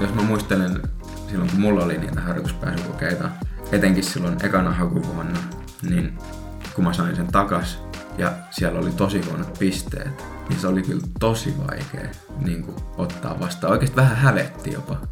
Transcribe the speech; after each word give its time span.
Jos 0.00 0.14
mä 0.14 0.22
muistelen 0.22 0.82
silloin, 1.30 1.50
kun 1.50 1.60
mulla 1.60 1.84
oli 1.84 1.98
niitä 1.98 2.20
harjoituspääsykokeita, 2.20 3.30
etenkin 3.72 4.04
silloin 4.04 4.46
ekana 4.46 4.70
hakuvuonna, 4.70 5.38
niin 5.82 6.18
kun 6.74 6.84
mä 6.84 6.92
sain 6.92 7.16
sen 7.16 7.26
takas 7.26 7.78
ja 8.18 8.32
siellä 8.50 8.80
oli 8.80 8.90
tosi 8.90 9.20
huonot 9.20 9.58
pisteet, 9.58 10.24
niin 10.48 10.60
se 10.60 10.66
oli 10.66 10.82
kyllä 10.82 11.02
tosi 11.20 11.54
vaikea 11.58 12.08
niin 12.38 12.64
kuin, 12.64 12.76
ottaa 12.96 13.40
vastaan. 13.40 13.72
Oikeasti 13.72 13.96
vähän 13.96 14.16
hävetti 14.16 14.72
jopa. 14.72 15.11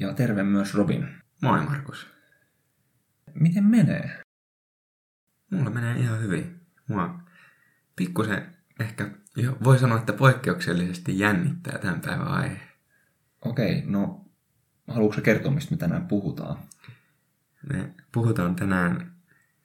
Ja 0.00 0.14
terve 0.14 0.42
myös 0.42 0.74
Robin. 0.74 1.08
Moi 1.42 1.64
Markus. 1.64 2.06
Miten 3.34 3.64
menee? 3.64 4.22
Mulla 5.50 5.70
menee 5.70 5.98
ihan 5.98 6.22
hyvin. 6.22 6.60
Mua 6.88 7.20
pikkusen 7.96 8.56
ehkä 8.80 9.10
jo, 9.36 9.58
voi 9.64 9.78
sanoa, 9.78 9.98
että 9.98 10.12
poikkeuksellisesti 10.12 11.18
jännittää 11.18 11.78
tämän 11.78 12.00
päivän 12.00 12.28
aihe. 12.28 12.60
Okei, 13.44 13.82
no 13.86 14.24
haluatko 14.88 15.20
kertoa, 15.20 15.52
mistä 15.52 15.74
me 15.74 15.78
tänään 15.78 16.08
puhutaan? 16.08 16.58
Me 17.72 17.94
puhutaan 18.12 18.56
tänään 18.56 19.12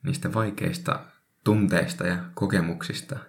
niistä 0.03 0.33
vaikeista 0.33 1.05
tunteista 1.43 2.07
ja 2.07 2.23
kokemuksista, 2.33 3.19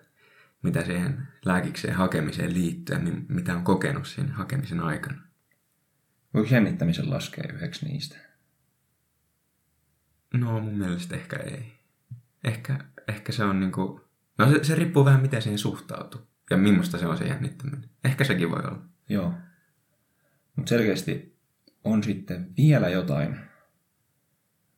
mitä 0.62 0.84
siihen 0.84 1.28
lääkikseen 1.44 1.94
hakemiseen 1.94 2.54
liittyy 2.54 2.96
ja 2.96 3.02
mitä 3.28 3.54
on 3.54 3.64
kokenut 3.64 4.06
siinä 4.06 4.34
hakemisen 4.34 4.80
aikana. 4.80 5.25
Voiko 6.36 6.54
jännittämisen 6.54 7.10
laskea 7.10 7.44
yhdeksi 7.54 7.86
niistä? 7.86 8.16
No 10.34 10.60
mun 10.60 10.78
mielestä 10.78 11.16
ehkä 11.16 11.36
ei. 11.36 11.72
Ehkä, 12.44 12.78
ehkä 13.08 13.32
se 13.32 13.44
on 13.44 13.60
niinku... 13.60 14.08
No 14.38 14.50
se, 14.50 14.64
se 14.64 14.74
riippuu 14.74 15.04
vähän 15.04 15.20
miten 15.20 15.42
siihen 15.42 15.58
suhtautuu. 15.58 16.20
Ja 16.50 16.56
millaista 16.56 16.98
se 16.98 17.06
on 17.06 17.18
se 17.18 17.24
jännittäminen. 17.24 17.90
Ehkä 18.04 18.24
sekin 18.24 18.50
voi 18.50 18.60
olla. 18.64 18.82
Joo. 19.08 19.34
Mutta 20.56 20.68
selkeästi 20.68 21.38
on 21.84 22.02
sitten 22.02 22.52
vielä 22.56 22.88
jotain, 22.88 23.36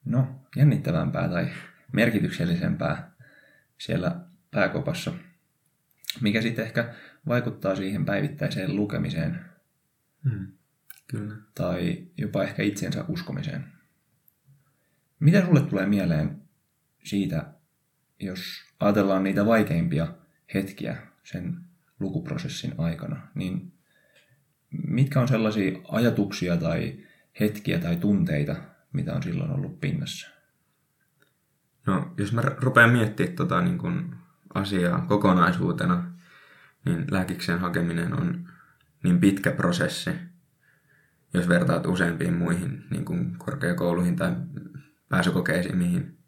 no, 0.04 0.28
jännittävämpää 0.56 1.28
tai 1.28 1.48
merkityksellisempää 1.92 3.12
siellä 3.78 4.20
pääkopassa, 4.50 5.12
mikä 6.20 6.42
sitten 6.42 6.64
ehkä 6.64 6.94
vaikuttaa 7.28 7.76
siihen 7.76 8.04
päivittäiseen 8.04 8.76
lukemiseen 8.76 9.44
Hmm. 10.30 10.58
Kyllä. 11.10 11.34
tai 11.54 12.06
jopa 12.16 12.42
ehkä 12.42 12.62
itsensä 12.62 13.04
uskomiseen. 13.08 13.64
Mitä 15.20 15.44
sulle 15.44 15.60
tulee 15.60 15.86
mieleen 15.86 16.42
siitä, 17.04 17.46
jos 18.20 18.40
ajatellaan 18.80 19.24
niitä 19.24 19.46
vaikeimpia 19.46 20.14
hetkiä 20.54 20.96
sen 21.24 21.56
lukuprosessin 22.00 22.74
aikana, 22.78 23.28
niin 23.34 23.72
mitkä 24.70 25.20
on 25.20 25.28
sellaisia 25.28 25.78
ajatuksia 25.88 26.56
tai 26.56 26.98
hetkiä 27.40 27.78
tai 27.78 27.96
tunteita, 27.96 28.56
mitä 28.92 29.14
on 29.14 29.22
silloin 29.22 29.50
ollut 29.50 29.80
pinnassa? 29.80 30.28
No, 31.86 32.14
jos 32.16 32.32
mä 32.32 32.42
rupean 32.42 32.90
miettimään 32.90 33.36
tota, 33.36 33.60
niin 33.60 33.78
kun 33.78 34.16
asiaa 34.54 35.00
kokonaisuutena, 35.00 36.12
niin 36.84 37.04
lääkiksen 37.10 37.58
hakeminen 37.58 38.20
on 38.20 38.48
niin 39.02 39.20
pitkä 39.20 39.52
prosessi, 39.52 40.10
jos 41.34 41.48
vertaat 41.48 41.86
useampiin 41.86 42.34
muihin 42.34 42.84
niin 42.90 43.04
kuin 43.04 43.38
korkeakouluihin 43.38 44.16
tai 44.16 44.32
pääsykokeisiin, 45.08 45.76
mihin 45.78 46.18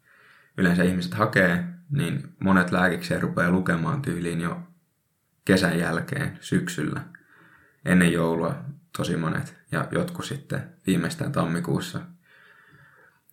yleensä 0.57 0.83
ihmiset 0.83 1.13
hakee, 1.13 1.63
niin 1.89 2.35
monet 2.39 2.71
lääkikseen 2.71 3.21
rupeaa 3.21 3.51
lukemaan 3.51 4.01
tyyliin 4.01 4.41
jo 4.41 4.59
kesän 5.45 5.79
jälkeen, 5.79 6.37
syksyllä, 6.41 7.01
ennen 7.85 8.13
joulua 8.13 8.55
tosi 8.97 9.17
monet, 9.17 9.57
ja 9.71 9.87
jotkut 9.91 10.25
sitten 10.25 10.63
viimeistään 10.87 11.31
tammikuussa. 11.31 12.01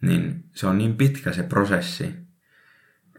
Niin 0.00 0.44
se 0.54 0.66
on 0.66 0.78
niin 0.78 0.96
pitkä 0.96 1.32
se 1.32 1.42
prosessi, 1.42 2.14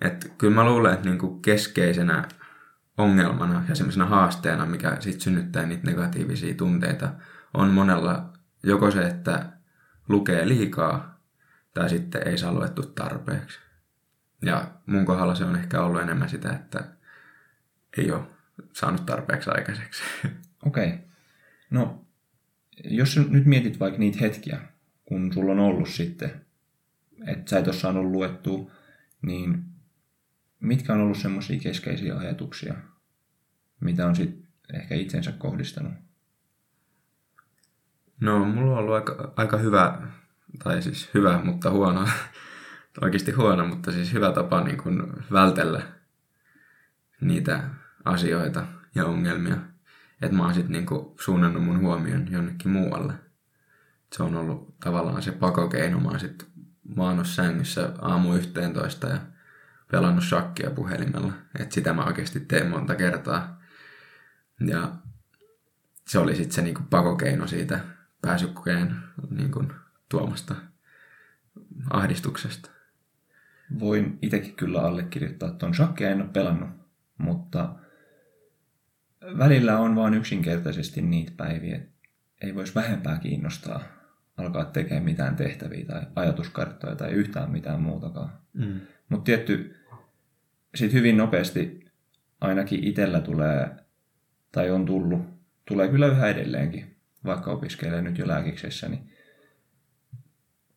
että 0.02 0.30
kyllä 0.38 0.56
mä 0.56 0.66
luulen, 0.66 0.94
että 0.94 1.06
niinku 1.10 1.40
keskeisenä 1.40 2.28
ongelmana 2.98 3.64
ja 3.70 3.76
semmoisena 3.76 4.06
haasteena, 4.06 4.66
mikä 4.66 4.98
sitten 5.00 5.22
synnyttää 5.22 5.66
niitä 5.66 5.88
negatiivisia 5.88 6.54
tunteita, 6.54 7.10
on 7.54 7.70
monella 7.70 8.34
joko 8.64 8.92
se, 8.92 9.08
että 9.08 9.46
lukee 10.10 10.48
liikaa 10.48 11.20
tai 11.74 11.90
sitten 11.90 12.28
ei 12.28 12.38
saa 12.38 12.54
luettu 12.54 12.84
tarpeeksi. 12.84 13.60
Ja 14.42 14.72
mun 14.86 15.06
kohdalla 15.06 15.36
se 15.36 15.46
on 15.46 15.56
ehkä 15.56 15.82
ollut 15.82 16.02
enemmän 16.02 16.30
sitä, 16.30 16.54
että 16.54 16.84
ei 17.98 18.12
ole 18.12 18.24
saanut 18.74 19.06
tarpeeksi 19.06 19.50
aikaiseksi. 19.50 20.04
Okei. 20.66 20.88
Okay. 20.88 21.00
No, 21.70 22.06
jos 22.84 23.18
nyt 23.18 23.46
mietit 23.46 23.80
vaikka 23.80 24.00
niitä 24.00 24.18
hetkiä, 24.22 24.62
kun 25.06 25.34
sulla 25.34 25.52
on 25.52 25.60
ollut 25.60 25.90
sitten, 25.90 26.46
että 27.28 27.50
sä 27.50 27.60
et 27.60 27.68
ole 27.68 27.76
saanut 27.76 28.06
luettua, 28.06 28.72
niin 29.22 29.64
mitkä 30.60 30.94
on 30.94 31.02
ollut 31.02 31.18
semmoisia 31.18 31.60
keskeisiä 31.60 32.18
ajatuksia, 32.18 32.74
mitä 33.80 34.08
on 34.08 34.16
sitten 34.16 34.48
ehkä 34.74 34.96
itsensä 34.96 35.32
kohdistanut? 35.32 35.94
No, 38.20 38.46
mulla 38.46 38.72
on 38.72 38.78
ollut 38.78 38.96
aika, 38.96 39.34
aika 39.36 39.58
hyvä, 39.58 40.02
tai 40.64 40.82
siis 40.82 41.10
hyvä, 41.14 41.40
mutta 41.44 41.72
huono, 41.72 42.08
oikeasti 43.02 43.32
huono, 43.32 43.68
mutta 43.68 43.92
siis 43.92 44.14
hyvä 44.14 44.32
tapa 44.32 44.62
niin 44.62 44.78
kuin 44.78 45.14
vältellä 45.32 45.82
niitä 47.22 47.64
asioita 48.06 48.66
ja 48.96 49.06
ongelmia. 49.06 49.58
Että 50.22 50.36
mä 50.36 50.44
oon 50.44 50.54
sitten 50.54 50.72
niin 50.72 51.16
suunnannut 51.20 51.64
mun 51.64 51.80
huomion 51.80 52.32
jonnekin 52.32 52.72
muualle. 52.72 53.14
Se 54.14 54.24
on 54.24 54.36
ollut 54.36 54.80
tavallaan 54.80 55.22
se 55.22 55.32
pakokeino. 55.32 56.00
Mä 56.00 56.10
oon 56.10 56.20
sitten 56.20 56.48
maannut 56.96 57.28
sängyssä 57.28 57.94
aamu 58.02 58.34
11 58.34 59.08
ja 59.08 59.20
pelannut 59.92 60.24
shakkia 60.24 60.72
puhelimella. 60.72 61.34
Että 61.60 61.76
sitä 61.76 61.94
mä 61.94 62.06
oikeasti 62.06 62.40
teen 62.40 62.68
monta 62.68 62.96
kertaa. 62.96 63.62
Ja 64.60 64.92
se 66.08 66.20
oli 66.20 66.36
sitten 66.36 66.52
se 66.56 66.62
niinku 66.62 66.82
pakokeino 66.90 67.48
siitä 67.48 67.80
pääsykokeen 68.22 68.96
niinku 69.30 69.64
tuomasta 70.10 70.56
ahdistuksesta. 71.90 72.70
Voin 73.80 74.20
itsekin 74.22 74.56
kyllä 74.56 74.82
allekirjoittaa 74.82 75.52
tuon 75.52 75.76
shakkia, 75.76 76.10
en 76.10 76.22
ole 76.22 76.30
pelannut, 76.34 76.70
mutta 77.18 77.76
välillä 79.38 79.80
on 79.80 79.96
vain 79.96 80.14
yksinkertaisesti 80.14 81.02
niitä 81.02 81.32
päiviä, 81.38 81.76
että 81.76 81.92
ei 82.42 82.56
voisi 82.56 82.76
vähempää 82.76 83.18
kiinnostaa 83.18 83.84
alkaa 84.38 84.66
tekemään 84.66 85.04
mitään 85.04 85.36
tehtäviä 85.36 85.86
tai 85.86 86.02
ajatuskarttoja 86.16 86.96
tai 86.96 87.12
yhtään 87.12 87.52
mitään 87.52 87.82
muutakaan. 87.82 88.30
Mm. 88.54 88.80
Mutta 89.10 89.24
tietty, 89.24 89.76
sitten 90.76 90.98
hyvin 90.98 91.18
nopeasti 91.18 91.86
ainakin 92.42 92.84
itsellä 92.84 93.22
tulee, 93.22 93.70
tai 94.52 94.72
on 94.72 94.86
tullut, 94.86 95.22
tulee 95.66 95.88
kyllä 95.88 96.08
yhä 96.08 96.28
edelleenkin, 96.28 96.96
vaikka 97.26 97.52
opiskelee 97.52 98.02
nyt 98.02 98.18
jo 98.18 98.28
lääkiksessä, 98.28 98.90
niin 98.90 99.14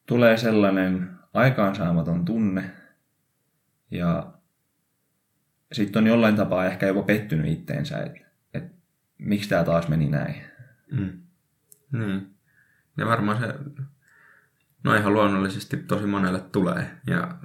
tulee 0.06 0.36
sellainen 0.36 1.10
aikaansaamaton 1.34 2.24
tunne, 2.24 2.70
ja 3.90 4.32
sitten 5.72 6.02
on 6.02 6.06
jollain 6.06 6.36
tapaa 6.36 6.66
ehkä 6.66 6.86
jopa 6.86 7.02
pettynyt 7.02 7.52
itteensä, 7.52 7.98
että 7.98 8.20
et, 8.54 8.72
miksi 9.18 9.48
tämä 9.48 9.64
taas 9.64 9.88
meni 9.88 10.10
näin. 10.10 10.42
Mm. 10.90 11.22
Niin. 11.92 12.34
Ja 12.96 13.06
varmaan 13.06 13.38
se, 13.38 13.54
no 14.84 14.94
ihan 14.94 15.12
luonnollisesti 15.12 15.76
tosi 15.76 16.06
monelle 16.06 16.40
tulee. 16.40 16.90
Ja 17.06 17.38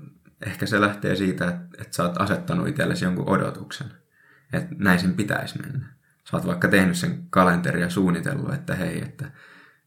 ehkä 0.46 0.66
se 0.66 0.82
lähtee 0.82 1.16
siitä, 1.16 1.48
että, 1.48 1.82
että 1.82 1.96
sä 1.96 2.04
oot 2.04 2.22
asettanut 2.22 2.68
itsellesi 2.68 3.06
jonkun 3.06 3.30
odotuksen. 3.30 3.88
Että 4.54 4.76
näin 4.78 5.00
sen 5.00 5.14
pitäisi 5.14 5.62
mennä. 5.62 5.97
Sä 6.32 6.38
oot 6.38 6.48
vaikka 6.48 6.68
tehnyt 6.68 6.96
sen 6.96 7.24
kalenteria 7.30 7.86
ja 7.86 7.90
suunnitellut, 7.90 8.54
että 8.54 8.76
hei, 8.76 9.02
että 9.02 9.32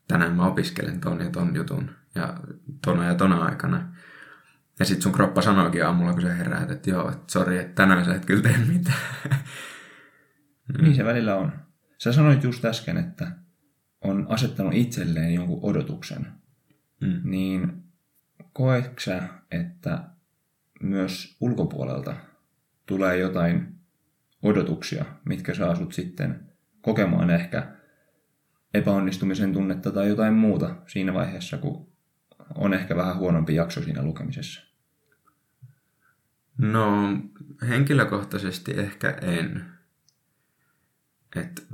tänään 0.09 0.33
mä 0.37 0.47
opiskelen 0.47 1.01
ton 1.01 1.21
ja 1.21 1.31
ton 1.31 1.55
jutun 1.57 1.91
ja 2.15 2.41
tona 2.85 3.07
ja 3.07 3.15
tona 3.15 3.45
aikana. 3.45 3.95
Ja 4.79 4.85
sit 4.85 5.03
sun 5.03 5.13
kroppa 5.13 5.43
sanoikin 5.43 5.87
aamulla, 5.87 6.13
kun 6.13 6.23
sä 6.23 6.35
heräät, 6.35 6.71
että 6.71 6.91
joo, 6.91 7.09
että 7.09 7.33
sori, 7.33 7.59
että 7.59 7.75
tänään 7.75 8.05
sä 8.05 8.15
et 8.15 8.25
kyllä 8.25 8.43
tee 8.43 8.59
mitään. 8.59 8.97
Mm. 10.79 10.85
Niin 10.85 10.95
se 10.95 11.05
välillä 11.05 11.37
on. 11.37 11.53
Sä 11.99 12.13
sanoit 12.13 12.45
just 12.45 12.65
äsken, 12.65 12.97
että 12.97 13.33
on 14.01 14.27
asettanut 14.29 14.75
itselleen 14.75 15.35
jonkun 15.35 15.59
odotuksen, 15.63 16.27
Mm. 17.01 17.21
niin 17.25 17.83
koetko 18.53 19.01
sä, 19.01 19.23
että 19.51 20.05
myös 20.83 21.37
ulkopuolelta 21.41 22.17
tulee 22.87 23.19
jotain 23.19 23.70
odotuksia, 24.43 25.05
mitkä 25.25 25.55
saa 25.55 25.75
sut 25.75 25.93
sitten 25.93 26.41
kokemaan 26.81 27.31
ehkä 27.31 27.77
epäonnistumisen 28.75 29.53
tunnetta 29.53 29.91
tai 29.91 30.09
jotain 30.09 30.35
muuta 30.35 30.77
siinä 30.87 31.15
vaiheessa, 31.15 31.59
kun 31.59 31.89
on 32.55 32.75
ehkä 32.75 32.97
vähän 32.97 33.17
huonompi 33.17 33.55
jakso 33.55 33.83
siinä 33.83 34.03
lukemisessa? 34.03 34.63
No, 36.59 37.13
henkilökohtaisesti 37.69 38.73
ehkä 38.73 39.11
en. 39.11 39.65
Et 41.37 41.67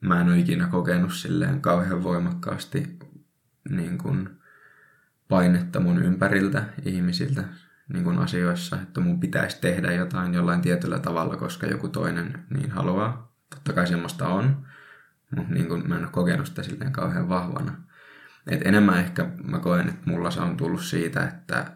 mä 0.00 0.20
en 0.20 0.28
ole 0.28 0.38
ikinä 0.38 0.66
kokenut 0.66 1.14
silleen 1.14 1.60
kauhean 1.60 2.02
voimakkaasti 2.02 2.98
niin 3.70 3.98
kuin 3.98 4.28
painetta 5.28 5.80
mun 5.80 6.02
ympäriltä 6.02 6.64
ihmisiltä 6.84 7.44
niin 7.88 8.04
kuin 8.04 8.18
asioissa, 8.18 8.76
että 8.82 9.00
mun 9.00 9.20
pitäisi 9.20 9.60
tehdä 9.60 9.92
jotain 9.92 10.34
jollain 10.34 10.60
tietyllä 10.60 10.98
tavalla, 10.98 11.36
koska 11.36 11.66
joku 11.66 11.88
toinen 11.88 12.44
niin 12.50 12.70
haluaa. 12.70 13.32
Totta 13.50 13.72
kai 13.72 13.86
semmoista 13.86 14.28
on, 14.28 14.66
mutta 15.36 15.54
niin 15.54 15.68
kuin 15.68 15.88
mä 15.88 15.96
en 15.96 16.02
ole 16.02 16.10
kokenut 16.12 16.46
sitä 16.46 16.62
silleen 16.62 16.92
kauhean 16.92 17.28
vahvana. 17.28 17.76
Et 18.46 18.66
enemmän 18.66 18.98
ehkä 18.98 19.26
mä 19.44 19.58
koen, 19.58 19.88
että 19.88 20.10
mulla 20.10 20.30
se 20.30 20.40
on 20.40 20.56
tullut 20.56 20.82
siitä, 20.82 21.24
että 21.24 21.72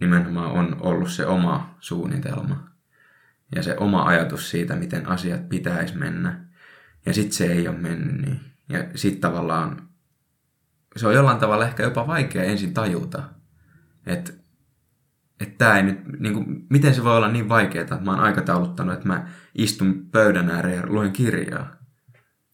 nimenomaan 0.00 0.50
on 0.50 0.76
ollut 0.80 1.10
se 1.10 1.26
oma 1.26 1.74
suunnitelma 1.80 2.70
ja 3.54 3.62
se 3.62 3.76
oma 3.78 4.02
ajatus 4.04 4.50
siitä, 4.50 4.76
miten 4.76 5.08
asiat 5.08 5.48
pitäisi 5.48 5.96
mennä. 5.96 6.40
Ja 7.06 7.14
sitten 7.14 7.32
se 7.32 7.46
ei 7.46 7.68
ole 7.68 7.78
mennyt 7.78 8.16
niin. 8.26 8.40
Ja 8.68 8.84
sitten 8.94 9.20
tavallaan 9.20 9.88
se 10.96 11.06
on 11.06 11.14
jollain 11.14 11.38
tavalla 11.38 11.66
ehkä 11.66 11.82
jopa 11.82 12.06
vaikea 12.06 12.42
ensin 12.42 12.74
tajuta, 12.74 13.22
että 14.06 14.32
että 15.40 15.54
tämä 15.58 15.76
ei 15.76 15.82
nyt, 15.82 15.98
niin 16.20 16.34
kuin, 16.34 16.66
miten 16.70 16.94
se 16.94 17.04
voi 17.04 17.16
olla 17.16 17.28
niin 17.32 17.48
vaikeaa, 17.48 17.82
että 17.82 17.98
mä 18.00 18.10
oon 18.10 18.20
aikatauluttanut, 18.20 18.94
että 18.94 19.08
mä 19.08 19.28
istun 19.54 20.08
pöydän 20.10 20.50
ääreen 20.50 20.76
ja 20.76 20.86
luen 20.86 21.12
kirjaa. 21.12 21.76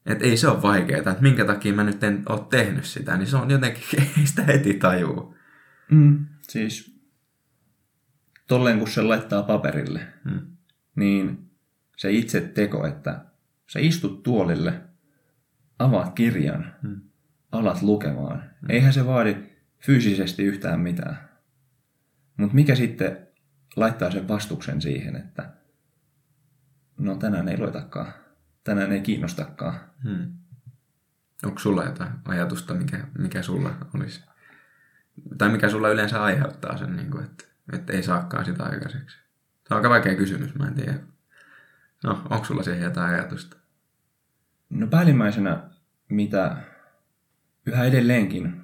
Että 0.07 0.25
ei 0.25 0.37
se 0.37 0.49
ole 0.49 0.63
vaikeaa, 0.63 0.99
että 0.99 1.17
minkä 1.21 1.45
takia 1.45 1.73
mä 1.75 1.85
nyt 1.85 2.03
en 2.05 2.23
ole 2.29 2.41
tehnyt 2.51 2.85
sitä, 2.85 3.17
niin 3.17 3.27
se 3.27 3.37
on 3.37 3.51
jotenkin, 3.51 3.83
ei 4.19 4.27
sitä 4.27 4.43
heti 4.43 4.75
tajuu. 4.75 5.35
Mm. 5.91 6.27
Siis 6.43 6.99
tolleen 8.49 8.79
kun 8.79 8.89
se 8.89 9.03
laittaa 9.03 9.43
paperille, 9.43 10.07
Mm. 10.25 10.41
niin 10.97 11.51
se 11.97 12.13
itse 12.13 12.41
teko, 12.41 12.87
että 12.87 13.25
sä 13.67 13.79
istut 13.79 14.23
tuolille, 14.23 14.81
avaat 15.79 16.15
kirjan, 16.15 16.75
Mm. 16.83 17.01
alat 17.53 17.83
lukemaan. 17.83 18.43
Eihän 18.69 18.93
se 18.93 19.07
vaadi 19.07 19.37
fyysisesti 19.81 20.43
yhtään 20.43 20.81
mitään. 20.81 21.29
Mutta 22.37 22.55
mikä 22.55 22.75
sitten 22.75 23.27
laittaa 23.77 24.11
sen 24.11 24.29
vastuksen 24.29 24.83
siihen, 24.83 25.17
että 25.17 25.53
no 26.99 27.17
tänään 27.17 27.49
ei 27.49 27.59
loitakaan, 27.59 28.13
tänään 28.65 28.93
ei 28.93 29.01
kiinnostakaan. 29.01 29.81
Hmm. 30.03 30.33
Onko 31.45 31.59
sulla 31.59 31.85
jotain 31.85 32.11
ajatusta, 32.25 32.75
mikä, 32.75 33.07
mikä 33.19 33.43
sulla 33.43 33.75
olisi? 33.95 34.25
Tai 35.39 35.49
mikä 35.49 35.69
sulla 35.69 35.89
yleensä 35.89 36.23
aiheuttaa 36.23 36.77
sen, 36.79 36.97
niin 36.97 37.11
kuin, 37.11 37.25
että, 37.25 37.45
että 37.73 37.93
ei 37.93 38.03
saakaan 38.03 38.45
sitä 38.45 38.65
aikaiseksi? 38.65 39.17
Se 39.69 39.75
on 39.75 39.77
aika 39.77 39.91
vaikea 39.91 40.15
kysymys, 40.15 40.55
mä 40.55 40.69
en 40.69 40.75
tiedä. 40.75 40.99
No, 42.05 42.23
onko 42.31 42.45
sulla 42.45 42.63
siihen 42.63 42.83
jotain 42.83 43.15
ajatusta? 43.15 43.57
No 44.71 44.87
päällimmäisenä, 44.87 45.63
mitä 46.09 46.57
yhä 47.67 47.85
edelleenkin 47.85 48.61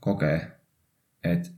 kokee, 0.00 0.60
että 1.24 1.48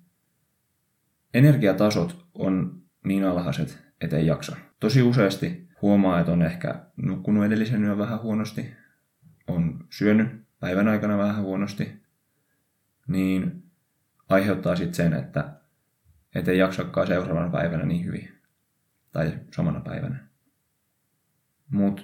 energiatasot 1.34 2.26
on 2.34 2.82
niin 3.04 3.24
alhaiset, 3.24 3.78
että 4.00 4.16
ei 4.16 4.26
jaksa. 4.26 4.56
Tosi 4.80 5.02
useasti 5.02 5.68
huomaa, 5.82 6.20
että 6.20 6.32
on 6.32 6.42
ehkä 6.42 6.86
nukkunut 6.96 7.44
edellisen 7.44 7.84
yön 7.84 7.98
vähän 7.98 8.22
huonosti, 8.22 8.74
on 9.46 9.86
syönyt 9.90 10.28
päivän 10.60 10.88
aikana 10.88 11.18
vähän 11.18 11.42
huonosti, 11.42 12.02
niin 13.08 13.62
aiheuttaa 14.28 14.76
sitten 14.76 14.94
sen, 14.94 15.12
että 15.12 15.60
et 16.34 16.48
ei 16.48 16.58
jaksakaan 16.58 17.06
seuraavana 17.06 17.50
päivänä 17.50 17.84
niin 17.84 18.04
hyvin. 18.04 18.28
Tai 19.12 19.38
samana 19.54 19.80
päivänä. 19.80 20.26
Mutta 21.70 22.02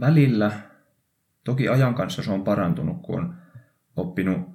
välillä, 0.00 0.52
toki 1.44 1.68
ajan 1.68 1.94
kanssa 1.94 2.22
se 2.22 2.30
on 2.30 2.44
parantunut, 2.44 3.02
kun 3.02 3.18
on 3.18 3.34
oppinut 3.96 4.48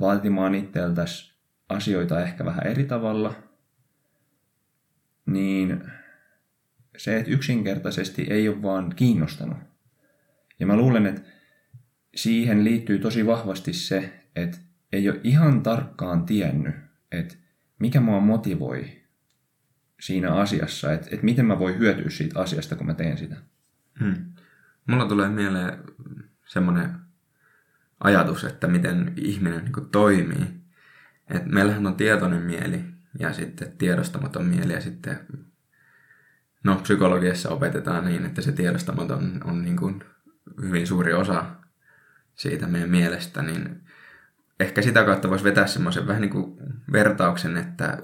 vaatimaan 0.00 0.54
itseltäsi 0.54 1.31
asioita 1.68 2.22
ehkä 2.22 2.44
vähän 2.44 2.66
eri 2.66 2.84
tavalla, 2.84 3.34
niin 5.26 5.84
se, 6.96 7.16
että 7.16 7.30
yksinkertaisesti 7.30 8.26
ei 8.30 8.48
ole 8.48 8.62
vaan 8.62 8.92
kiinnostanut. 8.96 9.58
Ja 10.60 10.66
mä 10.66 10.76
luulen, 10.76 11.06
että 11.06 11.22
siihen 12.14 12.64
liittyy 12.64 12.98
tosi 12.98 13.26
vahvasti 13.26 13.72
se, 13.72 14.12
että 14.36 14.58
ei 14.92 15.10
ole 15.10 15.20
ihan 15.24 15.62
tarkkaan 15.62 16.26
tiennyt, 16.26 16.74
että 17.12 17.34
mikä 17.78 18.00
mua 18.00 18.20
motivoi 18.20 19.02
siinä 20.00 20.34
asiassa, 20.34 20.92
että, 20.92 21.08
että 21.10 21.24
miten 21.24 21.46
mä 21.46 21.58
voin 21.58 21.78
hyötyä 21.78 22.10
siitä 22.10 22.40
asiasta, 22.40 22.76
kun 22.76 22.86
mä 22.86 22.94
teen 22.94 23.18
sitä. 23.18 23.36
Hmm. 24.00 24.32
Mulla 24.86 25.06
tulee 25.06 25.28
mieleen 25.28 25.78
semmoinen 26.46 26.90
ajatus, 28.00 28.44
että 28.44 28.68
miten 28.68 29.12
ihminen 29.16 29.64
niin 29.64 29.90
toimii. 29.92 30.61
Et 31.28 31.46
meillähän 31.46 31.86
on 31.86 31.94
tietoinen 31.94 32.42
mieli 32.42 32.84
ja 33.18 33.32
sitten 33.32 33.72
tiedostamaton 33.72 34.44
mieli 34.44 34.72
ja 34.72 34.80
sitten 34.80 35.18
no, 36.64 36.76
psykologiassa 36.76 37.50
opetetaan 37.50 38.04
niin, 38.04 38.26
että 38.26 38.42
se 38.42 38.52
tiedostamaton 38.52 39.40
on 39.44 39.62
niin 39.62 39.76
kuin 39.76 40.04
hyvin 40.62 40.86
suuri 40.86 41.12
osa 41.12 41.44
siitä 42.34 42.66
meidän 42.66 42.90
mielestä, 42.90 43.42
niin 43.42 43.80
ehkä 44.60 44.82
sitä 44.82 45.04
kautta 45.04 45.30
voisi 45.30 45.44
vetää 45.44 45.66
semmoisen 45.66 46.06
vähän 46.06 46.20
niin 46.20 46.30
kuin 46.30 46.56
vertauksen, 46.92 47.56
että 47.56 47.98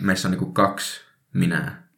meissä 0.00 0.28
on 0.28 0.32
niin 0.32 0.38
kuin 0.38 0.54
kaksi 0.54 1.04
minää. 1.32 1.88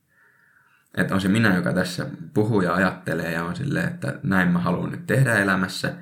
Että 0.96 1.14
on 1.14 1.20
se 1.20 1.28
minä, 1.28 1.56
joka 1.56 1.72
tässä 1.72 2.06
puhuu 2.34 2.60
ja 2.60 2.75
ajattelee 2.75 3.32
ja 3.32 3.44
on 3.44 3.56
silleen, 3.56 3.88
että 3.88 4.20
näin 4.22 4.48
mä 4.48 4.58
haluan 4.58 4.90
nyt 4.90 5.06
tehdä 5.06 5.38
elämässä. 5.38 5.94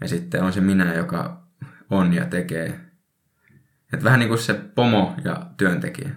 Ja 0.00 0.08
sitten 0.08 0.42
on 0.42 0.52
se 0.52 0.60
minä, 0.60 0.94
joka 0.94 1.46
on 1.90 2.12
ja 2.14 2.24
tekee. 2.24 2.80
Että 3.92 4.04
vähän 4.04 4.20
niin 4.20 4.28
kuin 4.28 4.38
se 4.38 4.54
pomo 4.54 5.14
ja 5.24 5.46
työntekijä. 5.56 6.10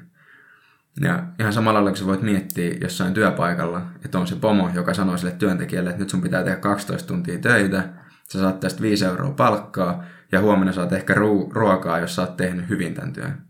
Ja 1.02 1.24
ihan 1.40 1.54
samalla 1.54 1.78
lailla, 1.78 1.90
kun 1.90 1.98
sä 1.98 2.06
voit 2.06 2.22
miettiä 2.22 2.76
jossain 2.82 3.14
työpaikalla, 3.14 3.82
että 4.06 4.20
on 4.20 4.28
se 4.28 4.36
pomo, 4.36 4.70
joka 4.74 4.94
sanoo 4.94 5.18
sille 5.18 5.32
työntekijälle, 5.32 5.90
että 5.90 6.02
nyt 6.02 6.10
sun 6.10 6.22
pitää 6.22 6.44
tehdä 6.44 6.58
12 6.58 7.08
tuntia 7.08 7.40
töitä, 7.40 7.90
sä 8.30 8.40
saat 8.40 8.60
tästä 8.60 8.82
5 8.82 9.06
euroa 9.06 9.32
palkkaa, 9.32 10.04
ja 10.32 10.42
huomenna 10.42 10.74
saat 10.74 10.94
ehkä 10.94 11.14
ru- 11.14 11.52
ruokaa, 11.52 12.00
jos 12.00 12.16
sä 12.16 12.22
oot 12.22 12.38
tehnyt 12.38 12.70
hyvin 12.70 12.94
tämän 12.94 13.14
työn. 13.14 13.42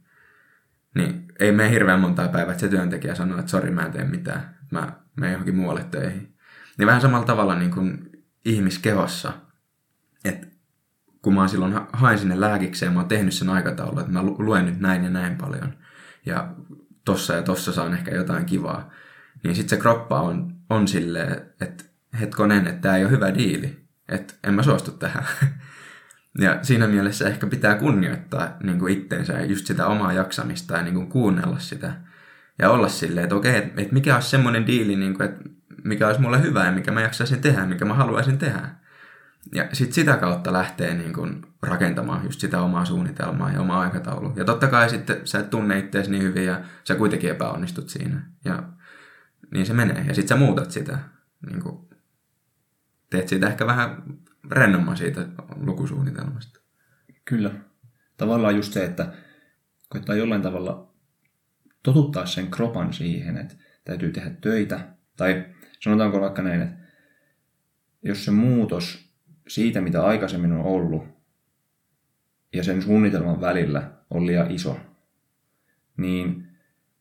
Niin 0.96 1.26
ei 1.40 1.52
mene 1.52 1.70
hirveän 1.70 2.00
montaa 2.00 2.28
päivää, 2.28 2.52
että 2.52 2.62
se 2.62 2.68
työntekijä 2.68 3.16
sanoo, 3.16 3.40
että 3.40 3.52
sori, 3.52 3.72
mä 3.72 3.86
en 3.86 3.92
tee 3.92 4.04
mitään, 4.04 4.58
mä 4.72 4.92
menen 5.16 5.32
johonkin 5.32 5.56
muualle 5.56 5.84
töihin. 5.84 6.36
Niin 6.78 6.88
vähän 6.88 7.02
samalla 7.02 7.26
tavalla 7.26 7.56
niin 7.56 7.72
kuin 7.72 8.10
ihmiskehossa, 8.46 9.34
että 10.26 10.48
kun 11.28 11.36
mä 11.36 11.48
silloin 11.48 11.80
hain 11.94 12.20
sinne 12.20 12.40
lääkikseen, 12.40 12.94
mä 12.94 13.00
oon 13.00 13.08
tehnyt 13.08 13.34
sen 13.34 13.50
aikataulun, 13.50 14.00
että 14.00 14.12
mä 14.12 14.24
luen 14.24 14.66
nyt 14.66 14.80
näin 14.80 15.04
ja 15.04 15.10
näin 15.10 15.36
paljon, 15.36 15.74
ja 16.26 16.54
tossa 17.06 17.34
ja 17.34 17.42
tossa 17.42 17.74
saan 17.74 17.94
ehkä 17.94 18.16
jotain 18.16 18.46
kivaa, 18.46 18.90
niin 19.44 19.56
sitten 19.56 19.78
se 19.78 19.82
kroppa 19.82 20.22
on, 20.22 20.56
on 20.70 20.88
silleen, 20.88 21.42
että 21.62 21.84
hetkonen, 22.20 22.68
että 22.68 22.82
tämä 22.82 22.98
ei 22.98 23.04
ole 23.04 23.12
hyvä 23.12 23.36
diili, 23.36 23.88
että 24.10 24.34
en 24.44 24.54
mä 24.54 24.64
suostu 24.64 24.92
tähän. 24.92 25.24
Ja 26.40 26.60
siinä 26.62 26.88
mielessä 26.88 27.28
ehkä 27.28 27.48
pitää 27.48 27.76
kunnioittaa 27.76 28.58
niin 28.64 28.80
kuin 28.80 28.94
itteensä 28.94 29.34
ja 29.34 29.46
just 29.46 29.66
sitä 29.66 29.88
omaa 29.88 30.14
jaksamista 30.14 30.78
ja 30.78 30.84
niin 30.84 30.94
kuin 30.94 31.08
kuunnella 31.08 31.60
sitä. 31.60 31.94
Ja 32.60 32.70
olla 32.70 32.88
silleen, 32.88 33.24
että 33.24 33.36
okei, 33.36 33.58
että, 33.58 33.82
mikä 33.92 34.16
olisi 34.16 34.30
semmoinen 34.30 34.68
diili, 34.68 34.96
niin 34.96 35.14
kuin, 35.14 35.30
että 35.30 35.44
mikä 35.84 36.08
olisi 36.08 36.22
mulle 36.22 36.42
hyvä 36.42 36.66
ja 36.66 36.72
mikä 36.72 36.92
mä 36.92 37.02
jaksaisin 37.02 37.42
tehdä, 37.42 37.66
mikä 37.66 37.86
mä 37.86 37.94
haluaisin 37.94 38.38
tehdä. 38.38 38.70
Ja 39.56 39.68
sitten 39.74 39.94
sitä 39.94 40.18
kautta 40.18 40.54
lähtee 40.54 40.94
niin 40.94 41.14
kuin 41.14 41.46
rakentamaan 41.62 42.24
just 42.24 42.40
sitä 42.40 42.62
omaa 42.62 42.86
suunnitelmaa 42.86 43.52
ja 43.52 43.62
omaa 43.62 43.82
aikataulua. 43.82 44.34
Ja 44.36 44.46
totta 44.46 44.68
kai 44.68 44.90
sitten 44.90 45.28
sä 45.28 45.40
et 45.40 45.50
tunne 45.50 45.80
itseäsi 45.80 46.12
niin 46.12 46.24
hyvin 46.24 46.46
ja 46.46 46.62
sä 46.84 46.96
kuitenkin 46.96 47.30
epäonnistut 47.30 47.90
siinä. 47.90 48.32
Ja 48.46 48.64
niin 49.52 49.66
se 49.66 49.74
menee. 49.74 50.06
Ja 50.08 50.16
sitten 50.16 50.28
sä 50.28 50.46
muutat 50.46 50.72
sitä. 50.72 51.00
Niin 51.50 51.62
kuin, 51.62 51.88
teet 53.10 53.28
siitä 53.28 53.48
ehkä 53.48 53.66
vähän 53.66 54.04
rennomman 54.52 54.98
siitä 54.98 55.28
lukusuunnitelmasta. 55.56 56.60
Kyllä. 57.26 57.52
Tavallaan 58.18 58.56
just 58.56 58.74
se, 58.74 58.84
että 58.84 59.14
koittaa 59.90 60.16
jollain 60.16 60.42
tavalla 60.42 60.94
totuttaa 61.84 62.26
sen 62.26 62.52
kropan 62.52 62.94
siihen, 62.94 63.38
että 63.38 63.56
täytyy 63.84 64.12
tehdä 64.12 64.30
töitä. 64.30 64.80
Tai 65.18 65.46
sanotaanko 65.80 66.22
vaikka 66.22 66.42
näin, 66.42 66.62
että 66.62 66.78
jos 68.04 68.26
se 68.26 68.32
muutos 68.32 69.07
siitä, 69.48 69.82
mitä 69.82 70.06
aikaisemmin 70.06 70.52
on 70.52 70.66
ollut, 70.66 71.04
ja 72.54 72.64
sen 72.64 72.82
suunnitelman 72.82 73.42
välillä 73.42 73.92
on 74.10 74.28
liian 74.28 74.52
iso, 74.52 74.80
niin 75.98 76.48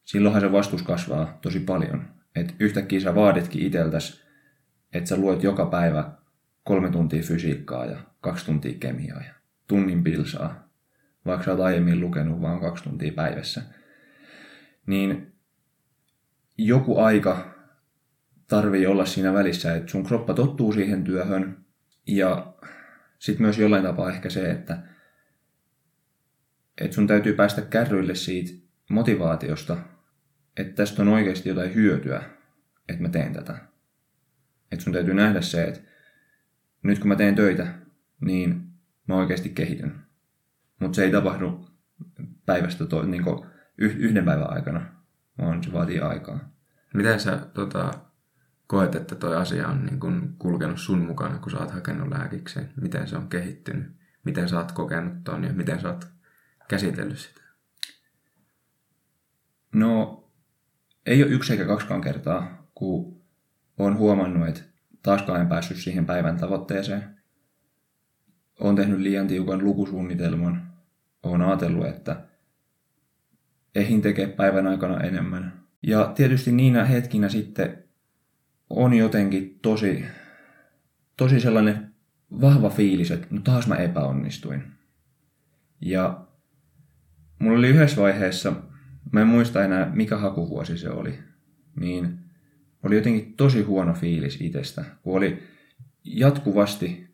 silloinhan 0.05 0.41
se 0.41 0.53
vastus 0.53 0.83
kasvaa 0.83 1.39
tosi 1.43 1.61
paljon. 1.61 2.09
Et 2.37 2.55
yhtäkkiä 2.59 3.01
sä 3.01 3.15
vaaditkin 3.15 3.67
iteltäs, 3.67 4.23
että 4.93 5.09
sä 5.09 5.17
luet 5.17 5.43
joka 5.43 5.67
päivä 5.67 6.11
kolme 6.65 6.91
tuntia 6.91 7.23
fysiikkaa 7.23 7.87
ja 7.87 7.99
kaksi 8.21 8.47
tuntia 8.47 8.79
kemiaa 8.81 9.21
ja 9.21 9.35
tunnin 9.67 10.05
pilsaa, 10.05 10.69
vaikka 11.27 11.45
sä 11.45 11.51
oot 11.51 11.61
aiemmin 11.61 12.01
lukenut 12.01 12.41
vain 12.41 12.61
kaksi 12.61 12.85
tuntia 12.85 13.13
päivässä. 13.13 13.63
Niin 14.87 15.33
joku 16.59 16.99
aika 16.99 17.55
tarvii 18.47 18.87
olla 18.87 19.05
siinä 19.05 19.35
välissä, 19.35 19.77
että 19.77 19.91
sun 19.91 20.05
kroppa 20.05 20.35
tottuu 20.35 20.73
siihen 20.73 21.05
työhön 21.05 21.66
ja 22.07 22.55
sitten 23.19 23.43
myös 23.43 23.59
jollain 23.59 23.83
tapaa 23.83 24.11
ehkä 24.11 24.31
se, 24.31 24.51
että, 24.51 24.79
että 26.81 26.95
sun 26.95 27.07
täytyy 27.07 27.33
päästä 27.33 27.63
kärryille 27.63 28.15
siitä 28.15 28.67
motivaatiosta, 28.91 29.77
että 30.57 30.75
tästä 30.75 31.03
on 31.03 31.09
oikeasti 31.09 31.49
jotain 31.49 31.75
hyötyä, 31.75 32.23
että 32.89 33.03
mä 33.03 33.09
teen 33.09 33.33
tätä. 33.33 33.59
Että 34.73 34.85
sun 34.85 34.93
täytyy 34.93 35.15
nähdä 35.15 35.41
se, 35.41 35.65
että 35.65 35.81
nyt 36.83 36.99
kun 36.99 37.09
mä 37.09 37.17
teen 37.17 37.35
töitä, 37.35 37.67
niin 38.21 38.63
mä 39.09 39.17
oikeasti 39.17 39.49
kehityn. 39.49 39.95
Mutta 40.81 40.97
se 40.97 41.05
ei 41.05 41.13
tapahdu 41.13 41.69
päivästä 42.47 42.87
to, 42.87 43.03
niin 43.03 43.25
yhden 43.79 44.25
päivän 44.25 44.53
aikana, 44.53 44.87
vaan 45.39 45.65
se 45.65 45.73
vaatii 45.73 46.01
aikaa. 46.01 46.53
Miten 46.95 47.21
sä 47.21 47.37
tota, 47.55 48.06
koet, 48.67 48.95
että 48.95 49.15
toi 49.15 49.37
asia 49.37 49.69
on 49.69 49.87
niin 49.87 50.01
kun 50.01 50.35
kulkenut 50.39 50.81
sun 50.81 50.99
mukana, 50.99 51.39
kun 51.39 51.51
sä 51.51 51.59
oot 51.59 51.71
hakenut 51.71 52.09
lääkikseen? 52.09 52.73
Miten 52.81 53.09
se 53.09 53.17
on 53.17 53.29
kehittynyt? 53.29 53.93
Miten 54.25 54.49
sä 54.49 54.59
oot 54.59 54.73
kokenut 54.73 55.25
ton 55.25 55.45
ja 55.45 55.53
miten 55.53 55.81
sä 55.81 55.89
oot 55.89 56.09
käsitellyt 56.69 57.19
sitä? 57.19 57.41
No, 59.73 60.25
ei 61.07 61.23
ole 61.23 61.33
yksi 61.33 61.53
eikä 61.53 61.65
kaksikaan 61.65 62.01
kertaa, 62.01 62.69
kun 62.75 63.23
olen 63.79 63.97
huomannut, 63.99 64.49
että 64.49 64.63
taaskaan 65.03 65.41
en 65.41 65.49
päässyt 65.49 65.77
siihen 65.77 66.07
päivän 66.07 66.37
tavoitteeseen. 66.37 67.17
Olen 68.61 68.77
tehnyt 68.77 69.01
liian 69.01 69.27
tiukan 69.27 69.65
lukusuunnitelman. 69.65 70.73
Olen 71.23 71.43
ajatellut, 71.43 71.87
että 71.87 72.23
ehin 73.75 74.03
tekee 74.03 74.27
päivän 74.27 74.67
aikana 74.67 75.01
enemmän. 75.01 75.63
Ja 75.83 76.13
tietysti 76.15 76.53
niinä 76.53 76.85
hetkinä 76.85 77.29
sitten 77.29 77.86
on 78.71 78.95
jotenkin 78.95 79.59
tosi, 79.63 80.05
tosi 81.17 81.41
sellainen 81.41 81.95
vahva 82.41 82.71
fiilis, 82.71 83.11
että 83.11 83.27
no 83.31 83.41
taas 83.41 83.67
mä 83.67 83.75
epäonnistuin. 83.75 84.63
Ja 85.81 86.27
mulla 87.39 87.59
oli 87.59 87.69
yhdessä 87.69 88.03
vaiheessa, 88.03 88.53
mä 89.13 89.21
en 89.21 89.27
muista 89.27 89.65
enää 89.65 89.91
mikä 89.95 90.17
hakuvuosi 90.17 90.79
se 90.79 90.91
oli, 90.91 91.19
niin 91.81 92.19
oli 92.83 92.97
jotenkin 92.97 93.35
tosi 93.37 93.63
huono 93.63 93.93
fiilis 93.93 94.41
itsestä, 94.41 94.85
kun 95.03 95.17
oli 95.17 95.43
jatkuvasti, 96.05 97.07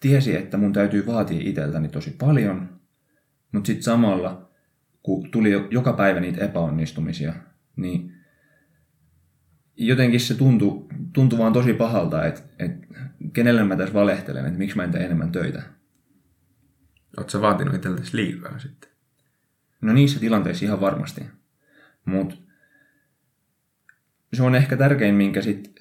tiesi, 0.00 0.36
että 0.36 0.56
mun 0.56 0.72
täytyy 0.72 1.06
vaatia 1.06 1.40
itseltäni 1.40 1.88
tosi 1.88 2.10
paljon, 2.10 2.80
mutta 3.52 3.66
sitten 3.66 3.82
samalla, 3.82 4.50
kun 5.02 5.30
tuli 5.30 5.50
joka 5.70 5.92
päivä 5.92 6.20
niitä 6.20 6.44
epäonnistumisia, 6.44 7.34
niin 7.76 8.19
jotenkin 9.86 10.20
se 10.20 10.34
tuntui, 10.34 10.86
tuntui 11.12 11.38
vaan 11.38 11.52
tosi 11.52 11.72
pahalta, 11.72 12.26
että, 12.26 12.42
että 12.58 12.86
kenelle 13.32 13.64
mä 13.64 13.76
tässä 13.76 13.94
valehtelen, 13.94 14.46
että 14.46 14.58
miksi 14.58 14.76
mä 14.76 14.84
en 14.84 14.90
tee 14.90 15.04
enemmän 15.04 15.32
töitä. 15.32 15.62
Oletko 17.16 17.40
vaatinut 17.40 17.74
itseltäsi 17.74 18.16
liikaa 18.16 18.58
sitten? 18.58 18.90
No 19.80 19.92
niissä 19.92 20.20
tilanteissa 20.20 20.64
ihan 20.64 20.80
varmasti. 20.80 21.24
Mutta 22.04 22.36
se 24.32 24.42
on 24.42 24.54
ehkä 24.54 24.76
tärkein, 24.76 25.14
minkä 25.14 25.42
sit 25.42 25.74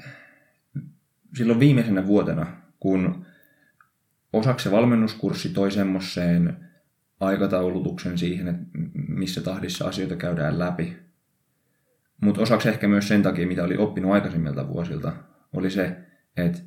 silloin 1.35 1.59
viimeisenä 1.59 2.07
vuotena, 2.07 2.47
kun 2.79 3.25
osaksi 4.33 4.63
se 4.63 4.71
valmennuskurssi 4.71 5.49
toi 5.49 5.71
semmoiseen 5.71 6.57
aikataulutuksen 7.19 8.17
siihen, 8.17 8.47
että 8.47 8.63
missä 9.07 9.41
tahdissa 9.41 9.87
asioita 9.87 10.15
käydään 10.15 10.59
läpi. 10.59 11.08
Mutta 12.21 12.41
osaksi 12.41 12.69
ehkä 12.69 12.87
myös 12.87 13.07
sen 13.07 13.23
takia, 13.23 13.47
mitä 13.47 13.63
oli 13.63 13.77
oppinut 13.77 14.11
aikaisemmilta 14.11 14.67
vuosilta, 14.67 15.13
oli 15.53 15.69
se, 15.69 15.97
että 16.37 16.59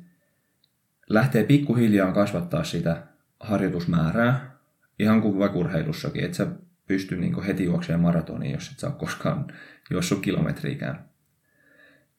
lähtee 1.09 1.43
pikkuhiljaa 1.43 2.11
kasvattaa 2.11 2.63
sitä 2.63 3.03
harjoitusmäärää, 3.39 4.57
ihan 4.99 5.21
kuin 5.21 5.39
vaikka 5.39 5.59
urheilussakin, 5.59 6.23
että 6.23 6.37
sä 6.37 6.47
pysty 6.87 7.15
niinku 7.15 7.41
heti 7.41 7.63
juoksemaan 7.63 8.01
maratoniin, 8.01 8.53
jos 8.53 8.71
et 8.71 8.79
saa 8.79 8.91
koskaan 8.91 9.45
juossut 9.91 10.19
kilometriikään 10.19 11.13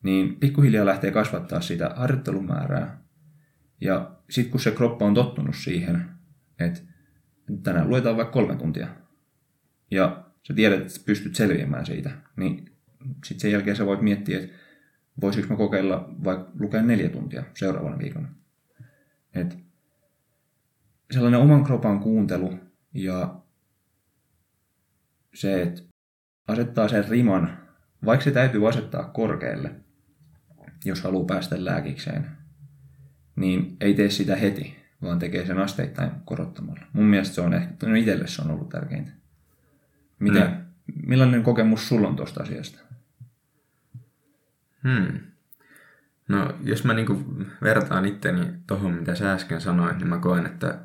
niin 0.04 0.36
pikkuhiljaa 0.36 0.86
lähtee 0.86 1.10
kasvattaa 1.10 1.60
sitä 1.60 1.90
harjoittelumäärää. 1.96 3.00
Ja 3.80 4.10
sitten 4.30 4.50
kun 4.50 4.60
se 4.60 4.70
kroppa 4.70 5.04
on 5.04 5.14
tottunut 5.14 5.56
siihen, 5.56 6.08
että 6.58 6.80
tänään 7.62 7.88
luetaan 7.88 8.16
vaikka 8.16 8.32
kolme 8.32 8.56
tuntia, 8.56 8.88
ja 9.90 10.24
sä 10.42 10.54
tiedät, 10.54 10.80
että 10.80 11.00
pystyt 11.06 11.34
selviämään 11.34 11.86
siitä, 11.86 12.10
niin 12.36 12.73
sitten 13.24 13.40
sen 13.40 13.52
jälkeen 13.52 13.76
sä 13.76 13.86
voit 13.86 14.00
miettiä, 14.00 14.38
että 14.38 14.56
voisiko 15.20 15.48
mä 15.48 15.56
kokeilla 15.56 16.10
vaikka 16.24 16.50
lukea 16.60 16.82
neljä 16.82 17.08
tuntia 17.08 17.44
seuraavana 17.54 17.98
viikona. 17.98 18.28
Et 19.34 19.58
sellainen 21.10 21.40
oman 21.40 21.64
kropan 21.64 22.00
kuuntelu 22.00 22.58
ja 22.94 23.40
se, 25.34 25.62
että 25.62 25.82
asettaa 26.48 26.88
sen 26.88 27.08
riman, 27.08 27.58
vaikka 28.04 28.24
se 28.24 28.30
täytyy 28.30 28.68
asettaa 28.68 29.04
korkealle, 29.04 29.70
jos 30.84 31.02
haluaa 31.02 31.26
päästä 31.26 31.64
lääkikseen, 31.64 32.26
niin 33.36 33.76
ei 33.80 33.94
tee 33.94 34.10
sitä 34.10 34.36
heti, 34.36 34.76
vaan 35.02 35.18
tekee 35.18 35.46
sen 35.46 35.58
asteittain 35.58 36.10
korottamalla. 36.24 36.86
Mun 36.92 37.04
mielestä 37.04 37.34
se 37.34 37.40
on 37.40 37.54
ehkä, 37.54 37.86
no 37.86 37.94
itselle 37.94 38.26
se 38.26 38.42
on 38.42 38.50
ollut 38.50 38.68
tärkeintä. 38.68 39.12
Mitä, 40.18 40.44
mm. 40.44 40.64
Millainen 41.06 41.42
kokemus 41.42 41.88
sulla 41.88 42.08
on 42.08 42.16
tuosta 42.16 42.42
asiasta? 42.42 42.83
Hmm. 44.84 45.20
No, 46.28 46.54
jos 46.64 46.84
mä 46.84 46.94
niinku 46.94 47.24
vertaan 47.62 48.04
itteni 48.04 48.52
tuohon, 48.66 48.94
mitä 48.94 49.14
sä 49.14 49.32
äsken 49.32 49.60
sanoit, 49.60 49.98
niin 49.98 50.08
mä 50.08 50.18
koen, 50.18 50.46
että 50.46 50.78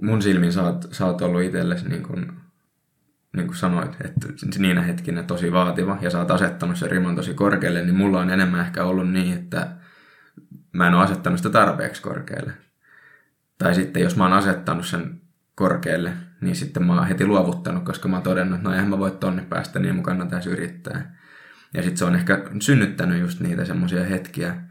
mun 0.00 0.22
silmin 0.22 0.52
sä 0.52 0.62
oot, 0.62 0.88
sä 0.92 1.06
oot 1.06 1.22
ollut 1.22 1.42
itsellesi 1.42 1.88
niin 1.88 2.02
kuin 2.02 2.32
niin 3.36 3.46
kuin 3.46 3.56
sanoit, 3.56 3.96
että 4.00 4.28
niinä 4.58 4.82
hetkinä 4.82 5.22
tosi 5.22 5.52
vaativa 5.52 5.98
ja 6.00 6.10
sä 6.10 6.18
oot 6.18 6.30
asettanut 6.30 6.76
sen 6.76 6.90
riman 6.90 7.16
tosi 7.16 7.34
korkealle, 7.34 7.82
niin 7.82 7.94
mulla 7.94 8.20
on 8.20 8.30
enemmän 8.30 8.60
ehkä 8.60 8.84
ollut 8.84 9.10
niin, 9.10 9.38
että 9.38 9.68
mä 10.72 10.86
en 10.86 10.94
ole 10.94 11.04
asettanut 11.04 11.38
sitä 11.38 11.50
tarpeeksi 11.50 12.02
korkealle. 12.02 12.52
Tai 13.58 13.74
sitten 13.74 14.02
jos 14.02 14.16
mä 14.16 14.24
oon 14.24 14.32
asettanut 14.32 14.86
sen 14.86 15.20
korkealle, 15.54 16.12
niin 16.40 16.56
sitten 16.56 16.86
mä 16.86 16.94
oon 16.94 17.06
heti 17.06 17.26
luovuttanut, 17.26 17.84
koska 17.84 18.08
mä 18.08 18.16
oon 18.16 18.22
todennut, 18.22 18.56
että 18.56 18.68
no 18.68 18.74
eihän 18.74 18.90
mä 18.90 18.98
voi 18.98 19.10
tonne 19.10 19.42
päästä, 19.42 19.78
niin 19.78 19.94
mun 19.94 20.04
kannattaisi 20.04 20.50
yrittää. 20.50 21.16
Ja 21.74 21.82
sitten 21.82 21.98
se 21.98 22.04
on 22.04 22.14
ehkä 22.14 22.44
synnyttänyt 22.60 23.20
just 23.20 23.40
niitä 23.40 23.64
semmoisia 23.64 24.04
hetkiä, 24.04 24.62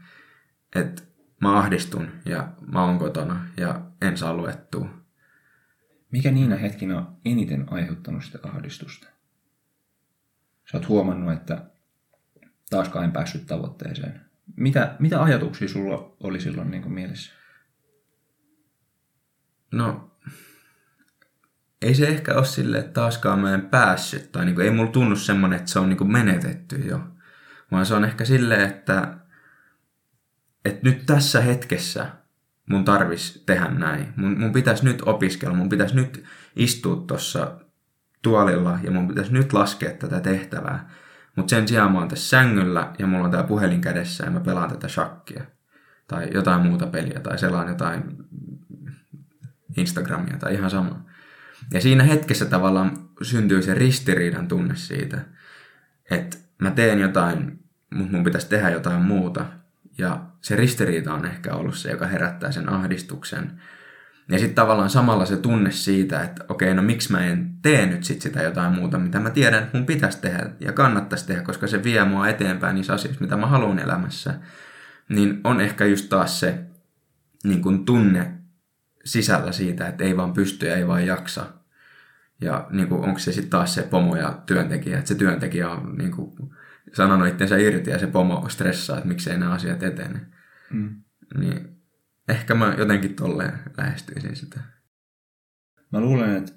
että 0.76 1.02
mä 1.40 1.58
ahdistun 1.58 2.08
ja 2.24 2.48
mä 2.72 2.84
oon 2.84 2.98
kotona 2.98 3.46
ja 3.56 3.80
en 4.02 4.16
saa 4.16 4.34
luettua 4.34 5.02
mikä 6.12 6.30
niinä 6.30 6.56
hetkinä 6.56 6.98
on 6.98 7.16
eniten 7.24 7.66
aiheuttanut 7.70 8.24
sitä 8.24 8.38
ahdistusta? 8.42 9.06
Sä 10.70 10.76
oot 10.76 10.88
huomannut, 10.88 11.32
että 11.32 11.64
taaskaan 12.70 13.04
en 13.04 13.12
päässyt 13.12 13.46
tavoitteeseen. 13.46 14.20
Mitä, 14.56 14.96
mitä 14.98 15.22
ajatuksia 15.22 15.68
sulla 15.68 16.16
oli 16.20 16.40
silloin 16.40 16.70
niin 16.70 16.82
kuin 16.82 16.92
mielessä? 16.92 17.32
No, 19.72 20.11
ei 21.82 21.94
se 21.94 22.06
ehkä 22.06 22.34
ole 22.34 22.44
sille, 22.44 22.82
taaskaan 22.82 23.38
mä 23.38 23.54
en 23.54 23.62
päässyt. 23.62 24.32
Tai 24.32 24.44
niin 24.44 24.54
kuin, 24.54 24.64
ei 24.64 24.70
mulla 24.70 24.90
tunnu 24.90 25.16
semmoinen, 25.16 25.58
että 25.58 25.70
se 25.70 25.78
on 25.78 25.88
niin 25.88 25.96
kuin 25.96 26.12
menetetty 26.12 26.76
jo. 26.76 27.00
Vaan 27.70 27.86
se 27.86 27.94
on 27.94 28.04
ehkä 28.04 28.24
silleen, 28.24 28.60
että, 28.60 29.14
että 30.64 30.80
nyt 30.82 31.06
tässä 31.06 31.40
hetkessä 31.40 32.06
mun 32.66 32.84
tarvis 32.84 33.42
tehdä 33.46 33.68
näin. 33.68 34.12
Mun, 34.16 34.38
mun 34.38 34.52
pitäisi 34.52 34.84
nyt 34.84 35.02
opiskella, 35.06 35.56
mun 35.56 35.68
pitäisi 35.68 35.94
nyt 35.94 36.24
istua 36.56 37.04
tuossa 37.06 37.58
tuolilla 38.22 38.78
ja 38.82 38.90
mun 38.90 39.08
pitäisi 39.08 39.32
nyt 39.32 39.52
laskea 39.52 39.90
tätä 39.90 40.20
tehtävää. 40.20 40.90
Mutta 41.36 41.50
sen 41.50 41.68
sijaan 41.68 41.92
mä 41.92 41.98
oon 41.98 42.08
tässä 42.08 42.28
sängyllä 42.28 42.92
ja 42.98 43.06
mulla 43.06 43.24
on 43.24 43.30
tää 43.30 43.42
puhelin 43.42 43.80
kädessä 43.80 44.24
ja 44.24 44.30
mä 44.30 44.40
pelaan 44.40 44.70
tätä 44.70 44.88
shakkia. 44.88 45.44
Tai 46.08 46.30
jotain 46.34 46.60
muuta 46.60 46.86
peliä 46.86 47.20
tai 47.20 47.38
selaan 47.38 47.68
jotain 47.68 48.16
Instagramia 49.76 50.36
tai 50.36 50.54
ihan 50.54 50.70
sama. 50.70 51.11
Ja 51.72 51.80
siinä 51.80 52.04
hetkessä 52.04 52.44
tavallaan 52.44 53.08
syntyy 53.22 53.62
se 53.62 53.74
ristiriidan 53.74 54.48
tunne 54.48 54.76
siitä, 54.76 55.20
että 56.10 56.36
mä 56.58 56.70
teen 56.70 56.98
jotain, 56.98 57.58
mutta 57.94 58.12
mun 58.12 58.24
pitäisi 58.24 58.48
tehdä 58.48 58.70
jotain 58.70 59.02
muuta. 59.02 59.46
Ja 59.98 60.26
se 60.40 60.56
ristiriita 60.56 61.14
on 61.14 61.26
ehkä 61.26 61.54
ollut 61.54 61.76
se, 61.76 61.90
joka 61.90 62.06
herättää 62.06 62.52
sen 62.52 62.68
ahdistuksen. 62.68 63.60
Ja 64.28 64.38
sitten 64.38 64.54
tavallaan 64.54 64.90
samalla 64.90 65.26
se 65.26 65.36
tunne 65.36 65.70
siitä, 65.70 66.22
että 66.22 66.44
okei, 66.48 66.74
no 66.74 66.82
miksi 66.82 67.12
mä 67.12 67.26
en 67.26 67.54
tee 67.62 67.86
nyt 67.86 68.04
sit 68.04 68.22
sitä 68.22 68.42
jotain 68.42 68.72
muuta, 68.72 68.98
mitä 68.98 69.20
mä 69.20 69.30
tiedän, 69.30 69.62
että 69.62 69.78
mun 69.78 69.86
pitäisi 69.86 70.20
tehdä 70.20 70.50
ja 70.60 70.72
kannattaisi 70.72 71.26
tehdä, 71.26 71.42
koska 71.42 71.66
se 71.66 71.84
vie 71.84 72.04
mua 72.04 72.28
eteenpäin 72.28 72.74
niissä 72.74 72.92
asioissa, 72.92 73.24
mitä 73.24 73.36
mä 73.36 73.46
haluan 73.46 73.78
elämässä. 73.78 74.34
Niin 75.08 75.40
on 75.44 75.60
ehkä 75.60 75.84
just 75.84 76.08
taas 76.08 76.40
se 76.40 76.64
niin 77.44 77.62
kun 77.62 77.84
tunne 77.84 78.41
sisällä 79.04 79.52
siitä, 79.52 79.88
että 79.88 80.04
ei 80.04 80.16
vaan 80.16 80.32
pysty 80.32 80.66
ja 80.66 80.76
ei 80.76 80.86
vaan 80.86 81.06
jaksa. 81.06 81.46
Ja 82.40 82.66
niin 82.70 82.88
kuin, 82.88 83.04
onko 83.04 83.18
se 83.18 83.32
sitten 83.32 83.50
taas 83.50 83.74
se 83.74 83.82
pomo 83.82 84.16
ja 84.16 84.42
työntekijä, 84.46 84.98
että 84.98 85.08
se 85.08 85.14
työntekijä 85.14 85.68
on 85.68 85.98
niin 85.98 86.10
kuin, 86.10 86.32
sanonut 86.92 87.28
itsensä 87.28 87.56
irti 87.56 87.90
ja 87.90 87.98
se 87.98 88.06
pomo 88.06 88.48
stressaa, 88.48 88.96
että 88.96 89.08
miksei 89.08 89.38
nämä 89.38 89.52
asiat 89.52 89.82
etene. 89.82 90.20
Mm. 90.70 91.02
Niin 91.38 91.76
ehkä 92.28 92.54
mä 92.54 92.74
jotenkin 92.78 93.14
tolleen 93.14 93.52
lähestyisin 93.76 94.36
sitä. 94.36 94.60
Mä 95.92 96.00
luulen, 96.00 96.36
että, 96.36 96.52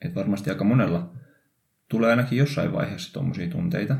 että 0.00 0.14
varmasti 0.14 0.50
aika 0.50 0.64
monella 0.64 1.12
tulee 1.88 2.10
ainakin 2.10 2.38
jossain 2.38 2.72
vaiheessa 2.72 3.12
tuommoisia 3.12 3.50
tunteita. 3.50 3.96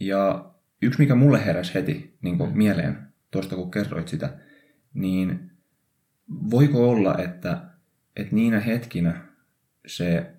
Ja 0.00 0.50
yksi, 0.82 0.98
mikä 0.98 1.14
mulle 1.14 1.46
heräsi 1.46 1.74
heti 1.74 2.16
niin 2.22 2.38
kuin 2.38 2.58
mieleen 2.58 2.98
tuosta, 3.30 3.56
kun 3.56 3.70
kerroit 3.70 4.08
sitä, 4.08 4.38
niin 4.94 5.50
voiko 6.50 6.90
olla, 6.90 7.18
että, 7.18 7.60
että 8.16 8.34
niinä 8.34 8.60
hetkinä 8.60 9.24
se, 9.86 10.34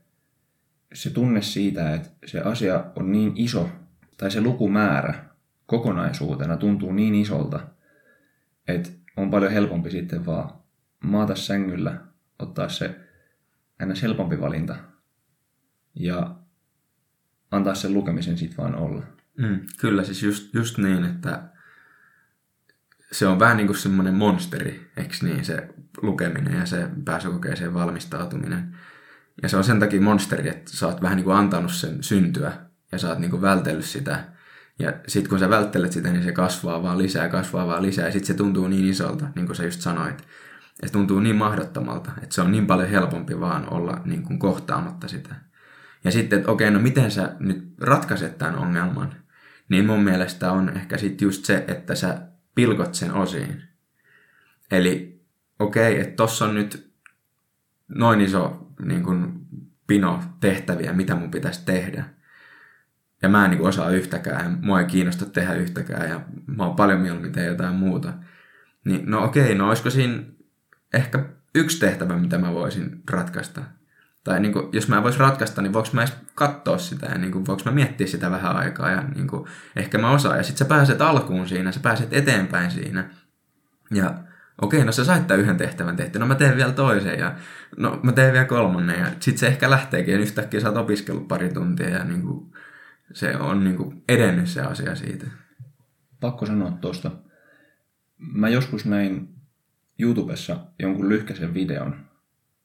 se 0.94 1.10
tunne 1.10 1.42
siitä, 1.42 1.94
että 1.94 2.10
se 2.26 2.40
asia 2.40 2.86
on 2.96 3.12
niin 3.12 3.34
iso, 3.36 3.70
tai 4.18 4.32
se 4.32 4.42
lukumäärä 4.42 5.26
kokonaisuutena 5.66 6.58
tuntuu 6.58 6.92
niin 6.92 7.16
isolta, 7.16 7.68
että 8.68 8.90
on 9.18 9.32
paljon 9.32 9.52
helpompi 9.52 9.92
sitten 9.92 10.26
vaan 10.26 10.50
maata 11.04 11.36
sängyllä, 11.36 12.02
ottaa 12.40 12.70
se 12.70 13.00
aina 13.80 13.94
helpompi 14.02 14.42
valinta 14.42 14.76
ja 15.96 16.36
antaa 17.52 17.76
sen 17.76 17.94
lukemisen 17.94 18.38
sitten 18.38 18.58
vaan 18.58 18.76
olla. 18.76 19.04
Mm, 19.38 19.60
kyllä, 19.80 20.04
siis 20.04 20.24
just, 20.24 20.54
just 20.54 20.78
niin, 20.78 21.04
että 21.04 21.55
se 23.18 23.28
on 23.28 23.40
vähän 23.40 23.58
niin 23.58 23.68
kuin 23.68 23.78
semmoinen 23.78 24.14
monsteri, 24.14 24.92
eikö 24.98 25.16
niin, 25.22 25.46
se 25.46 25.68
lukeminen 26.02 26.60
ja 26.60 26.66
se 26.66 26.88
pääsykokeeseen 27.06 27.74
valmistautuminen. 27.74 28.76
Ja 29.42 29.50
se 29.50 29.58
on 29.58 29.64
sen 29.64 29.80
takia 29.80 30.02
monsteri, 30.02 30.50
että 30.50 30.72
sä 30.72 30.88
oot 30.88 31.02
vähän 31.02 31.16
niin 31.16 31.24
kuin 31.24 31.38
antanut 31.38 31.72
sen 31.72 32.04
syntyä 32.04 32.54
ja 32.92 32.98
sä 32.98 33.10
oot 33.10 33.20
niin 33.20 33.32
kuin 33.32 33.42
vältellyt 33.42 33.86
sitä. 33.86 34.24
Ja 34.80 34.94
sitten 35.08 35.30
kun 35.30 35.40
sä 35.40 35.50
välttelet 35.50 35.92
sitä, 35.92 36.12
niin 36.12 36.24
se 36.24 36.32
kasvaa 36.32 36.84
vaan 36.84 36.98
lisää, 36.98 37.30
kasvaa 37.30 37.68
vaan 37.68 37.84
lisää. 37.84 38.06
Ja 38.06 38.12
sitten 38.12 38.28
se 38.28 38.34
tuntuu 38.34 38.68
niin 38.68 38.86
isolta, 38.86 39.26
niin 39.36 39.46
kuin 39.46 39.56
sä 39.56 39.64
just 39.64 39.82
sanoit. 39.82 40.22
Ja 40.82 40.88
se 40.88 40.92
tuntuu 40.92 41.20
niin 41.20 41.36
mahdottomalta, 41.36 42.12
että 42.24 42.36
se 42.36 42.42
on 42.42 42.52
niin 42.52 42.68
paljon 42.68 42.90
helpompi 42.90 43.40
vaan 43.40 43.74
olla 43.74 44.02
niin 44.06 44.24
kuin 44.24 44.40
kohtaamatta 44.40 45.08
sitä. 45.08 45.36
Ja 46.04 46.12
sitten, 46.12 46.40
että 46.40 46.52
okei, 46.52 46.72
no 46.72 46.80
miten 46.80 47.12
sä 47.12 47.36
nyt 47.40 47.74
ratkaiset 47.82 48.38
tämän 48.38 48.56
ongelman? 48.56 49.16
Niin 49.70 49.86
mun 49.86 50.04
mielestä 50.04 50.52
on 50.52 50.70
ehkä 50.70 50.98
sitten 50.98 51.26
just 51.26 51.46
se, 51.46 51.66
että 51.68 51.96
sä 51.96 52.22
pilkot 52.56 52.96
sen 52.96 53.14
osiin. 53.14 53.64
Eli 54.72 55.22
okei, 55.60 56.00
että 56.00 56.16
tossa 56.16 56.46
on 56.46 56.56
nyt 56.56 56.92
noin 57.88 58.22
iso 58.22 58.72
niin 58.86 59.04
kuin, 59.04 59.46
pino 59.88 60.24
tehtäviä, 60.40 60.94
mitä 60.94 61.16
mun 61.16 61.32
pitäisi 61.32 61.66
tehdä. 61.66 62.06
Ja 63.22 63.30
mä 63.30 63.46
en 63.46 63.52
niin 63.52 63.58
kuin, 63.58 63.70
osaa 63.70 63.90
yhtäkään, 63.90 64.46
ja 64.46 64.58
mua 64.62 64.80
ei 64.80 64.86
kiinnosta 64.86 65.26
tehdä 65.26 65.54
yhtäkään, 65.54 66.10
ja 66.10 66.22
mä 66.48 66.66
oon 66.66 66.76
paljon 66.76 67.02
mieluummin 67.02 67.32
tehdä 67.32 67.48
jotain 67.48 67.76
muuta. 67.76 68.14
Niin 68.86 69.12
no 69.12 69.24
okei, 69.24 69.56
no 69.56 69.68
olisiko 69.68 69.90
siinä 69.90 70.24
ehkä 70.94 71.26
yksi 71.56 71.80
tehtävä, 71.80 72.18
mitä 72.18 72.38
mä 72.38 72.54
voisin 72.54 73.02
ratkaista? 73.10 73.62
Tai 74.26 74.40
niin 74.40 74.54
kuin, 74.54 74.70
jos 74.72 74.88
mä 74.88 75.04
voisin 75.04 75.20
ratkaista, 75.20 75.62
niin 75.62 75.74
voiko 75.74 75.90
mä 75.94 76.02
edes 76.02 76.16
katsoa 76.36 76.78
sitä 76.78 77.06
ja 77.06 77.18
niin 77.18 77.32
kuin, 77.32 77.46
voiko 77.46 77.62
mä 77.66 77.72
miettiä 77.72 78.08
sitä 78.08 78.32
vähän 78.32 78.56
aikaa 78.56 78.92
ja 78.92 79.04
niin 79.16 79.28
kuin, 79.28 79.48
ehkä 79.76 79.98
mä 79.98 80.12
osaan. 80.12 80.38
Ja 80.38 80.44
sitten 80.44 80.58
sä 80.58 80.66
pääset 80.66 81.02
alkuun 81.02 81.48
siinä, 81.48 81.72
sä 81.72 81.80
pääset 81.80 82.14
eteenpäin 82.14 82.72
siinä. 82.72 83.10
Ja 83.92 84.14
okei, 84.62 84.86
no 84.86 84.92
sä 84.92 85.06
sait 85.06 85.28
tämän 85.28 85.42
yhden 85.42 85.58
tehtävän 85.58 85.96
tehty, 85.96 86.20
no 86.20 86.26
mä 86.26 86.36
teen 86.36 86.58
vielä 86.58 86.72
toisen 86.72 87.20
ja 87.20 87.36
no 87.78 88.00
mä 88.04 88.12
teen 88.12 88.34
vielä 88.34 88.46
kolmannen 88.46 89.00
ja 89.00 89.08
sit 89.20 89.38
se 89.38 89.48
ehkä 89.48 89.70
lähteekin 89.70 90.14
ja 90.14 90.20
yhtäkkiä 90.20 90.60
sä 90.60 90.68
oot 90.68 90.78
opiskellut 90.78 91.28
pari 91.28 91.50
tuntia 91.50 91.90
ja 91.90 92.04
niin 92.04 92.22
kuin, 92.22 92.54
se 93.14 93.38
on 93.38 93.64
niin 93.64 93.78
kuin 93.78 94.04
edennyt 94.10 94.48
se 94.48 94.62
asia 94.62 94.96
siitä. 94.96 95.26
Pakko 96.20 96.46
sanoa 96.46 96.72
tuosta. 96.72 97.12
Mä 98.18 98.50
joskus 98.50 98.86
näin 98.86 99.30
YouTubessa 100.00 100.60
jonkun 100.80 101.10
lyhkäisen 101.10 101.54
videon 101.54 101.96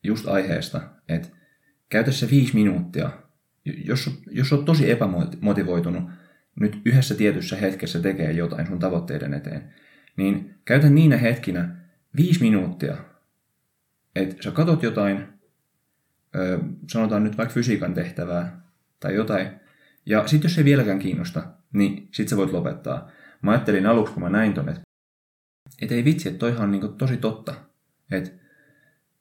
just 0.02 0.28
aiheesta, 0.28 0.80
että 1.08 1.39
käytä 1.90 2.12
se 2.12 2.30
viisi 2.30 2.54
minuuttia. 2.54 3.10
Jos, 3.64 4.10
jos 4.30 4.52
olet 4.52 4.64
tosi 4.64 4.90
epämotivoitunut 4.90 6.02
nyt 6.60 6.82
yhdessä 6.84 7.14
tietyssä 7.14 7.56
hetkessä 7.56 8.00
tekee 8.00 8.32
jotain 8.32 8.66
sun 8.66 8.78
tavoitteiden 8.78 9.34
eteen, 9.34 9.74
niin 10.16 10.54
käytä 10.64 10.90
niinä 10.90 11.16
hetkinä 11.16 11.76
viisi 12.16 12.40
minuuttia, 12.40 12.96
että 14.16 14.42
sä 14.42 14.50
katot 14.50 14.82
jotain, 14.82 15.26
ö, 16.36 16.58
sanotaan 16.88 17.24
nyt 17.24 17.38
vaikka 17.38 17.54
fysiikan 17.54 17.94
tehtävää 17.94 18.60
tai 19.00 19.14
jotain, 19.14 19.48
ja 20.06 20.26
sitten 20.26 20.48
jos 20.48 20.58
ei 20.58 20.64
vieläkään 20.64 20.98
kiinnosta, 20.98 21.42
niin 21.72 22.08
sit 22.12 22.28
sä 22.28 22.36
voit 22.36 22.52
lopettaa. 22.52 23.10
Mä 23.42 23.50
ajattelin 23.50 23.86
aluksi, 23.86 24.14
kun 24.14 24.22
mä 24.22 24.28
näin 24.28 24.54
ton, 24.54 24.68
että 24.68 24.82
et 25.82 25.92
ei 25.92 26.04
vitsi, 26.04 26.28
että 26.28 26.38
toihan 26.38 26.62
on 26.62 26.70
niinku 26.70 26.88
tosi 26.88 27.16
totta. 27.16 27.54
Että 28.10 28.30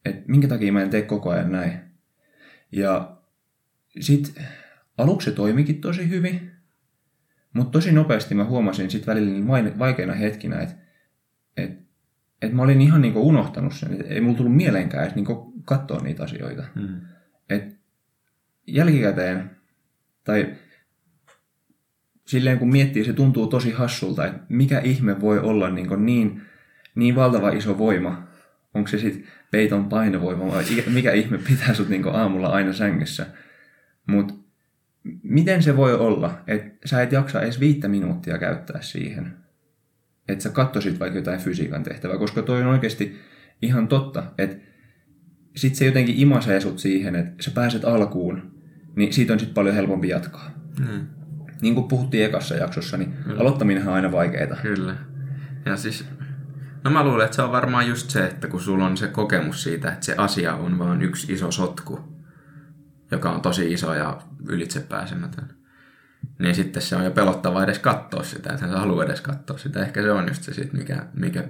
et 0.05 0.27
minkä 0.27 0.47
takia 0.47 0.73
mä 0.73 0.81
en 0.81 0.89
tee 0.89 1.01
koko 1.01 1.29
ajan 1.29 1.51
näin. 1.51 1.88
Ja 2.71 3.17
sit 3.99 4.41
aluksi 4.97 5.29
se 5.29 5.35
toimikin 5.35 5.81
tosi 5.81 6.09
hyvin, 6.09 6.51
mutta 7.53 7.71
tosi 7.71 7.91
nopeasti 7.91 8.35
mä 8.35 8.45
huomasin 8.45 8.91
sit 8.91 9.07
välillä 9.07 9.31
niin 9.31 9.79
vaikeina 9.79 10.13
hetkinä, 10.13 10.59
että 10.59 10.75
et, 11.57 11.79
et 12.41 12.53
mä 12.53 12.61
olin 12.61 12.81
ihan 12.81 13.01
niinku 13.01 13.27
unohtanut 13.27 13.73
sen. 13.73 13.93
Et 13.93 14.11
ei 14.11 14.21
mulla 14.21 14.37
tullut 14.37 14.55
mieleenkään 14.55 15.03
edes 15.03 15.15
niinku 15.15 15.53
katsoa 15.65 15.99
niitä 15.99 16.23
asioita. 16.23 16.63
Mm. 16.75 17.01
Et 17.49 17.79
jälkikäteen, 18.67 19.51
tai 20.23 20.55
silleen 22.27 22.59
kun 22.59 22.69
miettii, 22.69 23.05
se 23.05 23.13
tuntuu 23.13 23.47
tosi 23.47 23.71
hassulta, 23.71 24.25
että 24.25 24.41
mikä 24.49 24.79
ihme 24.79 25.21
voi 25.21 25.39
olla 25.39 25.69
niin, 25.69 26.05
niin, 26.05 26.41
niin 26.95 27.15
valtava 27.15 27.49
iso 27.49 27.77
voima. 27.77 28.27
Onko 28.73 28.87
se 28.87 28.97
sitten 28.97 29.23
peiton 29.51 29.89
painovoima 29.89 30.47
vai 30.47 30.63
mikä 30.93 31.11
ihme 31.11 31.37
pitää 31.37 31.73
sut 31.73 31.89
niin 31.89 32.07
aamulla 32.07 32.47
aina 32.47 32.73
sängyssä. 32.73 33.25
Mutta 34.07 34.33
miten 35.23 35.63
se 35.63 35.77
voi 35.77 35.93
olla, 35.93 36.41
että 36.47 36.87
sä 36.87 37.01
et 37.01 37.11
jaksa 37.11 37.41
edes 37.41 37.59
viittä 37.59 37.87
minuuttia 37.87 38.37
käyttää 38.37 38.81
siihen, 38.81 39.33
että 40.27 40.43
sä 40.43 40.49
katsoisit 40.49 40.99
vaikka 40.99 41.19
jotain 41.19 41.39
fysiikan 41.39 41.83
tehtävää, 41.83 42.17
koska 42.17 42.41
toi 42.41 42.61
on 42.61 42.67
oikeasti 42.67 43.19
ihan 43.61 43.87
totta, 43.87 44.23
että 44.37 44.57
sit 45.55 45.75
se 45.75 45.85
jotenkin 45.85 46.15
imasee 46.17 46.59
sut 46.59 46.79
siihen, 46.79 47.15
että 47.15 47.43
sä 47.43 47.51
pääset 47.51 47.85
alkuun, 47.85 48.51
niin 48.95 49.13
siitä 49.13 49.33
on 49.33 49.39
sitten 49.39 49.53
paljon 49.53 49.75
helpompi 49.75 50.09
jatkaa. 50.09 50.51
Mm 50.79 51.07
niin 51.61 51.75
kuin 51.75 51.87
puhuttiin 51.87 52.25
ekassa 52.25 52.55
jaksossa, 52.55 52.97
niin 52.97 53.13
Kyllä. 53.23 53.41
aloittaminen 53.41 53.87
on 53.87 53.93
aina 53.93 54.11
vaikeaa. 54.11 54.57
Kyllä. 54.61 54.95
Ja 55.65 55.77
siis, 55.77 56.05
no 56.83 56.91
mä 56.91 57.03
luulen, 57.03 57.25
että 57.25 57.35
se 57.35 57.41
on 57.41 57.51
varmaan 57.51 57.87
just 57.87 58.09
se, 58.09 58.25
että 58.25 58.47
kun 58.47 58.61
sulla 58.61 58.85
on 58.85 58.97
se 58.97 59.07
kokemus 59.07 59.63
siitä, 59.63 59.91
että 59.91 60.05
se 60.05 60.15
asia 60.17 60.55
on 60.55 60.79
vain 60.79 61.01
yksi 61.01 61.33
iso 61.33 61.51
sotku, 61.51 61.99
joka 63.11 63.31
on 63.31 63.41
tosi 63.41 63.73
iso 63.73 63.93
ja 63.93 64.21
ylitsepääsemätön, 64.47 65.55
niin 66.39 66.55
sitten 66.55 66.81
se 66.81 66.95
on 66.95 67.03
jo 67.03 67.11
pelottavaa 67.11 67.63
edes 67.63 67.79
katsoa 67.79 68.23
sitä, 68.23 68.53
että 68.53 68.67
sä 68.67 68.79
haluaa 68.79 69.05
edes 69.05 69.21
katsoa 69.21 69.57
sitä. 69.57 69.81
Ehkä 69.81 70.01
se 70.01 70.11
on 70.11 70.27
just 70.27 70.43
se 70.43 70.53
sit, 70.53 70.73
mikä, 70.73 71.05
mikä 71.13 71.47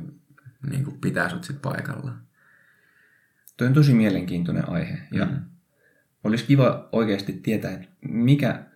niin 0.69 0.83
kuin 0.83 1.01
pitää 1.01 1.29
sut 1.29 1.43
sit 1.43 1.61
paikallaan. 1.61 2.21
Tuo 3.57 3.67
on 3.67 3.73
tosi 3.73 3.93
mielenkiintoinen 3.93 4.69
aihe 4.69 4.97
ja 5.11 5.25
mm. 5.25 5.41
olisi 6.23 6.45
kiva 6.45 6.89
oikeasti 6.91 7.33
tietää, 7.33 7.71
että 7.71 7.87
mikä 8.01 8.69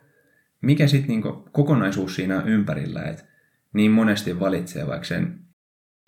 mikä 0.63 0.87
sitten 0.87 1.07
niinku 1.07 1.49
kokonaisuus 1.51 2.15
siinä 2.15 2.41
ympärillä, 2.41 3.01
että 3.01 3.23
niin 3.73 3.91
monesti 3.91 4.39
valitsee 4.39 4.87
vaikka 4.87 5.07
sen 5.07 5.39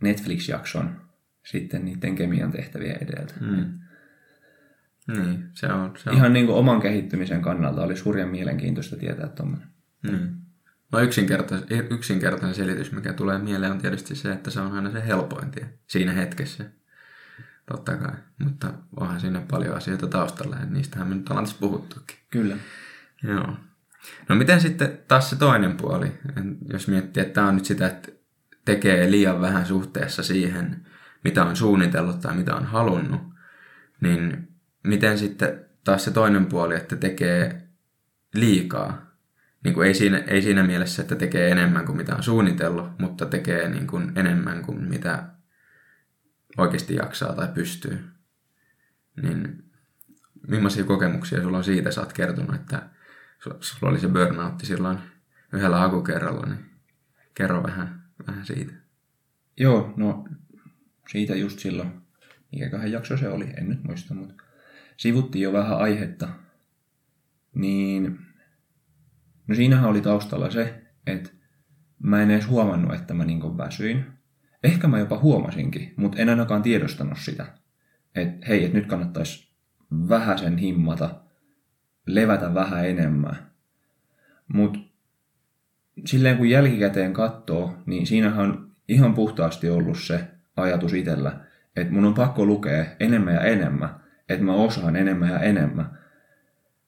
Netflix-jakson 0.02 1.02
sitten 1.44 1.86
niiden 1.86 2.16
kemian 2.16 2.52
tehtäviä 2.52 2.94
edeltä. 2.94 3.34
Mm. 3.40 3.80
Niin, 5.08 5.50
se 5.54 5.68
on. 5.68 5.94
Se 5.98 6.10
on. 6.10 6.16
Ihan 6.16 6.34
niin 6.34 6.46
kuin 6.46 6.58
oman 6.58 6.82
kehittymisen 6.82 7.42
kannalta 7.42 7.84
oli 7.84 8.00
hurjan 8.06 8.30
mielenkiintoista 8.30 8.96
tietää 8.96 9.28
tuommoinen. 9.28 9.68
Mm. 10.02 10.36
No 10.92 11.00
yksinkertainen, 11.00 11.68
yksinkertainen 11.90 12.56
selitys, 12.56 12.92
mikä 12.92 13.14
tulee 13.14 13.38
mieleen, 13.38 13.72
on 13.72 13.78
tietysti 13.78 14.16
se, 14.16 14.32
että 14.32 14.52
se 14.52 14.60
on 14.60 14.72
aina 14.72 14.92
se 14.92 15.08
helpointi 15.08 15.66
siinä 15.88 16.12
hetkessä. 16.12 16.66
Totta 17.66 17.98
kai. 17.98 18.14
Mutta 18.44 18.74
onhan 19.00 19.20
siinä 19.20 19.42
paljon 19.52 19.78
asioita 19.78 20.08
taustalla, 20.08 20.56
ja 20.56 20.66
niistähän 20.66 21.08
me 21.08 21.16
nyt 21.16 21.30
ollaan 21.30 21.46
tässä 21.46 21.60
puhuttukin. 21.60 22.18
Kyllä. 22.32 22.56
Joo. 23.24 23.58
No 24.30 24.36
miten 24.36 24.62
sitten 24.62 24.98
taas 25.08 25.30
se 25.30 25.36
toinen 25.36 25.78
puoli, 25.78 26.12
jos 26.74 26.88
miettii, 26.88 27.22
että 27.22 27.34
tämä 27.34 27.48
on 27.48 27.56
nyt 27.56 27.66
sitä, 27.66 27.88
että 27.88 28.12
tekee 28.66 29.12
liian 29.12 29.42
vähän 29.42 29.66
suhteessa 29.66 30.24
siihen, 30.24 30.86
mitä 31.24 31.46
on 31.46 31.56
suunnitellut 31.56 32.20
tai 32.20 32.36
mitä 32.36 32.56
on 32.56 32.66
halunnut, 32.66 33.22
niin 34.02 34.48
miten 34.84 35.18
sitten 35.18 35.66
taas 35.84 36.06
se 36.06 36.12
toinen 36.12 36.46
puoli, 36.46 36.76
että 36.76 36.96
tekee 36.96 37.68
liikaa. 38.34 39.06
Niin 39.64 39.74
kuin 39.74 39.88
ei, 39.88 39.94
siinä, 39.94 40.18
ei 40.18 40.42
siinä 40.42 40.64
mielessä, 40.64 41.02
että 41.02 41.16
tekee 41.16 41.52
enemmän 41.52 41.86
kuin 41.86 41.98
mitä 41.98 42.16
on 42.16 42.24
suunnitellut, 42.24 43.00
mutta 43.00 43.26
tekee 43.26 43.70
niin 43.70 43.88
kuin 43.88 44.12
enemmän 44.16 44.62
kuin 44.62 44.84
mitä 44.84 45.24
oikeasti 46.58 46.96
jaksaa 46.96 47.34
tai 47.34 47.48
pystyy. 47.48 48.06
Niin 49.22 49.64
millaisia 50.48 50.84
kokemuksia 50.84 51.42
sulla 51.42 51.58
on 51.58 51.64
siitä, 51.64 51.92
sä 51.92 52.02
oot 52.02 52.14
kertonut, 52.14 52.56
että 52.56 52.90
sulla 53.40 53.92
oli 53.92 54.00
se 54.00 54.08
burnoutti 54.08 54.66
silloin 54.66 54.98
yhdellä 55.54 55.78
hakukerralla, 55.78 56.46
niin 56.46 56.66
kerro 57.34 57.64
vähän, 57.64 58.05
vähän 58.28 58.46
siitä. 58.46 58.74
Joo, 59.58 59.94
no 59.98 60.28
siitä 61.12 61.36
just 61.36 61.60
silloin, 61.60 61.92
mikäköhän 62.52 62.92
jakso 62.92 63.18
se 63.18 63.30
oli, 63.30 63.54
en 63.58 63.70
nyt 63.70 63.84
muista, 63.84 64.14
mutta 64.14 64.44
sivuttiin 64.98 65.44
jo 65.44 65.54
vähän 65.54 65.78
aihetta, 65.78 66.30
niin 67.56 68.20
no 69.48 69.56
siinähän 69.56 69.90
oli 69.90 70.02
taustalla 70.02 70.50
se, 70.50 70.82
että 71.08 71.30
mä 72.04 72.22
en 72.22 72.32
edes 72.32 72.48
huomannut, 72.48 72.94
että 72.94 73.14
mä 73.14 73.26
niin 73.26 73.58
väsyin. 73.58 74.06
Ehkä 74.64 74.88
mä 74.88 75.00
jopa 75.00 75.20
huomasinkin, 75.20 75.94
mutta 75.98 76.18
en 76.18 76.30
ainakaan 76.30 76.62
tiedostanut 76.62 77.20
sitä. 77.20 77.46
Että 78.16 78.46
hei, 78.48 78.66
että 78.66 78.78
nyt 78.78 78.88
kannattaisi 78.88 79.52
vähän 80.10 80.40
sen 80.40 80.58
himmata, 80.58 81.22
levätä 82.08 82.54
vähän 82.54 82.90
enemmän. 82.90 83.52
Mutta 84.54 84.80
silleen 86.06 86.38
kun 86.38 86.50
jälkikäteen 86.50 87.14
katsoo, 87.14 87.78
niin 87.86 88.08
siinähän 88.08 88.46
on 88.46 88.72
ihan 88.88 89.14
puhtaasti 89.14 89.70
ollut 89.70 90.00
se 90.00 90.28
ajatus 90.58 90.94
itsellä, 90.94 91.40
että 91.76 91.94
mun 91.94 92.06
on 92.06 92.14
pakko 92.14 92.46
lukea 92.46 92.86
enemmän 93.00 93.34
ja 93.34 93.42
enemmän, 93.42 93.90
että 94.30 94.46
mä 94.46 94.54
osaan 94.54 94.96
enemmän 94.96 95.30
ja 95.30 95.40
enemmän. 95.40 96.00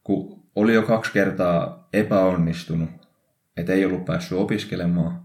Kun 0.04 0.44
oli 0.56 0.74
jo 0.74 0.82
kaksi 0.82 1.12
kertaa 1.12 1.90
epäonnistunut, 1.94 2.90
että 3.58 3.74
ei 3.74 3.86
ollut 3.86 4.06
päässyt 4.06 4.38
opiskelemaan, 4.38 5.22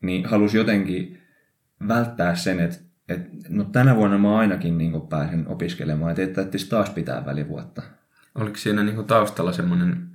niin 0.00 0.26
halusi 0.26 0.56
jotenkin 0.56 1.22
välttää 1.88 2.34
sen, 2.34 2.60
että, 2.60 2.78
että 3.08 3.30
no 3.48 3.64
tänä 3.64 3.96
vuonna 3.96 4.18
mä 4.18 4.38
ainakin 4.38 4.78
niin 4.78 5.00
pääsen 5.08 5.48
opiskelemaan, 5.48 6.20
että 6.20 6.42
että 6.42 6.58
taas 6.68 6.90
pitää 6.90 7.26
välivuotta. 7.26 7.82
Oliko 8.34 8.56
siinä 8.56 8.82
niin 8.82 9.04
taustalla 9.04 9.52
semmoinen, 9.52 10.08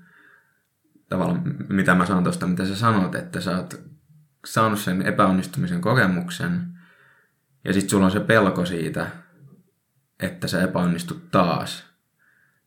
tavallaan 1.14 1.56
mitä 1.70 1.96
mä 1.96 2.06
saan 2.06 2.24
tuosta, 2.24 2.48
mitä 2.48 2.66
sä 2.66 2.76
sanot, 2.76 3.16
että 3.16 3.42
sä 3.42 3.58
oot 3.58 3.82
saanut 4.46 4.80
sen 4.80 5.02
epäonnistumisen 5.02 5.82
kokemuksen, 5.82 6.68
ja 7.66 7.74
sitten 7.74 7.90
sulla 7.90 8.06
on 8.06 8.12
se 8.12 8.20
pelko 8.20 8.66
siitä, 8.66 9.08
että 10.20 10.48
sä 10.48 10.62
epäonnistut 10.62 11.32
taas. 11.32 11.86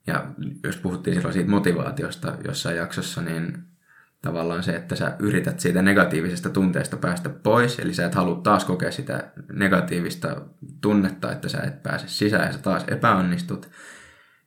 Ja 0.07 0.27
jos 0.65 0.77
puhuttiin 0.77 1.15
silloin 1.15 1.33
siitä 1.33 1.51
motivaatiosta 1.51 2.37
jossain 2.45 2.77
jaksossa, 2.77 3.23
niin 3.23 3.59
tavallaan 4.23 4.63
se, 4.63 4.77
että 4.77 4.97
sä 4.97 5.17
yrität 5.19 5.61
siitä 5.61 5.83
negatiivisesta 5.83 6.51
tunteesta 6.51 6.97
päästä 6.97 7.29
pois, 7.29 7.79
eli 7.79 7.95
sä 7.95 8.07
et 8.07 8.15
halua 8.15 8.41
taas 8.43 8.65
kokea 8.65 8.93
sitä 8.93 9.33
negatiivista 9.53 10.43
tunnetta, 10.81 11.33
että 11.33 11.49
sä 11.49 11.59
et 11.59 11.83
pääse 11.83 12.09
sisään 12.09 12.47
ja 12.47 12.53
sä 12.53 12.59
taas 12.59 12.85
epäonnistut, 12.89 13.71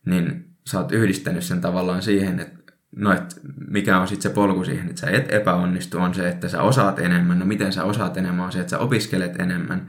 niin 0.06 0.56
sä 0.68 0.80
oot 0.80 0.92
yhdistänyt 0.92 1.44
sen 1.44 1.62
tavallaan 1.62 2.02
siihen, 2.02 2.40
että 2.40 2.59
no 2.96 3.12
et 3.14 3.40
mikä 3.68 4.00
on 4.00 4.08
sitten 4.08 4.32
se 4.32 4.36
polku 4.36 4.66
siihen, 4.66 4.90
että 4.90 5.02
sä 5.02 5.10
et 5.10 5.34
epäonnistu, 5.34 5.98
on 5.98 6.14
se, 6.14 6.30
että 6.30 6.50
sä 6.50 6.62
osaat 6.62 7.00
enemmän. 7.00 7.40
No 7.40 7.46
miten 7.46 7.74
sä 7.74 7.84
osaat 7.84 8.18
enemmän, 8.18 8.46
on 8.46 8.52
se, 8.52 8.60
että 8.60 8.70
sä 8.70 8.80
opiskelet 8.80 9.40
enemmän. 9.40 9.88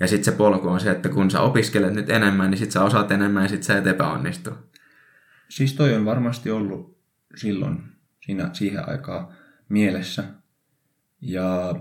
Ja 0.00 0.08
sitten 0.08 0.24
se 0.24 0.38
polku 0.38 0.68
on 0.68 0.80
se, 0.80 0.90
että 0.90 1.08
kun 1.08 1.30
sä 1.30 1.40
opiskelet 1.40 1.94
nyt 1.94 2.10
enemmän, 2.10 2.50
niin 2.50 2.58
sitten 2.58 2.72
sä 2.72 2.84
osaat 2.84 3.10
enemmän 3.10 3.42
ja 3.42 3.48
sitten 3.48 3.66
sä 3.66 3.78
et 3.78 3.86
epäonnistu. 3.86 4.50
Siis 5.48 5.74
toi 5.74 5.94
on 5.94 6.04
varmasti 6.04 6.50
ollut 6.50 6.98
silloin, 7.36 7.82
siinä, 8.24 8.50
siihen 8.52 8.88
aikaa 8.88 9.32
mielessä. 9.68 10.24
Ja 11.20 11.74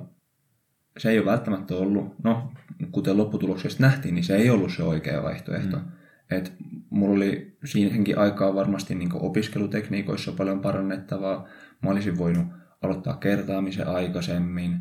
se 0.97 1.10
ei 1.10 1.17
ole 1.19 1.26
välttämättä 1.26 1.76
ollut, 1.76 2.15
no 2.24 2.54
kuten 2.91 3.17
lopputuloksesta 3.17 3.84
nähtiin, 3.84 4.15
niin 4.15 4.24
se 4.24 4.36
ei 4.36 4.50
ollut 4.50 4.71
se 4.71 4.84
oikea 4.84 5.24
vaihtoehto. 5.24 5.78
Mm. 5.78 5.84
Et 6.32 6.54
mulla 6.89 7.15
oli 7.15 7.58
siihenkin 7.65 8.17
aikaa 8.17 8.56
varmasti 8.56 8.96
niin 8.96 9.10
opiskelutekniikoissa 9.13 10.32
paljon 10.32 10.60
parannettavaa. 10.60 11.48
Mä 11.84 11.89
olisin 11.89 12.17
voinut 12.17 12.48
aloittaa 12.82 13.17
kertaamisen 13.17 13.88
aikaisemmin. 13.88 14.80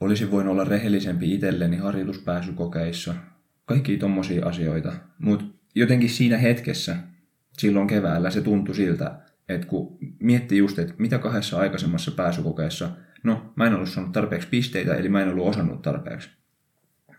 Olisin 0.00 0.30
voinut 0.30 0.52
olla 0.52 0.64
rehellisempi 0.64 1.34
itselleni 1.34 1.76
harjoituspääsykokeissa. 1.76 3.14
Kaikki 3.64 3.96
tommosia 3.96 4.46
asioita. 4.46 4.92
Mutta 5.18 5.44
jotenkin 5.74 6.10
siinä 6.10 6.38
hetkessä, 6.38 6.96
silloin 7.52 7.86
keväällä, 7.86 8.30
se 8.30 8.40
tuntui 8.40 8.74
siltä, 8.74 9.20
että 9.48 9.66
kun 9.66 9.98
miettii 10.20 10.58
just, 10.58 10.78
että 10.78 10.94
mitä 10.98 11.18
kahdessa 11.18 11.58
aikaisemmassa 11.58 12.10
pääsykokeessa, 12.10 12.90
no 13.22 13.52
mä 13.56 13.66
en 13.66 13.74
ollut 13.74 13.88
saanut 13.88 14.12
tarpeeksi 14.12 14.48
pisteitä, 14.48 14.94
eli 14.94 15.08
mä 15.08 15.22
en 15.22 15.28
ollut 15.28 15.48
osannut 15.48 15.82
tarpeeksi. 15.82 16.30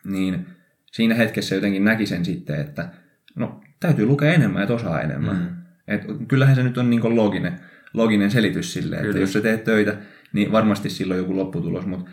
Niin 0.04 0.46
siinä 0.91 1.15
hetkessä 1.15 1.56
jotenkin 1.56 1.86
näki 1.86 2.06
sen 2.06 2.26
sitten, 2.26 2.60
että 2.62 2.89
no 3.36 3.62
täytyy 3.80 4.06
lukea 4.06 4.34
enemmän, 4.34 4.62
että 4.62 4.73
osaa 4.73 5.02
enemmän. 5.02 5.38
Mm. 5.38 5.58
Et 5.88 6.02
kyllähän 6.28 6.56
se 6.56 6.63
nyt 6.63 6.78
on 6.78 6.89
niin 6.89 7.15
loginen, 7.15 7.60
loginen 7.93 8.32
selitys 8.32 8.73
sille, 8.73 8.95
että 8.95 9.08
Kyllä. 9.08 9.19
jos 9.19 9.34
sä 9.34 9.41
teet 9.41 9.63
töitä, 9.63 9.97
niin 10.34 10.52
varmasti 10.52 10.89
silloin 10.89 11.17
joku 11.17 11.36
lopputulos, 11.36 11.86
mutta 11.86 12.12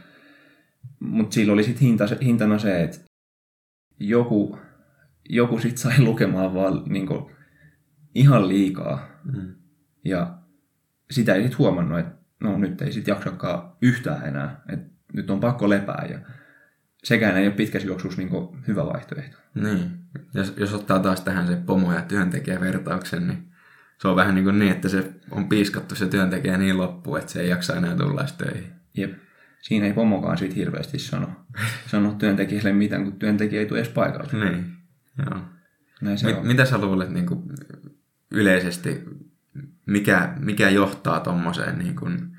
mut 1.00 1.32
silloin 1.32 1.54
oli 1.54 1.64
sitten 1.64 1.87
hinta, 1.87 2.04
hintana 2.22 2.58
se, 2.58 2.82
että 2.82 2.98
joku, 4.00 4.58
joku 5.28 5.58
sitten 5.58 5.78
sai 5.78 6.00
lukemaan 6.08 6.54
vaan 6.54 6.82
niin 6.87 7.08
ihan 8.14 8.48
liikaa. 8.48 9.08
Mm. 9.24 9.54
Ja 10.04 10.38
sitä 11.10 11.34
ei 11.34 11.42
sitten 11.42 11.58
huomannut, 11.58 11.98
että 11.98 12.12
no 12.40 12.58
nyt 12.58 12.82
ei 12.82 12.92
sitten 12.92 13.12
jaksakaan 13.12 13.72
yhtään 13.82 14.28
enää, 14.28 14.62
että 14.68 14.87
nyt 15.12 15.30
on 15.30 15.40
pakko 15.40 15.68
lepää 15.68 16.06
ja 16.10 16.18
sekään 17.04 17.36
ei 17.36 17.46
ole 17.46 17.54
pitkässä 17.54 17.88
juoksussa 17.88 18.22
niin 18.22 18.30
hyvä 18.68 18.86
vaihtoehto. 18.86 19.36
Niin. 19.54 19.90
Jos, 20.34 20.54
jos 20.56 20.74
ottaa 20.74 20.98
taas 20.98 21.20
tähän 21.20 21.46
se 21.46 21.54
pomo- 21.66 21.94
ja 21.94 22.02
työntekijävertauksen, 22.02 23.28
niin 23.28 23.52
se 24.00 24.08
on 24.08 24.16
vähän 24.16 24.34
niin, 24.34 24.44
kuin 24.44 24.58
niin, 24.58 24.72
että 24.72 24.88
se 24.88 25.12
on 25.30 25.48
piiskattu 25.48 25.94
se 25.94 26.06
työntekijä 26.06 26.58
niin 26.58 26.78
loppuun, 26.78 27.18
että 27.18 27.32
se 27.32 27.40
ei 27.40 27.48
jaksa 27.48 27.76
enää 27.76 27.96
tulla 27.96 28.24
töihin. 28.38 28.72
Jep. 28.96 29.12
Siinä 29.60 29.86
ei 29.86 29.92
pomokaan 29.92 30.38
siitä 30.38 30.54
hirveästi 30.54 30.98
sano, 30.98 31.30
sano 31.86 32.14
työntekijälle 32.18 32.72
mitään, 32.72 33.04
kun 33.04 33.18
työntekijä 33.18 33.60
ei 33.60 33.66
tule 33.66 33.78
edes 33.78 33.92
paikalle. 33.92 34.44
Niin, 34.44 34.66
joo. 35.18 35.40
Näin 36.00 36.18
se 36.18 36.36
on. 36.36 36.46
Mitä 36.46 36.64
sä 36.64 36.78
luulet 36.78 37.10
niin 37.10 37.26
kuin 37.26 37.42
yleisesti, 38.30 39.04
mikä, 39.86 40.34
mikä 40.38 40.70
johtaa 40.70 41.20
tuommoiseen 41.20 41.78
niin 41.78 41.96
kuin 41.96 42.34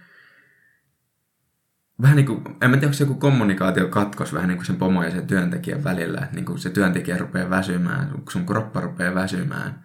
vähän 2.01 2.15
niin 2.15 2.25
kuin, 2.25 2.43
en 2.61 2.69
mä 2.69 2.77
tiedä, 2.77 2.87
onko 2.87 2.93
se 2.93 3.03
joku 3.03 3.15
kommunikaatiokatkos 3.15 4.33
vähän 4.33 4.47
niin 4.47 4.57
kuin 4.57 4.65
sen 4.65 4.75
pomo 4.75 5.03
ja 5.03 5.11
sen 5.11 5.27
työntekijän 5.27 5.83
välillä, 5.83 6.21
että 6.21 6.35
niin 6.35 6.45
kuin 6.45 6.59
se 6.59 6.69
työntekijä 6.69 7.17
rupeaa 7.17 7.49
väsymään, 7.49 8.09
sun 8.29 8.45
kroppa 8.45 8.81
rupeaa 8.81 9.15
väsymään. 9.15 9.83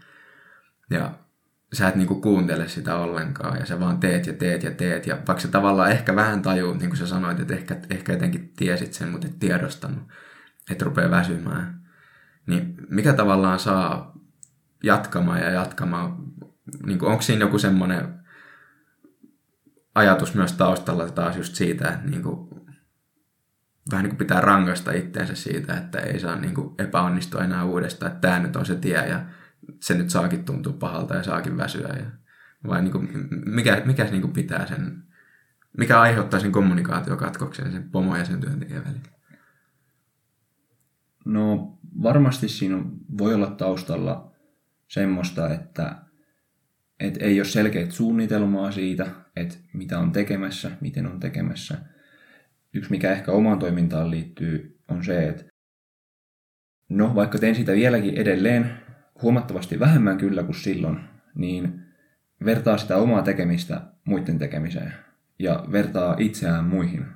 Ja 0.90 1.14
sä 1.72 1.88
et 1.88 1.94
niin 1.94 2.08
kuin 2.08 2.20
kuuntele 2.20 2.68
sitä 2.68 2.96
ollenkaan 2.96 3.58
ja 3.58 3.66
sä 3.66 3.80
vaan 3.80 4.00
teet 4.00 4.26
ja 4.26 4.32
teet 4.32 4.62
ja 4.62 4.70
teet. 4.70 5.06
Ja 5.06 5.14
vaikka 5.14 5.40
sä 5.40 5.48
tavallaan 5.48 5.90
ehkä 5.90 6.16
vähän 6.16 6.42
tajuut, 6.42 6.78
niin 6.78 6.90
kuin 6.90 6.98
sä 6.98 7.06
sanoit, 7.06 7.40
että 7.40 7.54
ehkä, 7.54 7.76
ehkä 7.90 8.12
jotenkin 8.12 8.52
tiesit 8.56 8.92
sen, 8.92 9.08
mutta 9.08 9.26
et 9.26 9.38
tiedostanut, 9.38 10.02
että 10.70 10.84
rupeaa 10.84 11.10
väsymään, 11.10 11.80
niin 12.46 12.74
mikä 12.88 13.12
tavallaan 13.12 13.58
saa 13.58 14.12
jatkamaan 14.84 15.40
ja 15.40 15.50
jatkamaan, 15.50 16.16
niin 16.86 16.98
kuin, 16.98 17.10
onko 17.10 17.22
siinä 17.22 17.44
joku 17.44 17.58
semmoinen 17.58 18.19
ajatus 19.94 20.34
myös 20.34 20.52
taustalla 20.52 21.10
taas 21.10 21.36
just 21.36 21.54
siitä, 21.54 21.88
että 21.88 22.10
niin 22.10 22.22
kuin, 22.22 22.48
vähän 23.90 24.04
niin 24.04 24.10
kuin 24.10 24.18
pitää 24.18 24.40
rangaista 24.40 24.92
itteensä 24.92 25.34
siitä, 25.34 25.76
että 25.76 25.98
ei 25.98 26.20
saa 26.20 26.36
niin 26.36 26.54
kuin 26.54 26.74
epäonnistua 26.78 27.44
enää 27.44 27.64
uudestaan, 27.64 28.12
että 28.12 28.28
tämä 28.28 28.38
nyt 28.38 28.56
on 28.56 28.66
se 28.66 28.74
tie 28.74 29.08
ja 29.08 29.24
se 29.80 29.94
nyt 29.94 30.10
saakin 30.10 30.44
tuntua 30.44 30.72
pahalta 30.72 31.14
ja 31.14 31.22
saakin 31.22 31.56
väsyä. 31.56 31.88
Ja, 31.88 32.06
vai 32.68 32.82
niin 32.82 32.92
kuin, 32.92 33.08
mikä, 33.46 33.82
mikä 33.84 34.04
niin 34.04 34.22
kuin 34.22 34.32
pitää 34.32 34.66
sen, 34.66 35.02
mikä 35.78 36.00
aiheuttaa 36.00 36.40
sen 36.40 36.52
kommunikaatiokatkoksen 36.52 37.72
sen 37.72 37.90
pomo 37.90 38.16
ja 38.16 38.24
sen 38.24 38.40
työntekijän 38.40 38.84
välillä? 38.84 39.10
No 41.24 41.78
varmasti 42.02 42.48
siinä 42.48 42.82
voi 43.18 43.34
olla 43.34 43.50
taustalla 43.50 44.32
semmoista, 44.88 45.50
että 45.50 45.96
et 47.00 47.16
ei 47.20 47.40
ole 47.40 47.44
selkeät 47.44 47.92
suunnitelmaa 47.92 48.72
siitä, 48.72 49.06
että 49.36 49.56
mitä 49.72 49.98
on 49.98 50.12
tekemässä, 50.12 50.70
miten 50.80 51.06
on 51.06 51.20
tekemässä. 51.20 51.78
Yksi, 52.74 52.90
mikä 52.90 53.12
ehkä 53.12 53.32
omaan 53.32 53.58
toimintaan 53.58 54.10
liittyy, 54.10 54.78
on 54.88 55.04
se, 55.04 55.28
että 55.28 55.44
no 56.88 57.14
vaikka 57.14 57.38
teen 57.38 57.54
sitä 57.54 57.72
vieläkin 57.72 58.16
edelleen, 58.16 58.70
huomattavasti 59.22 59.80
vähemmän 59.80 60.18
kyllä 60.18 60.42
kuin 60.42 60.54
silloin, 60.54 61.00
niin 61.34 61.80
vertaa 62.44 62.78
sitä 62.78 62.96
omaa 62.96 63.22
tekemistä 63.22 63.80
muiden 64.04 64.38
tekemiseen 64.38 64.92
ja 65.38 65.64
vertaa 65.72 66.16
itseään 66.18 66.64
muihin. 66.64 67.06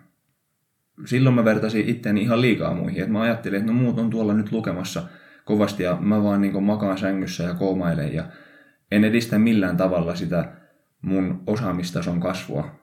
silloin 1.05 1.35
mä 1.35 1.45
vertasin 1.45 1.89
itteeni 1.89 2.23
ihan 2.23 2.41
liikaa 2.41 2.75
muihin. 2.75 3.03
Et 3.03 3.09
mä 3.09 3.21
ajattelin, 3.21 3.61
että 3.61 3.73
no 3.73 3.79
muut 3.79 3.99
on 3.99 4.11
tuolla 4.11 4.35
nyt 4.35 4.53
lukemassa 4.53 5.09
kovasti 5.45 5.83
ja 5.83 5.97
mä 6.01 6.23
vaan 6.23 6.41
niin 6.41 6.63
makaan 6.63 6.99
sängyssä 6.99 7.45
ja 7.45 7.55
koomailen 7.55 8.15
ja 8.15 8.29
en 8.91 9.05
edistä 9.05 9.39
millään 9.39 9.77
tavalla 9.77 10.15
sitä 10.15 10.53
mun 11.05 11.43
osaamistason 11.47 12.21
kasvua, 12.21 12.81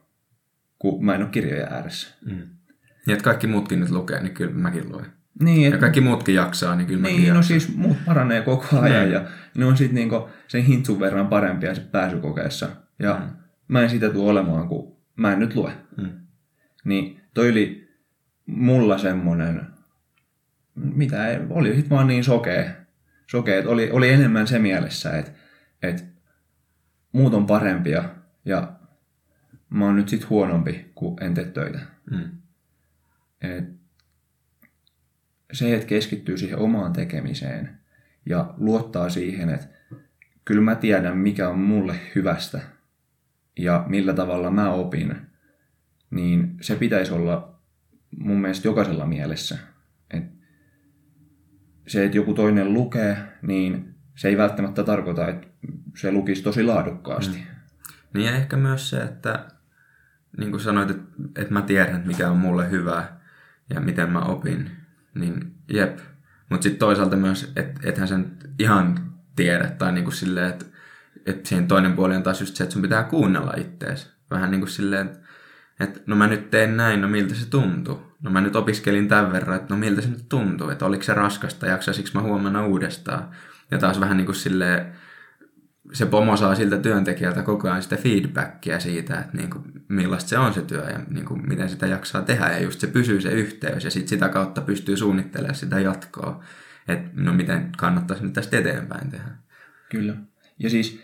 kun 0.80 1.06
mä 1.06 1.16
en 1.16 1.22
ole 1.22 1.30
kirjojen 1.30 1.68
ääressä. 1.74 2.16
Mm. 2.26 2.32
Niin, 2.32 3.14
että 3.14 3.24
kaikki 3.24 3.48
muutkin 3.48 3.80
nyt 3.80 3.90
lukee, 3.90 4.22
niin 4.22 4.34
kyllä 4.34 4.54
mäkin 4.54 4.92
luen. 4.92 5.06
Niin, 5.40 5.68
et, 5.68 5.74
Ja 5.74 5.80
kaikki 5.80 6.02
muutkin 6.02 6.36
jaksaa, 6.36 6.76
niin 6.76 6.88
kyllä 6.88 7.02
mäkin 7.02 7.18
niin 7.18 7.34
no 7.34 7.42
siis 7.42 7.76
muut 7.76 7.98
paranee 8.06 8.42
koko 8.42 8.80
ajan 8.80 9.02
Niin. 9.04 9.14
ja 9.14 9.26
ne 9.58 9.66
on 9.66 9.78
sitten 9.78 9.96
niinku 9.96 10.30
sen 10.48 10.64
hintsun 10.64 11.00
verran 11.00 11.28
parempia 11.28 11.76
se 11.76 11.82
pääsykokeessa. 11.82 12.70
Ja 13.00 13.20
Mm. 13.20 13.30
mä 13.68 13.82
en 13.82 13.90
sitä 13.90 14.10
tule 14.10 14.30
olemaan, 14.32 14.68
kun 14.68 14.98
mä 15.16 15.34
en 15.34 15.40
nyt 15.40 15.56
lue. 15.56 15.72
Mm. 15.98 16.10
Niin 16.86 17.22
toi 17.34 17.50
oli 17.50 17.90
mulla 18.46 18.98
semmonen, 18.98 19.62
mitä 20.76 21.28
ei, 21.28 21.38
oli 21.50 21.76
sit 21.76 21.90
vaan 21.90 22.08
niin 22.08 22.24
sokea. 22.24 22.70
sokea 23.28 23.58
että 23.58 23.70
oli, 23.70 23.92
oli 23.92 24.10
enemmän 24.10 24.48
se 24.48 24.60
mielessä, 24.60 25.18
että, 25.18 25.32
että 25.82 26.04
muut 27.12 27.34
on 27.34 27.46
parempia 27.46 28.04
ja 28.46 28.74
mä 29.70 29.86
oon 29.86 29.96
nyt 29.96 30.10
sit 30.10 30.30
huonompi, 30.30 30.92
kun 30.96 31.24
en 31.24 31.34
tee 31.34 31.46
töitä. 31.46 31.80
Mm. 32.12 32.30
Et 33.42 33.66
se, 35.54 35.76
että 35.76 35.88
keskittyy 35.88 36.38
siihen 36.38 36.60
omaan 36.60 36.94
tekemiseen 36.94 37.78
ja 38.26 38.54
luottaa 38.58 39.10
siihen, 39.10 39.50
että 39.50 39.68
kyllä 40.46 40.62
mä 40.62 40.76
tiedän, 40.76 41.18
mikä 41.18 41.50
on 41.50 41.60
mulle 41.60 41.96
hyvästä 42.16 42.62
ja 43.58 43.86
millä 43.88 44.14
tavalla 44.14 44.52
mä 44.52 44.74
opin, 44.74 45.16
niin 46.12 46.58
se 46.62 46.76
pitäisi 46.76 47.14
olla 47.14 47.62
mun 48.18 48.42
mielestä 48.42 48.68
jokaisella 48.68 49.06
mielessä. 49.06 49.58
Et 50.12 50.24
se, 51.88 52.06
että 52.06 52.18
joku 52.18 52.34
toinen 52.34 52.74
lukee, 52.74 53.18
niin 53.42 53.96
se 54.16 54.28
ei 54.28 54.38
välttämättä 54.38 54.84
tarkoita, 54.84 55.28
että 55.28 55.48
se 55.96 56.12
lukisi 56.12 56.44
tosi 56.44 56.64
laadukkaasti. 56.64 57.38
Mm. 57.38 57.44
Niin 58.14 58.26
ja 58.26 58.36
ehkä 58.36 58.58
myös 58.58 58.90
se, 58.90 58.98
että 58.98 59.46
niin 60.38 60.52
kuin 60.52 60.62
sanoit, 60.62 60.90
että, 60.90 61.04
että 61.36 61.54
mä 61.54 61.62
tiedän, 61.62 62.04
mikä 62.06 62.30
on 62.30 62.38
mulle 62.38 62.70
hyvää 62.70 63.22
ja 63.70 63.80
miten 63.80 64.10
mä 64.10 64.20
opin, 64.20 64.72
niin 65.14 65.56
jep. 65.74 66.00
Mutta 66.50 66.64
sitten 66.64 66.80
toisaalta 66.80 67.16
myös, 67.16 67.52
että 67.56 67.82
ethän 67.84 68.08
sen 68.08 68.38
ihan 68.60 69.14
tiedä, 69.36 69.68
tai 69.68 69.92
niin 69.92 70.04
kuin 70.04 70.14
silleen, 70.14 70.50
että, 70.50 70.66
että 71.26 71.50
siihen 71.50 71.68
toinen 71.68 71.94
puoli 71.94 72.16
on 72.16 72.24
taas 72.24 72.40
just 72.40 72.56
se, 72.56 72.64
että 72.64 72.74
sun 72.74 72.82
pitää 72.82 73.04
kuunnella 73.04 73.54
ittees. 73.58 74.14
Vähän 74.32 74.52
niin 74.52 74.62
kuin 74.62 74.70
silleen, 74.70 75.08
että, 75.08 75.20
että 75.80 76.02
no 76.06 76.16
mä 76.16 76.28
nyt 76.28 76.50
teen 76.50 76.78
näin, 76.78 77.02
no 77.02 77.08
miltä 77.08 77.36
se 77.36 77.50
tuntuu? 77.50 78.12
No 78.22 78.32
mä 78.32 78.42
nyt 78.42 78.56
opiskelin 78.56 79.08
tämän 79.08 79.32
verran, 79.32 79.56
että 79.56 79.74
no 79.74 79.80
miltä 79.80 80.02
se 80.02 80.10
nyt 80.10 80.30
tuntuu? 80.30 80.70
Että 80.70 80.86
oliko 80.86 81.04
se 81.04 81.14
raskasta, 81.14 81.68
jaksaisinko 81.68 82.10
mä 82.14 82.22
huomenna 82.22 82.66
uudestaan? 82.66 83.30
Ja 83.72 83.78
taas 83.78 84.00
vähän 84.00 84.18
niin 84.18 84.26
kuin 84.26 84.36
silleen, 84.36 84.94
se 85.94 86.06
pomo 86.06 86.38
saa 86.38 86.56
siltä 86.56 86.78
työntekijältä 86.78 87.42
koko 87.44 87.70
ajan 87.70 87.84
sitä 87.84 87.98
feedbackia 87.98 88.80
siitä, 88.80 89.20
että 89.20 89.38
niin 89.38 89.50
kuin, 89.50 89.64
millaista 89.88 90.30
se 90.30 90.38
on 90.38 90.54
se 90.54 90.62
työ 90.62 90.90
ja 90.90 91.00
niin 91.10 91.26
kuin, 91.26 91.48
miten 91.48 91.70
sitä 91.70 91.88
jaksaa 91.88 92.22
tehdä. 92.22 92.52
Ja 92.52 92.60
just 92.60 92.80
se 92.80 92.88
pysyy 92.88 93.22
se 93.22 93.30
yhteys 93.30 93.84
ja 93.84 93.92
sit 93.92 94.08
sitä 94.08 94.30
kautta 94.30 94.62
pystyy 94.62 94.98
suunnittelemaan 94.98 95.56
sitä 95.56 95.80
jatkoa, 95.80 96.44
että 96.88 97.10
no 97.14 97.34
miten 97.34 97.70
kannattaisi 97.78 98.24
nyt 98.24 98.34
tästä 98.34 98.58
eteenpäin 98.58 99.10
tehdä. 99.10 99.32
Kyllä. 99.90 100.16
Ja 100.60 100.70
siis, 100.70 101.00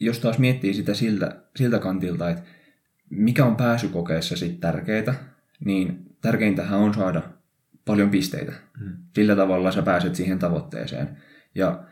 jos 0.00 0.18
taas 0.18 0.38
miettii 0.38 0.74
sitä 0.74 0.94
siltä, 0.94 1.36
siltä 1.56 1.78
kantilta, 1.78 2.30
että 2.30 2.42
mikä 3.10 3.44
on 3.44 3.56
pääsykokeessa 3.56 4.36
sitten 4.36 4.60
tärkeää, 4.60 5.14
niin 5.64 6.16
tärkeintähän 6.20 6.78
on 6.78 6.94
saada 6.94 7.22
paljon 7.84 8.10
pisteitä. 8.10 8.52
Mm. 8.80 8.92
Sillä 9.14 9.36
tavalla 9.36 9.72
sä 9.72 9.82
pääset 9.82 10.14
siihen 10.14 10.38
tavoitteeseen. 10.38 11.16
Ja 11.54 11.84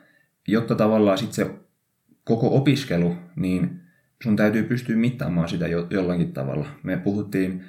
jotta 0.48 0.74
tavallaan 0.74 1.18
sitten 1.18 1.34
se 1.34 1.54
koko 2.24 2.56
opiskelu, 2.56 3.16
niin 3.36 3.80
sun 4.22 4.36
täytyy 4.36 4.62
pystyä 4.62 4.96
mittaamaan 4.96 5.48
sitä 5.48 5.68
jo, 5.68 5.86
jollakin 5.90 6.32
tavalla. 6.32 6.66
Me 6.82 6.96
puhuttiin 6.96 7.64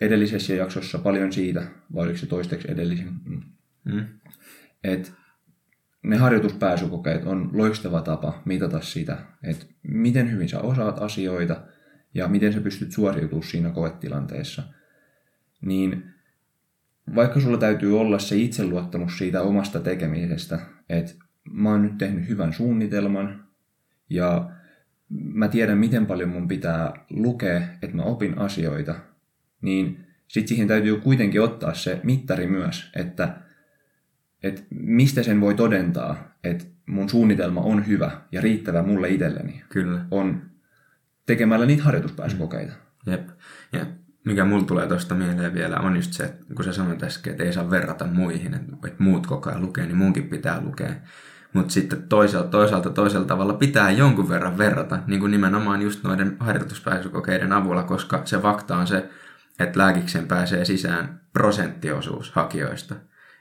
edellisessä 0.00 0.54
jaksossa 0.54 0.98
paljon 0.98 1.32
siitä, 1.32 1.62
vai 1.94 2.04
oliko 2.04 2.18
se 2.18 2.26
toisteksi 2.26 2.70
edellisen, 2.70 3.08
Mm. 3.84 4.04
että 4.84 5.10
ne 6.02 6.16
harjoituspääsykokeet 6.16 7.24
on 7.24 7.50
loistava 7.52 8.02
tapa 8.02 8.42
mitata 8.44 8.80
sitä, 8.80 9.18
että 9.42 9.66
miten 9.82 10.30
hyvin 10.30 10.48
sä 10.48 10.60
osaat 10.60 11.02
asioita 11.02 11.62
ja 12.14 12.28
miten 12.28 12.52
sä 12.52 12.60
pystyt 12.60 12.92
suoriutumaan 12.92 13.48
siinä 13.48 13.70
koetilanteessa. 13.70 14.62
Niin 15.60 16.04
vaikka 17.14 17.40
sulla 17.40 17.58
täytyy 17.58 18.00
olla 18.00 18.18
se 18.18 18.36
itseluottamus 18.36 19.18
siitä 19.18 19.42
omasta 19.42 19.80
tekemisestä, 19.80 20.58
että 20.88 21.12
mä 21.50 21.70
oon 21.70 21.82
nyt 21.82 21.98
tehnyt 21.98 22.28
hyvän 22.28 22.52
suunnitelman 22.52 23.49
ja 24.10 24.50
mä 25.10 25.48
tiedän 25.48 25.78
miten 25.78 26.06
paljon 26.06 26.28
mun 26.28 26.48
pitää 26.48 26.92
lukea, 27.10 27.60
että 27.82 27.96
mä 27.96 28.02
opin 28.02 28.38
asioita, 28.38 28.94
niin 29.62 30.06
sitten 30.28 30.48
siihen 30.48 30.68
täytyy 30.68 31.00
kuitenkin 31.00 31.42
ottaa 31.42 31.74
se 31.74 32.00
mittari 32.02 32.46
myös, 32.46 32.90
että 32.96 33.36
että 34.42 34.62
mistä 34.70 35.22
sen 35.22 35.40
voi 35.40 35.54
todentaa, 35.54 36.34
että 36.44 36.64
mun 36.86 37.08
suunnitelma 37.08 37.60
on 37.60 37.86
hyvä 37.86 38.10
ja 38.32 38.40
riittävä 38.40 38.82
mulle 38.82 39.08
itselleni, 39.08 39.62
Kyllä. 39.68 40.04
on 40.10 40.42
tekemällä 41.26 41.66
niitä 41.66 41.82
harjoituspääsykokeita. 41.82 42.72
Jep. 43.06 43.28
Ja 43.72 43.86
mikä 44.24 44.44
mulla 44.44 44.64
tulee 44.64 44.86
tuosta 44.86 45.14
mieleen 45.14 45.54
vielä 45.54 45.76
on 45.76 45.96
just 45.96 46.12
se, 46.12 46.24
että 46.24 46.54
kun 46.54 46.64
sä 46.64 46.72
sanoit 46.72 47.02
äsken, 47.02 47.30
että 47.30 47.44
ei 47.44 47.52
saa 47.52 47.70
verrata 47.70 48.06
muihin, 48.06 48.54
että, 48.54 48.72
että 48.86 49.02
muut 49.02 49.26
koko 49.26 49.50
ajan 49.50 49.62
lukee, 49.62 49.86
niin 49.86 49.96
munkin 49.96 50.28
pitää 50.28 50.60
lukea. 50.60 50.94
Mutta 51.52 51.72
sitten 51.72 52.02
toisaalta, 52.02 52.48
toisaalta 52.48 52.90
toisella 52.90 53.26
tavalla 53.26 53.52
pitää 53.52 53.90
jonkun 53.90 54.28
verran 54.28 54.58
verrata, 54.58 54.98
niin 55.06 55.20
kuin 55.20 55.32
nimenomaan 55.32 55.82
just 55.82 56.04
noiden 56.04 56.36
harjoituspääsykokeiden 56.40 57.52
avulla, 57.52 57.82
koska 57.82 58.22
se 58.24 58.38
fakta 58.38 58.76
on 58.76 58.86
se, 58.86 59.10
että 59.58 59.78
lääkikseen 59.78 60.26
pääsee 60.26 60.64
sisään 60.64 61.20
prosenttiosuus 61.32 62.32
hakijoista. 62.32 62.94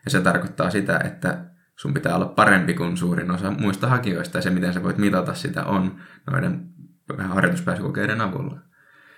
Ja 0.05 0.11
se 0.11 0.21
tarkoittaa 0.21 0.69
sitä, 0.69 0.99
että 1.03 1.45
sun 1.75 1.93
pitää 1.93 2.15
olla 2.15 2.25
parempi 2.25 2.73
kuin 2.73 2.97
suurin 2.97 3.31
osa 3.31 3.51
muista 3.51 3.87
hakijoista, 3.87 4.37
ja 4.37 4.41
se, 4.41 4.49
miten 4.49 4.73
sä 4.73 4.83
voit 4.83 4.97
mitata 4.97 5.33
sitä, 5.33 5.65
on 5.65 5.95
noiden 6.31 6.69
harjoituspääsykokeiden 7.17 8.21
avulla. 8.21 8.59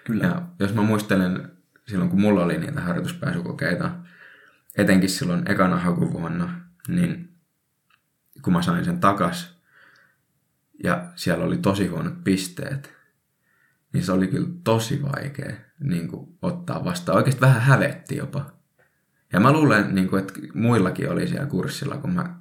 Kyllä. 0.04 0.24
Ja 0.24 0.42
jos 0.60 0.74
mä 0.74 0.82
muistelen 0.82 1.52
silloin, 1.88 2.10
kun 2.10 2.22
mulla 2.22 2.44
oli 2.44 2.58
niitä 2.58 2.82
harjoituspääsykokeita, 2.82 3.92
etenkin 4.78 5.10
silloin 5.10 5.52
ekana 5.52 5.78
hakuvuonna, 5.78 6.62
niin 6.88 7.31
kun 8.42 8.54
mä 8.54 8.62
sain 8.62 8.86
sen 8.86 9.00
takas 9.00 9.62
ja 10.84 11.12
siellä 11.16 11.46
oli 11.46 11.58
tosi 11.58 11.88
huonot 11.88 12.24
pisteet, 12.24 12.94
niin 13.94 14.04
se 14.04 14.12
oli 14.12 14.28
kyllä 14.28 14.50
tosi 14.64 15.02
vaikea 15.02 15.56
niin 15.80 16.08
kuin, 16.08 16.38
ottaa 16.42 16.86
vastaan. 16.86 17.18
Oikeasti 17.18 17.42
vähän 17.42 17.62
hävetti 17.62 18.18
jopa. 18.18 18.46
Ja 19.34 19.40
mä 19.40 19.52
luulen, 19.52 19.96
niin 19.96 20.10
kuin, 20.10 20.20
että 20.20 20.34
muillakin 20.54 21.12
oli 21.12 21.28
siellä 21.28 21.46
kurssilla, 21.46 21.98
kun 21.98 22.14
mä, 22.14 22.36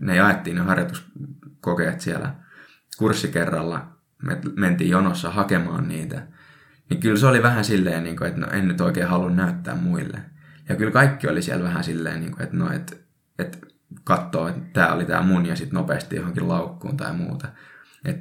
ne 0.00 0.16
jaettiin 0.16 0.56
ne 0.56 0.62
harjoituskokeet 0.62 2.00
siellä 2.00 2.34
kurssikerralla. 2.98 3.96
Me 4.22 4.40
mentiin 4.56 4.90
jonossa 4.90 5.30
hakemaan 5.30 5.88
niitä. 5.88 6.26
Niin 6.90 7.00
kyllä 7.00 7.18
se 7.18 7.26
oli 7.26 7.42
vähän 7.42 7.64
silleen, 7.64 8.04
niin 8.04 8.16
kuin, 8.16 8.28
että 8.28 8.40
no, 8.40 8.46
en 8.46 8.68
nyt 8.68 8.80
oikein 8.80 9.08
halua 9.08 9.30
näyttää 9.30 9.74
muille. 9.74 10.22
Ja 10.68 10.76
kyllä 10.76 10.92
kaikki 10.92 11.28
oli 11.28 11.42
siellä 11.42 11.64
vähän 11.64 11.84
silleen, 11.84 12.20
niin 12.20 12.32
kuin, 12.32 12.42
että 12.42 12.56
no, 12.56 12.72
että, 12.72 12.96
että 13.38 13.58
katsoo, 14.04 14.48
että 14.48 14.60
tämä 14.72 14.92
oli 14.92 15.04
tämä 15.04 15.22
mun 15.22 15.46
ja 15.46 15.56
sitten 15.56 15.76
nopeasti 15.76 16.16
johonkin 16.16 16.48
laukkuun 16.48 16.96
tai 16.96 17.12
muuta. 17.12 17.48
Et 18.04 18.20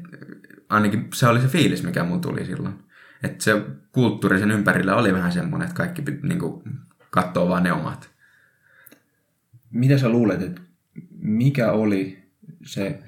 ainakin 0.69 1.07
se 1.13 1.27
oli 1.27 1.41
se 1.41 1.47
fiilis, 1.47 1.83
mikä 1.83 2.03
mulla 2.03 2.21
tuli 2.21 2.45
silloin. 2.45 2.83
Että 3.23 3.43
se 3.43 3.61
kulttuuri 3.91 4.39
sen 4.39 4.51
ympärillä 4.51 4.95
oli 4.95 5.13
vähän 5.13 5.31
semmoinen, 5.31 5.65
että 5.65 5.77
kaikki 5.77 6.01
pit, 6.01 6.23
niin 6.23 6.39
kuin, 6.39 6.63
katsoo 7.09 7.49
vaan 7.49 7.63
ne 7.63 7.73
omat. 7.73 8.09
Mitä 9.69 9.97
sä 9.97 10.09
luulet, 10.09 10.41
että 10.41 10.61
mikä 11.19 11.71
oli 11.71 12.31
se 12.65 12.99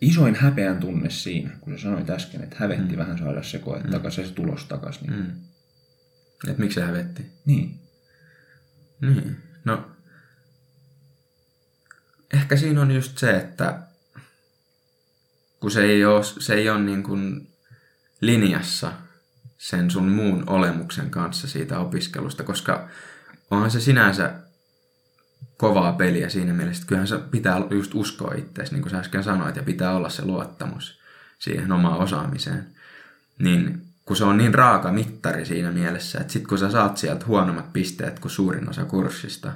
isoin 0.00 0.34
häpeän 0.34 0.78
tunne 0.78 1.10
siinä, 1.10 1.50
kun 1.60 1.78
sä 1.78 1.82
sanoit 1.82 2.10
äsken, 2.10 2.42
että 2.42 2.56
hävetti 2.58 2.92
mm. 2.92 2.98
vähän 2.98 3.18
saada 3.18 3.42
se 3.42 3.58
koe 3.58 3.80
mm. 3.80 3.90
takaisin 3.90 4.26
se 4.26 4.34
tulos 4.34 4.64
takaisin. 4.64 5.10
Niin, 5.10 5.44
Mm. 6.44 6.50
Että 6.50 6.62
miksi 6.62 6.74
se 6.74 6.86
hävetti? 6.86 7.26
niin. 7.46 7.80
Niin, 9.00 9.36
no 9.64 9.93
ehkä 12.34 12.56
siinä 12.56 12.80
on 12.80 12.90
just 12.90 13.18
se, 13.18 13.36
että 13.36 13.78
kun 15.60 15.70
se 15.70 15.82
ei 15.82 16.04
ole, 16.04 16.24
se 16.24 16.54
ei 16.54 16.70
ole 16.70 16.80
niin 16.80 17.02
kuin 17.02 17.48
linjassa 18.20 18.92
sen 19.58 19.90
sun 19.90 20.08
muun 20.08 20.44
olemuksen 20.46 21.10
kanssa 21.10 21.48
siitä 21.48 21.78
opiskelusta, 21.78 22.42
koska 22.42 22.88
onhan 23.50 23.70
se 23.70 23.80
sinänsä 23.80 24.34
kovaa 25.56 25.92
peliä 25.92 26.28
siinä 26.28 26.52
mielessä, 26.52 26.80
että 26.80 26.88
kyllähän 26.88 27.08
se 27.08 27.18
pitää 27.18 27.60
just 27.70 27.94
uskoa 27.94 28.34
itseesi, 28.34 28.72
niin 28.72 28.82
kuin 28.82 28.90
sä 28.90 28.98
äsken 28.98 29.24
sanoit, 29.24 29.56
ja 29.56 29.62
pitää 29.62 29.96
olla 29.96 30.08
se 30.08 30.24
luottamus 30.24 31.00
siihen 31.38 31.72
omaan 31.72 31.98
osaamiseen. 31.98 32.66
Niin 33.38 33.86
kun 34.04 34.16
se 34.16 34.24
on 34.24 34.36
niin 34.36 34.54
raaka 34.54 34.92
mittari 34.92 35.46
siinä 35.46 35.70
mielessä, 35.72 36.20
että 36.20 36.32
sit 36.32 36.46
kun 36.46 36.58
sä 36.58 36.70
saat 36.70 36.96
sieltä 36.96 37.26
huonommat 37.26 37.72
pisteet 37.72 38.18
kuin 38.18 38.32
suurin 38.32 38.70
osa 38.70 38.84
kurssista, 38.84 39.52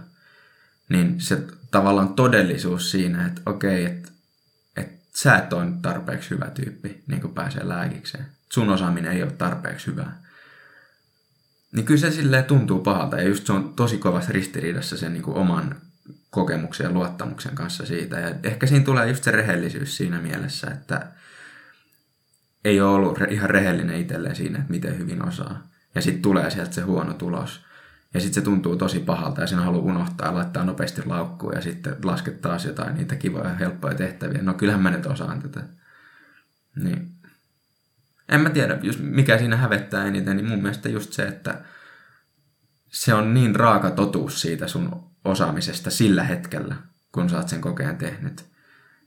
niin 0.88 1.20
se 1.20 1.42
tavallaan 1.70 2.14
todellisuus 2.14 2.90
siinä, 2.90 3.26
että 3.26 3.42
okei, 3.46 3.84
että, 3.84 4.12
että 4.76 4.98
sä 5.14 5.36
et 5.36 5.52
ole 5.52 5.66
tarpeeksi 5.82 6.30
hyvä 6.30 6.50
tyyppi, 6.50 7.02
niin 7.06 7.20
kuin 7.20 7.34
pääsee 7.34 7.68
lääkikseen. 7.68 8.26
Sun 8.52 8.70
osaaminen 8.70 9.12
ei 9.12 9.22
ole 9.22 9.32
tarpeeksi 9.32 9.86
hyvää. 9.86 10.22
Niin 11.72 11.84
kyllä 11.86 12.00
se 12.00 12.10
silleen 12.10 12.44
tuntuu 12.44 12.80
pahalta 12.80 13.16
ja 13.16 13.28
just 13.28 13.46
se 13.46 13.52
on 13.52 13.74
tosi 13.74 13.98
kovassa 13.98 14.32
ristiriidassa 14.32 14.96
sen 14.96 15.12
niin 15.12 15.22
kuin 15.22 15.36
oman 15.36 15.76
kokemuksen 16.30 16.84
ja 16.84 16.90
luottamuksen 16.90 17.54
kanssa 17.54 17.86
siitä. 17.86 18.20
Ja 18.20 18.34
ehkä 18.42 18.66
siinä 18.66 18.84
tulee 18.84 19.08
just 19.08 19.24
se 19.24 19.30
rehellisyys 19.30 19.96
siinä 19.96 20.20
mielessä, 20.20 20.66
että 20.70 21.06
ei 22.64 22.80
ole 22.80 22.94
ollut 22.94 23.18
ihan 23.30 23.50
rehellinen 23.50 24.00
itselleen 24.00 24.36
siinä, 24.36 24.58
että 24.58 24.70
miten 24.70 24.98
hyvin 24.98 25.28
osaa. 25.28 25.68
Ja 25.94 26.02
sitten 26.02 26.22
tulee 26.22 26.50
sieltä 26.50 26.72
se 26.72 26.80
huono 26.80 27.14
tulos. 27.14 27.64
Ja 28.14 28.20
sitten 28.20 28.34
se 28.34 28.44
tuntuu 28.44 28.76
tosi 28.76 29.00
pahalta 29.00 29.40
ja 29.40 29.46
sinä 29.46 29.62
haluaa 29.62 29.84
unohtaa 29.84 30.26
ja 30.26 30.34
laittaa 30.34 30.64
nopeasti 30.64 31.06
laukkuun 31.06 31.54
ja 31.54 31.60
sitten 31.60 31.96
lasket 32.04 32.40
taas 32.40 32.64
jotain 32.64 32.94
niitä 32.94 33.16
kivoja 33.16 33.54
helppoja 33.54 33.94
tehtäviä. 33.94 34.42
No 34.42 34.54
kyllähän 34.54 34.82
mä 34.82 34.90
nyt 34.90 35.06
osaan 35.06 35.42
tätä. 35.42 35.62
Niin. 36.76 37.10
En 38.28 38.40
mä 38.40 38.50
tiedä, 38.50 38.78
jos 38.82 38.98
mikä 38.98 39.38
siinä 39.38 39.56
hävettää 39.56 40.04
eniten, 40.04 40.36
niin 40.36 40.48
mun 40.48 40.62
mielestä 40.62 40.88
just 40.88 41.12
se, 41.12 41.22
että 41.22 41.64
se 42.88 43.14
on 43.14 43.34
niin 43.34 43.56
raaka 43.56 43.90
totuus 43.90 44.40
siitä 44.40 44.68
sun 44.68 45.10
osaamisesta 45.24 45.90
sillä 45.90 46.24
hetkellä, 46.24 46.76
kun 47.12 47.30
sä 47.30 47.36
oot 47.36 47.48
sen 47.48 47.60
kokeen 47.60 47.96
tehnyt. 47.96 48.44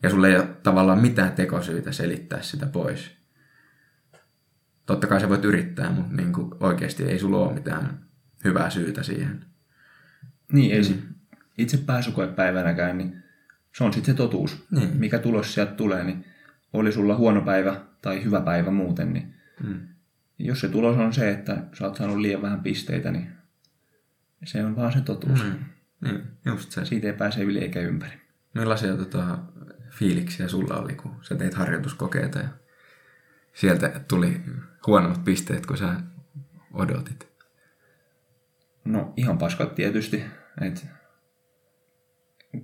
Ja 0.04 0.10
sulla 0.10 0.28
ei 0.28 0.36
ole 0.36 0.48
tavallaan 0.64 1.02
mitään 1.02 1.32
tekosyytä 1.32 1.92
selittää 1.92 2.42
sitä 2.42 2.66
pois. 2.66 3.12
Totta 4.86 5.08
kai 5.08 5.22
sä 5.22 5.30
voit 5.30 5.46
yrittää, 5.46 5.92
mutta 5.92 6.16
niin 6.16 6.34
oikeasti 6.60 7.04
ei 7.04 7.20
sulla 7.20 7.38
ole 7.38 7.54
mitään 7.54 8.11
hyvää 8.44 8.70
syytä 8.70 9.04
siihen. 9.04 9.46
Niin, 10.52 10.72
ei 10.72 10.82
mm. 10.82 11.02
itse 11.58 11.78
pääsykoepäivänäkään, 11.78 12.98
niin 12.98 13.24
se 13.78 13.84
on 13.84 13.94
sitten 13.94 14.14
se 14.14 14.18
totuus. 14.18 14.66
Niin. 14.72 14.98
Mikä 14.98 15.20
tulos 15.20 15.54
sieltä 15.54 15.72
tulee, 15.72 16.04
niin 16.04 16.26
oli 16.74 16.92
sulla 16.92 17.16
huono 17.16 17.42
päivä 17.42 17.82
tai 18.02 18.24
hyvä 18.24 18.42
päivä 18.42 18.72
muuten, 18.72 19.14
niin 19.14 19.34
mm. 19.64 19.88
jos 20.40 20.60
se 20.60 20.70
tulos 20.70 20.98
on 20.98 21.14
se, 21.14 21.32
että 21.32 21.64
sä 21.74 21.86
oot 21.86 21.96
saanut 21.96 22.18
liian 22.18 22.42
vähän 22.42 22.62
pisteitä, 22.62 23.12
niin 23.12 23.28
se 24.46 24.66
on 24.66 24.76
vaan 24.76 24.92
se 24.92 25.02
totuus. 25.02 25.44
Mm. 25.44 25.56
Niin, 26.02 26.24
just 26.46 26.72
se. 26.72 26.86
Siitä 26.86 27.08
ei 27.08 27.14
pääse 27.14 27.42
yli 27.42 27.60
eikä 27.60 27.80
ympäri. 27.80 28.22
Millaisia 28.54 28.98
tota, 28.98 29.38
fiiliksiä 29.90 30.48
sulla 30.48 30.78
oli, 30.78 30.96
kun 30.96 31.16
sä 31.22 31.36
teit 31.36 31.54
harjoituskokeita 31.54 32.40
ja 32.40 32.48
sieltä 33.54 34.02
tuli 34.08 34.42
huonommat 34.88 35.24
pisteet 35.24 35.66
kuin 35.66 35.78
sä 35.78 35.96
odotit? 36.74 37.31
No 38.86 39.14
ihan 39.18 39.38
paskat 39.38 39.76
tietysti. 39.76 40.24
Et, 40.62 40.88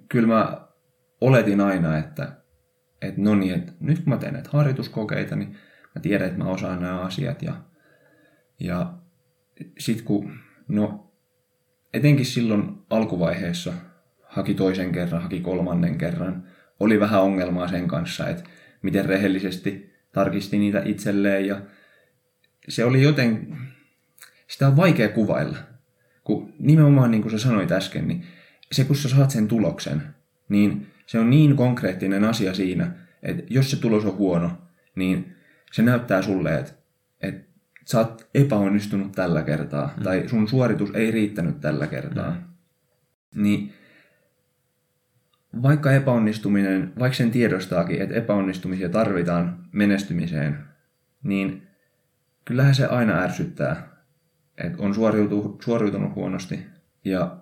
kyllä 0.09 0.27
mä 0.27 0.67
oletin 1.21 1.61
aina, 1.61 1.97
että 1.97 2.31
et 3.01 3.17
no 3.17 3.35
niin, 3.35 3.53
että 3.53 3.73
nyt 3.79 3.99
kun 3.99 4.09
mä 4.09 4.17
teen 4.17 4.33
näitä 4.33 4.49
harjoituskokeita, 4.53 5.35
niin 5.35 5.57
mä 5.95 6.01
tiedän, 6.01 6.27
että 6.27 6.43
mä 6.43 6.49
osaan 6.49 6.81
nämä 6.81 6.99
asiat. 6.99 7.41
Ja, 7.41 7.53
ja 8.59 8.93
sit 9.79 10.01
kun, 10.01 10.39
no 10.67 11.13
etenkin 11.93 12.25
silloin 12.25 12.77
alkuvaiheessa 12.89 13.73
haki 14.23 14.53
toisen 14.53 14.91
kerran, 14.91 15.21
haki 15.21 15.41
kolmannen 15.41 15.97
kerran, 15.97 16.43
oli 16.79 16.99
vähän 16.99 17.21
ongelmaa 17.21 17.67
sen 17.67 17.87
kanssa, 17.87 18.29
että 18.29 18.43
miten 18.81 19.05
rehellisesti 19.05 19.93
tarkisti 20.11 20.57
niitä 20.57 20.81
itselleen 20.85 21.45
ja 21.45 21.61
se 22.69 22.85
oli 22.85 23.01
joten, 23.03 23.57
sitä 24.47 24.67
on 24.67 24.77
vaikea 24.77 25.09
kuvailla. 25.09 25.57
Kun 26.27 26.53
nimenomaan 26.59 27.11
niin 27.11 27.21
kuin 27.21 27.31
sä 27.31 27.37
sanoit 27.39 27.71
äsken, 27.71 28.07
niin 28.07 28.23
se 28.71 28.83
kun 28.83 28.95
sä 28.95 29.09
saat 29.09 29.31
sen 29.31 29.47
tuloksen, 29.47 30.03
niin 30.49 30.87
se 31.05 31.19
on 31.19 31.29
niin 31.29 31.55
konkreettinen 31.55 32.23
asia 32.23 32.53
siinä, 32.53 32.91
että 33.23 33.43
jos 33.49 33.71
se 33.71 33.77
tulos 33.77 34.05
on 34.05 34.17
huono, 34.17 34.51
niin 34.95 35.35
se 35.71 35.81
näyttää 35.81 36.21
sulle, 36.21 36.55
että, 36.55 36.71
että 37.21 37.51
sä 37.85 37.97
oot 37.97 38.29
epäonnistunut 38.33 39.11
tällä 39.11 39.43
kertaa, 39.43 39.93
mm. 39.97 40.03
tai 40.03 40.23
sun 40.27 40.47
suoritus 40.47 40.91
ei 40.93 41.11
riittänyt 41.11 41.61
tällä 41.61 41.87
kertaa. 41.87 42.31
Mm. 42.31 43.43
Niin 43.43 43.73
vaikka 45.61 45.91
epäonnistuminen, 45.91 46.93
vaikka 46.99 47.17
sen 47.17 47.31
tiedostaakin, 47.31 48.01
että 48.01 48.15
epäonnistumisia 48.15 48.89
tarvitaan 48.89 49.65
menestymiseen, 49.71 50.57
niin 51.23 51.67
kyllähän 52.45 52.75
se 52.75 52.85
aina 52.85 53.21
ärsyttää, 53.21 53.96
että 54.57 54.83
on 54.83 54.95
suoriutunut 55.63 56.15
huonosti 56.15 56.59
ja 57.05 57.37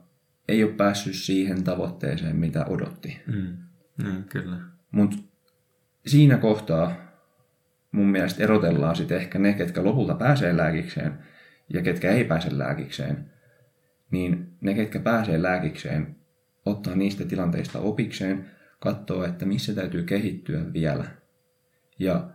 ei 0.47 0.63
ole 0.63 0.71
päässyt 0.71 1.15
siihen 1.15 1.63
tavoitteeseen, 1.63 2.35
mitä 2.35 2.65
odotti. 2.65 3.21
Mm. 3.27 3.57
Mm, 4.03 4.23
kyllä. 4.23 4.57
Mutta 4.91 5.17
siinä 6.05 6.37
kohtaa 6.37 6.95
mun 7.91 8.07
mielestä 8.07 8.43
erotellaan 8.43 8.95
sitten 8.95 9.17
ehkä 9.17 9.39
ne, 9.39 9.53
ketkä 9.53 9.83
lopulta 9.83 10.15
pääsee 10.15 10.57
lääkikseen 10.57 11.19
ja 11.73 11.81
ketkä 11.81 12.11
ei 12.11 12.23
pääse 12.23 12.57
lääkikseen. 12.57 13.31
Niin 14.11 14.57
ne, 14.61 14.73
ketkä 14.73 14.99
pääsee 14.99 15.41
lääkikseen, 15.41 16.15
ottaa 16.65 16.95
niistä 16.95 17.25
tilanteista 17.25 17.79
opikseen, 17.79 18.51
katsoo, 18.79 19.23
että 19.23 19.45
missä 19.45 19.73
täytyy 19.73 20.03
kehittyä 20.03 20.73
vielä. 20.73 21.05
Ja 21.99 22.29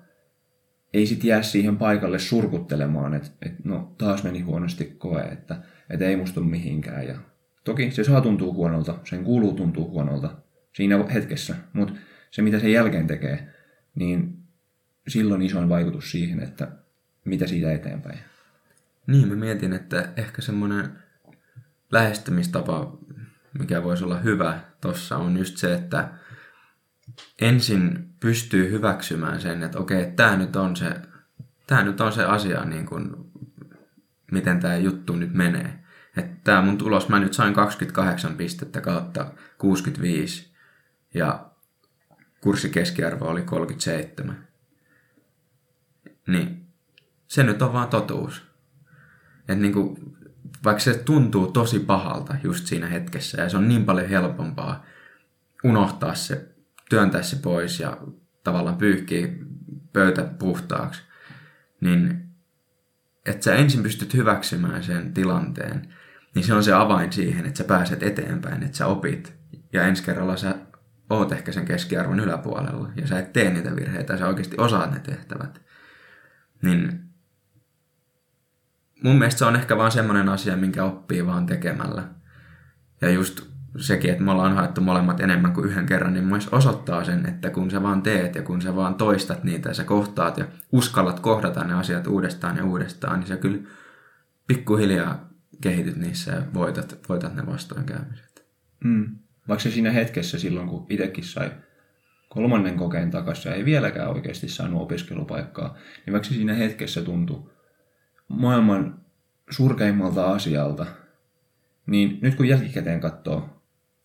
ei 0.95 1.07
sitten 1.07 1.29
jää 1.29 1.43
siihen 1.43 1.77
paikalle 1.77 2.19
surkuttelemaan, 2.19 3.15
että, 3.15 3.31
että 3.43 3.61
no 3.65 3.95
taas 3.99 4.25
meni 4.25 4.41
huonosti 4.41 4.85
koe, 4.85 5.23
että, 5.23 5.63
että 5.91 6.05
ei 6.05 6.17
musta 6.17 6.41
mihinkään. 6.41 7.07
Ja 7.07 7.19
toki 7.65 7.91
se 7.91 8.05
saa 8.05 8.21
tuntua 8.21 8.53
huonolta, 8.53 8.99
sen 9.05 9.25
kuuluu 9.25 9.53
tuntua 9.53 9.85
huonolta 9.85 10.37
siinä 10.73 11.05
hetkessä, 11.15 11.57
mutta 11.73 11.95
se 12.31 12.43
mitä 12.43 12.59
sen 12.59 12.73
jälkeen 12.73 13.07
tekee, 13.07 13.49
niin 13.95 14.39
silloin 15.09 15.43
isoin 15.43 15.69
vaikutus 15.69 16.11
siihen, 16.11 16.43
että 16.43 16.69
mitä 17.25 17.47
siitä 17.47 17.73
eteenpäin. 17.73 18.19
Niin, 19.07 19.29
mä 19.29 19.35
mietin, 19.35 19.73
että 19.73 20.09
ehkä 20.17 20.43
semmoinen 20.43 20.93
lähestymistapa, 21.93 22.99
mikä 23.59 23.83
voisi 23.85 24.05
olla 24.05 24.19
hyvä 24.19 24.61
tuossa, 24.81 25.17
on 25.17 25.37
just 25.37 25.57
se, 25.57 25.75
että 25.75 26.09
ensin 27.41 28.09
pystyy 28.21 28.71
hyväksymään 28.71 29.41
sen, 29.41 29.63
että 29.63 29.79
okei, 29.79 30.13
tämä 30.13 30.37
nyt 30.37 30.57
on 30.57 30.77
se, 30.77 30.95
tämä 31.67 31.83
nyt 31.83 32.01
on 32.01 32.13
se 32.13 32.25
asia, 32.25 32.65
niin 32.65 32.87
kuin, 32.87 33.11
miten 34.33 34.61
tämä 34.61 34.77
juttu 34.77 35.17
nyt 35.17 35.35
menee. 35.35 35.85
Että 36.17 36.37
tämä 36.45 36.63
mun 36.63 36.79
tulos, 36.79 37.09
mä 37.09 37.21
nyt 37.21 37.33
sain 37.33 37.55
28 37.55 38.37
pistettä 38.37 38.81
kautta 38.81 39.33
65 39.59 40.53
ja 41.15 41.51
kurssikeskiarvo 42.41 43.25
oli 43.25 43.43
37. 43.43 44.49
Niin 46.27 46.67
se 47.27 47.43
nyt 47.43 47.63
on 47.63 47.73
vaan 47.73 47.89
totuus. 47.89 48.43
Että 49.39 49.55
niin 49.55 49.73
kuin, 49.73 49.97
vaikka 50.65 50.83
se 50.83 50.95
tuntuu 50.95 51.53
tosi 51.53 51.79
pahalta 51.79 52.37
just 52.43 52.67
siinä 52.67 52.87
hetkessä 52.87 53.43
ja 53.43 53.49
se 53.49 53.57
on 53.57 53.69
niin 53.69 53.85
paljon 53.85 54.09
helpompaa 54.09 54.85
unohtaa 55.65 56.15
se 56.15 56.49
työntää 56.91 57.23
se 57.23 57.37
pois 57.37 57.81
ja 57.81 57.99
tavallaan 58.45 58.77
pyyhkiä 58.77 59.29
pöytä 59.93 60.23
puhtaaksi, 60.39 61.03
niin 61.81 62.31
että 63.27 63.45
sä 63.45 63.55
ensin 63.55 63.83
pystyt 63.83 64.15
hyväksymään 64.15 64.83
sen 64.83 65.15
tilanteen, 65.15 65.95
niin 66.35 66.45
se 66.45 66.55
on 66.55 66.65
se 66.65 66.73
avain 66.73 67.13
siihen, 67.13 67.47
että 67.47 67.59
sä 67.59 67.65
pääset 67.65 68.03
eteenpäin, 68.03 68.63
että 68.63 68.77
sä 68.77 68.87
opit. 68.87 69.35
Ja 69.73 69.87
ensi 69.87 70.03
kerralla 70.03 70.37
sä 70.37 70.55
oot 71.11 71.33
ehkä 71.33 71.53
sen 71.53 71.65
keskiarvon 71.65 72.21
yläpuolella 72.21 72.91
ja 72.97 73.07
sä 73.07 73.19
et 73.19 73.33
tee 73.33 73.51
niitä 73.51 73.77
virheitä 73.77 74.19
sä 74.19 74.29
oikeasti 74.29 74.57
osaat 74.59 74.93
ne 74.93 74.99
tehtävät. 75.01 75.61
Niin 76.63 77.01
mun 79.03 79.19
mielestä 79.19 79.39
se 79.39 79.45
on 79.45 79.57
ehkä 79.57 79.77
vaan 79.77 79.93
semmoinen 79.93 80.29
asia, 80.29 80.57
minkä 80.57 80.85
oppii 80.85 81.27
vaan 81.27 81.47
tekemällä. 81.47 82.09
Ja 83.01 83.11
just 83.11 83.50
sekin, 83.77 84.11
että 84.11 84.23
me 84.23 84.31
ollaan 84.31 84.55
haettu 84.55 84.81
molemmat 84.81 85.21
enemmän 85.21 85.53
kuin 85.53 85.67
yhden 85.67 85.87
kerran, 85.87 86.15
niin 86.15 86.25
myös 86.25 86.49
osoittaa 86.49 87.05
sen, 87.05 87.27
että 87.27 87.51
kun 87.51 87.71
sä 87.71 87.83
vaan 87.83 88.03
teet 88.03 88.35
ja 88.35 88.43
kun 88.43 88.63
sä 88.63 88.77
vaan 88.77 88.95
toistat 88.95 89.45
niitä 89.45 89.69
ja 89.69 89.75
sä 89.75 89.85
kohtaat 89.85 90.39
ja 90.39 90.45
uskallat 90.73 91.21
kohdata 91.21 91.65
ne 91.65 91.75
asiat 91.75 92.07
uudestaan 92.07 92.57
ja 92.57 92.65
uudestaan, 92.65 93.21
niin 93.21 93.29
sä 93.29 93.37
kyllä 93.37 93.59
pikkuhiljaa 94.47 95.29
kehityt 95.61 95.97
niissä 95.97 96.33
ja 96.33 96.43
voitat, 96.55 96.99
voitat 97.09 97.35
ne 97.35 97.47
vastoinkäymiset. 97.47 98.47
Mm. 98.85 99.17
Vaikka 99.49 99.63
se 99.63 99.71
siinä 99.71 99.91
hetkessä 99.91 100.39
silloin, 100.39 100.69
kun 100.69 100.87
itsekin 100.89 101.25
sai 101.25 101.51
kolmannen 102.29 102.77
kokeen 102.77 103.11
takaisin 103.11 103.51
ja 103.51 103.57
ei 103.57 103.65
vieläkään 103.65 104.11
oikeasti 104.11 104.49
saanut 104.49 104.83
opiskelupaikkaa, 104.83 105.77
niin 106.07 106.13
vaikka 106.13 106.29
se 106.29 106.35
siinä 106.35 106.55
hetkessä 106.55 107.03
tuntui 107.03 107.51
maailman 108.29 109.01
surkeimmalta 109.51 110.33
asialta, 110.33 110.87
niin 111.87 112.19
nyt 112.23 112.35
kun 112.35 112.49
jälkikäteen 112.49 113.01
katsoo, 113.01 113.60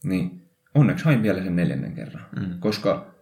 niin 0.05 0.49
onneksi 0.75 1.05
hain 1.05 1.23
vielä 1.23 1.43
sen 1.43 1.55
neljännen 1.55 1.93
kerran, 1.93 2.25
mm. 2.39 2.59
koska 2.59 3.15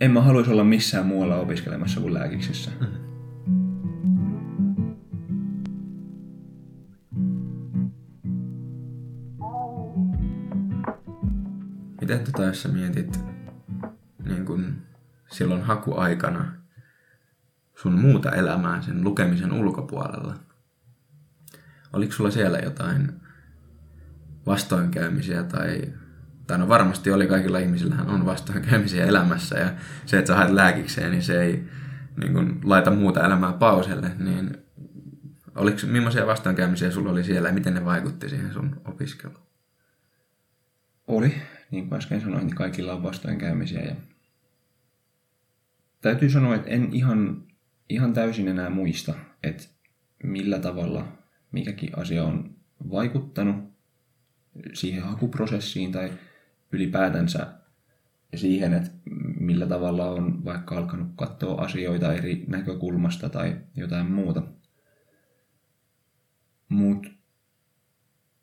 en 0.00 0.10
mä 0.10 0.20
haluaisi 0.20 0.50
olla 0.50 0.64
missään 0.64 1.06
muualla 1.06 1.36
opiskelemassa 1.36 2.00
kuin 2.00 2.14
lääkiksessä. 2.14 2.70
Mm. 2.80 2.86
Miten 12.00 12.24
tota, 12.24 12.44
jos 12.44 12.62
sä 12.62 12.68
mietit 12.68 13.20
niin 14.24 14.44
kun 14.44 14.76
silloin 15.32 15.62
hakuaikana 15.62 16.52
sun 17.74 18.00
muuta 18.00 18.30
elämää 18.30 18.82
sen 18.82 19.04
lukemisen 19.04 19.52
ulkopuolella? 19.52 20.34
Oliko 21.92 22.12
sulla 22.12 22.30
siellä 22.30 22.58
jotain 22.58 23.21
vastoinkäymisiä 24.46 25.42
tai, 25.42 25.82
tai 26.46 26.58
no 26.58 26.68
varmasti 26.68 27.10
oli 27.10 27.26
kaikilla 27.26 27.58
ihmisillähän 27.58 28.10
on 28.10 28.26
vastoinkäymisiä 28.26 29.04
elämässä 29.04 29.58
ja 29.58 29.72
se, 30.06 30.18
että 30.18 30.28
sä 30.28 30.36
haet 30.36 30.50
lääkikseen, 30.50 31.10
niin 31.10 31.22
se 31.22 31.42
ei 31.42 31.64
niin 32.16 32.32
kun, 32.32 32.60
laita 32.64 32.90
muuta 32.90 33.26
elämää 33.26 33.52
pauselle, 33.52 34.10
niin 34.18 34.56
oliko, 35.54 35.78
millaisia 35.86 36.26
vastoinkäymisiä 36.26 36.90
sulla 36.90 37.10
oli 37.10 37.24
siellä 37.24 37.48
ja 37.48 37.54
miten 37.54 37.74
ne 37.74 37.84
vaikutti 37.84 38.28
siihen 38.28 38.52
sun 38.52 38.80
opiskeluun? 38.84 39.46
Oli, 41.06 41.34
niin 41.70 41.88
kuin 41.88 41.98
äsken 41.98 42.20
sanoin, 42.20 42.46
niin 42.46 42.56
kaikilla 42.56 42.92
on 42.92 43.02
vastoinkäymisiä 43.02 43.80
ja 43.80 43.94
täytyy 46.00 46.30
sanoa, 46.30 46.54
että 46.54 46.70
en 46.70 46.88
ihan, 46.92 47.42
ihan 47.88 48.12
täysin 48.12 48.48
enää 48.48 48.70
muista, 48.70 49.14
että 49.42 49.64
millä 50.22 50.58
tavalla 50.58 51.18
mikäkin 51.52 51.98
asia 51.98 52.24
on 52.24 52.56
vaikuttanut 52.90 53.71
siihen 54.72 55.02
hakuprosessiin 55.02 55.92
tai 55.92 56.12
ylipäätänsä 56.72 57.46
siihen, 58.36 58.74
että 58.74 58.90
millä 59.40 59.66
tavalla 59.66 60.10
on 60.10 60.44
vaikka 60.44 60.76
alkanut 60.76 61.08
katsoa 61.16 61.62
asioita 61.62 62.14
eri 62.14 62.44
näkökulmasta 62.48 63.28
tai 63.28 63.56
jotain 63.76 64.10
muuta. 64.10 64.42
Mutta 66.68 67.08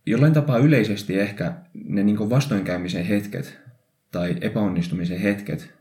jollain 0.06 0.34
tapaa 0.34 0.58
yleisesti 0.58 1.20
ehkä 1.20 1.54
ne 1.74 2.04
niin 2.04 2.30
vastoinkäymisen 2.30 3.06
hetket 3.06 3.60
tai 4.12 4.36
epäonnistumisen 4.42 5.20
hetket, 5.20 5.74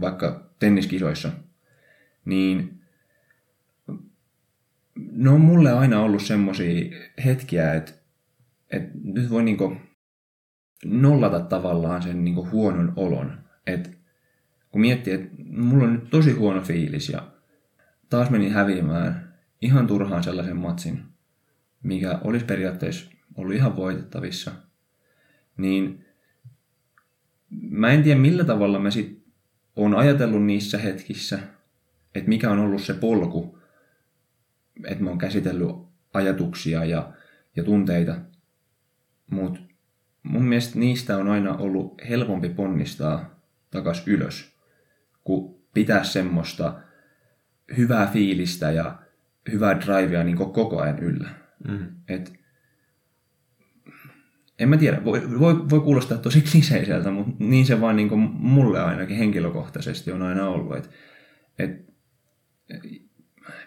vaikka 0.00 0.50
tenniskisoissa, 0.58 1.32
niin 2.24 2.80
ne 4.96 5.30
on 5.30 5.40
mulle 5.40 5.72
aina 5.72 6.00
ollut 6.00 6.22
semmoisia 6.22 6.96
hetkiä, 7.24 7.74
että, 7.74 7.92
että 8.70 8.90
nyt 9.04 9.30
voi 9.30 9.42
niin 9.42 9.80
nollata 10.84 11.40
tavallaan 11.40 12.02
sen 12.02 12.24
niin 12.24 12.50
huonon 12.50 12.92
olon. 12.96 13.38
että 13.66 13.90
kun 14.70 14.80
miettii, 14.80 15.12
että 15.12 15.36
mulla 15.50 15.84
on 15.84 15.92
nyt 15.94 16.10
tosi 16.10 16.32
huono 16.32 16.60
fiilis 16.60 17.08
ja 17.08 17.32
taas 18.10 18.30
meni 18.30 18.48
häviämään 18.48 19.34
ihan 19.62 19.86
turhaan 19.86 20.22
sellaisen 20.22 20.56
matsin, 20.56 21.02
mikä 21.82 22.18
olisi 22.24 22.44
periaatteessa 22.44 23.10
ollut 23.34 23.54
ihan 23.54 23.76
voitettavissa, 23.76 24.52
niin 25.56 26.04
mä 27.50 27.92
en 27.92 28.02
tiedä 28.02 28.20
millä 28.20 28.44
tavalla 28.44 28.78
mä 28.78 28.90
sit 28.90 29.24
on 29.76 29.94
ajatellut 29.94 30.44
niissä 30.44 30.78
hetkissä, 30.78 31.38
että 32.14 32.28
mikä 32.28 32.50
on 32.50 32.58
ollut 32.58 32.82
se 32.82 32.94
polku, 32.94 33.58
että 34.84 35.04
mä 35.04 35.10
oon 35.10 35.18
käsitellyt 35.18 35.76
ajatuksia 36.14 36.84
ja, 36.84 37.12
ja 37.56 37.64
tunteita, 37.64 38.20
mutta 39.30 39.60
mun 40.22 40.44
mielestä 40.44 40.78
niistä 40.78 41.16
on 41.16 41.28
aina 41.28 41.54
ollut 41.56 41.94
helpompi 42.08 42.48
ponnistaa 42.48 43.40
takas 43.70 44.08
ylös, 44.08 44.56
kuin 45.24 45.54
pitää 45.74 46.04
semmoista 46.04 46.80
hyvää 47.76 48.06
fiilistä 48.06 48.70
ja 48.70 48.98
hyvää 49.52 49.80
drivea 49.80 50.24
niin 50.24 50.36
koko 50.36 50.80
ajan 50.80 50.98
yllä. 50.98 51.28
Mm. 51.68 51.86
Et 52.08 52.38
en 54.58 54.68
mä 54.68 54.76
tiedä, 54.76 55.04
voi, 55.04 55.38
voi, 55.38 55.70
voi 55.70 55.80
kuulostaa 55.80 56.18
tosi 56.18 56.40
kliseiseltä, 56.52 57.10
mutta 57.10 57.32
niin 57.38 57.66
se 57.66 57.80
vaan 57.80 57.96
niin 57.96 58.18
mulle 58.32 58.80
ainakin 58.80 59.16
henkilökohtaisesti 59.16 60.12
on 60.12 60.22
aina 60.22 60.48
ollut. 60.48 60.76
Et, 60.76 60.90
et, 61.58 61.88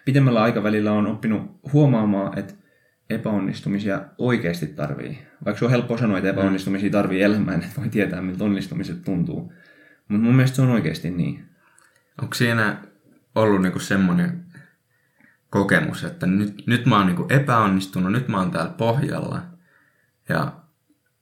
pidemmällä 0.06 0.42
aikavälillä 0.42 0.92
on 0.92 1.08
oppinut 1.08 1.60
huomaamaan, 1.74 2.40
että 2.40 2.54
epäonnistumisia 3.12 4.02
oikeasti 4.18 4.68
tarvii. 4.68 5.28
Vaikka 5.46 5.60
se 5.60 5.66
on 5.66 5.72
helppo 5.72 5.98
sanoa, 5.98 6.18
että 6.18 6.30
epäonnistumisia 6.30 6.90
tarvii 6.90 7.24
elämään, 7.24 7.64
että 7.64 7.82
voi 7.82 7.90
tietää, 7.90 8.22
miltä 8.22 8.44
onnistumiset 8.44 9.02
tuntuu. 9.02 9.54
Mutta 10.08 10.24
mun 10.24 10.36
mielestä 10.36 10.56
se 10.56 10.62
on 10.62 10.70
oikeasti 10.70 11.12
niin. 11.12 11.46
Onko 12.22 12.34
siinä 12.34 12.78
ollut 13.36 13.62
niinku 13.62 13.80
semmoinen 13.80 14.46
kokemus, 15.50 16.04
että 16.04 16.26
nyt, 16.26 16.68
nyt 16.68 16.86
mä 16.86 16.98
oon 16.98 17.08
niinku 17.08 17.26
epäonnistunut, 17.30 18.12
nyt 18.12 18.28
mä 18.28 18.38
oon 18.38 18.52
täällä 18.52 18.72
pohjalla 18.72 19.42
ja 20.30 20.54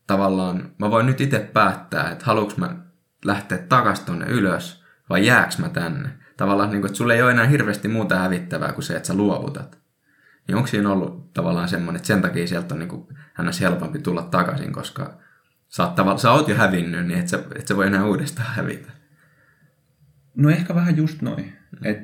tavallaan 0.08 0.72
mä 0.78 0.92
voin 0.92 1.06
nyt 1.06 1.22
itse 1.22 1.40
päättää, 1.40 2.12
että 2.12 2.26
haluuks 2.26 2.58
mä 2.58 2.76
lähteä 3.26 3.58
takaisin 3.58 4.06
tonne 4.06 4.26
ylös 4.26 4.84
vai 5.10 5.26
jääks 5.26 5.58
mä 5.58 5.70
tänne. 5.70 6.10
Tavallaan, 6.38 6.70
niin 6.70 6.82
kuin, 6.82 6.90
että 6.90 6.98
sulle 6.98 7.16
ei 7.16 7.22
ole 7.22 7.32
enää 7.32 7.46
hirveästi 7.46 7.88
muuta 7.88 8.16
hävittävää 8.16 8.74
kuin 8.74 8.84
se, 8.84 8.96
että 8.96 9.08
sä 9.08 9.14
luovutat. 9.14 9.78
Niin 10.50 10.58
onko 10.58 10.68
siinä 10.68 10.92
ollut 10.92 11.34
tavallaan 11.34 11.70
semmoinen, 11.70 11.96
että 11.96 12.08
sen 12.08 12.22
takia 12.22 12.48
sieltä 12.48 12.76
on 12.76 12.80
niin 12.80 12.90
kuin, 12.90 13.08
hännässä 13.34 13.70
helpompi 13.70 14.00
tulla 14.00 14.22
takaisin, 14.22 14.74
koska 14.74 15.20
sä 15.68 15.84
oot, 15.84 15.96
tavalla, 15.96 16.18
sä 16.18 16.32
oot 16.32 16.48
jo 16.48 16.56
hävinnyt, 16.56 17.08
niin 17.08 17.20
et 17.20 17.28
sä, 17.28 17.40
et 17.56 17.68
sä 17.68 17.76
voi 17.76 17.88
enää 17.88 18.06
uudestaan 18.06 18.56
hävitä. 18.56 18.92
No 20.36 20.50
ehkä 20.50 20.76
vähän 20.76 20.98
just 20.98 21.22
noin. 21.22 21.54
Mm. 21.72 21.86
Et 21.86 22.00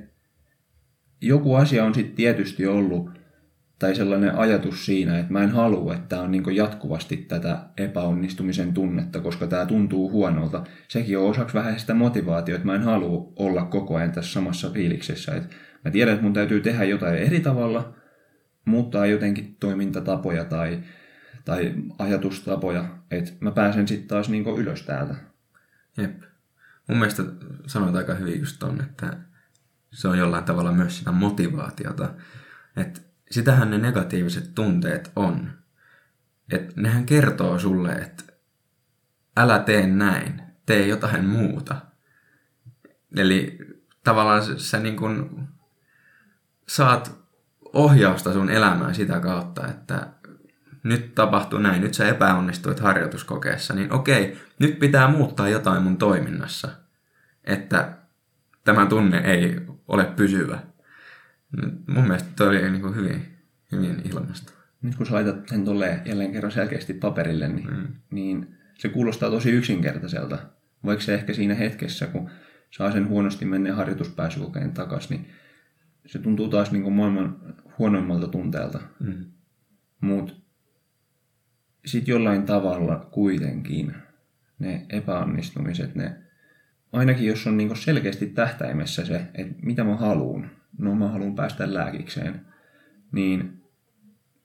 joku 1.21 1.55
asia 1.55 1.85
on 1.85 1.95
sitten 1.95 2.15
tietysti 2.15 2.67
ollut 2.67 3.09
tai 3.79 3.95
sellainen 3.95 4.35
ajatus 4.35 4.85
siinä, 4.85 5.19
että 5.19 5.33
mä 5.33 5.43
en 5.43 5.49
halua, 5.49 5.95
että 5.95 6.07
tämä 6.07 6.21
on 6.21 6.31
niin 6.31 6.55
jatkuvasti 6.55 7.17
tätä 7.17 7.59
epäonnistumisen 7.77 8.73
tunnetta, 8.73 9.19
koska 9.19 9.47
tämä 9.47 9.65
tuntuu 9.65 10.11
huonolta. 10.11 10.63
Sekin 10.87 11.17
on 11.17 11.29
osaksi 11.29 11.55
vähän 11.55 11.79
sitä 11.79 11.93
motivaatiota, 11.93 12.55
että 12.55 12.65
mä 12.65 12.75
en 12.75 12.83
halua 12.83 13.33
olla 13.35 13.65
koko 13.65 13.95
ajan 13.95 14.11
tässä 14.11 14.33
samassa 14.33 14.69
fiiliksessä. 14.69 15.35
Että 15.35 15.55
mä 15.85 15.91
tiedän, 15.91 16.13
että 16.13 16.23
mun 16.23 16.33
täytyy 16.33 16.61
tehdä 16.61 16.83
jotain 16.83 17.15
eri 17.15 17.39
tavalla, 17.39 18.05
muuttaa 18.66 19.05
jotenkin 19.05 19.55
toimintatapoja 19.59 20.45
tai, 20.45 20.84
tai 21.45 21.74
ajatustapoja, 21.99 22.86
että 23.11 23.32
mä 23.39 23.51
pääsen 23.51 23.88
sitten 23.88 24.07
taas 24.07 24.30
niin 24.30 24.47
ylös 24.47 24.82
täältä. 24.84 25.16
Jep. 25.97 26.22
Mun 26.88 26.97
mielestä 26.97 27.24
sanoit 27.68 27.95
aika 27.95 28.13
hyvin 28.13 28.39
just 28.39 28.59
ton, 28.59 28.82
että 28.82 29.18
se 29.91 30.07
on 30.07 30.18
jollain 30.18 30.43
tavalla 30.43 30.72
myös 30.72 30.97
sitä 30.97 31.11
motivaatiota. 31.11 32.13
Että 32.78 33.01
sitähän 33.32 33.70
ne 33.70 33.78
negatiiviset 33.78 34.55
tunteet 34.55 35.11
on. 35.16 35.51
Että 36.51 36.82
nehän 36.82 37.05
kertoo 37.05 37.59
sulle, 37.59 37.91
että 37.91 38.24
älä 39.38 39.59
tee 39.59 39.88
näin, 39.88 40.41
tee 40.66 40.88
jotain 40.88 41.26
muuta. 41.26 41.82
Eli 43.16 43.57
tavallaan 44.03 44.59
sä 44.59 44.80
niin 44.80 44.95
kun 44.95 45.47
saat 46.68 47.24
ohjausta 47.76 48.34
sun 48.34 48.49
elämään 48.49 48.95
sitä 48.95 49.19
kautta, 49.19 49.67
että 49.67 50.07
nyt 50.84 51.15
tapahtuu 51.15 51.59
näin, 51.59 51.82
nyt 51.82 51.93
sä 51.93 52.07
epäonnistuit 52.07 52.80
harjoituskokeessa, 52.80 53.73
niin 53.73 53.93
okei, 53.93 54.38
nyt 54.59 54.80
pitää 54.80 55.07
muuttaa 55.07 55.49
jotain 55.49 55.84
mun 55.84 55.97
toiminnassa, 55.97 56.67
että 57.43 57.97
tämä 58.63 58.86
tunne 58.86 59.17
ei 59.17 59.61
ole 59.88 60.05
pysyvä. 60.05 60.59
Mun 61.88 62.03
mielestä 62.03 62.30
toi 62.36 62.47
oli 62.47 62.71
niin 62.71 62.82
kuin 62.82 62.95
hyvin, 62.95 63.38
hyvin 63.71 64.01
ilmasta. 64.05 64.51
Nyt 64.82 64.95
kun 64.95 65.05
sä 65.05 65.13
laitat 65.13 65.47
sen 65.49 65.65
tolle 65.65 66.01
jälleen 66.05 66.32
kerran 66.32 66.51
selkeästi 66.51 66.93
paperille, 66.93 67.47
niin, 67.47 67.69
mm. 67.69 67.88
niin 68.11 68.57
se 68.78 68.89
kuulostaa 68.89 69.30
tosi 69.30 69.51
yksinkertaiselta. 69.51 70.38
Vaikka 70.86 71.05
se 71.05 71.13
ehkä 71.13 71.34
siinä 71.34 71.55
hetkessä, 71.55 72.07
kun 72.07 72.30
saa 72.71 72.91
sen 72.91 73.07
huonosti 73.07 73.45
menneen 73.45 73.76
harjoituspääsykokeen 73.76 74.71
takaisin, 74.71 75.17
niin 75.17 75.32
se 76.05 76.19
tuntuu 76.19 76.47
taas 76.47 76.71
niin 76.71 76.84
kuin 76.84 76.93
maailman 76.93 77.55
huonoimmalta 77.80 78.28
tunteelta. 78.28 78.80
Mm. 78.99 79.26
Mutta 80.01 80.34
sitten 81.86 82.11
jollain 82.11 82.43
tavalla 82.43 83.07
kuitenkin 83.11 83.95
ne 84.59 84.86
epäonnistumiset, 84.89 85.95
ne, 85.95 86.15
ainakin 86.91 87.28
jos 87.28 87.47
on 87.47 87.57
niin 87.57 87.76
selkeästi 87.76 88.26
tähtäimessä 88.28 89.05
se, 89.05 89.21
että 89.34 89.55
mitä 89.61 89.84
mä 89.84 89.95
haluan, 89.95 90.51
no 90.78 90.95
mä 90.95 91.07
haluan 91.07 91.36
päästä 91.36 91.73
lääkikseen, 91.73 92.41
niin 93.11 93.61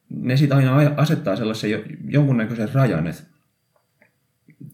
ne 0.09 0.37
sitten 0.37 0.59
aina 0.59 0.95
asettaa 0.97 1.37
sellaisen 1.37 1.71
jonkunnäköisen 2.09 2.75
rajan, 2.75 3.07
että, 3.07 3.23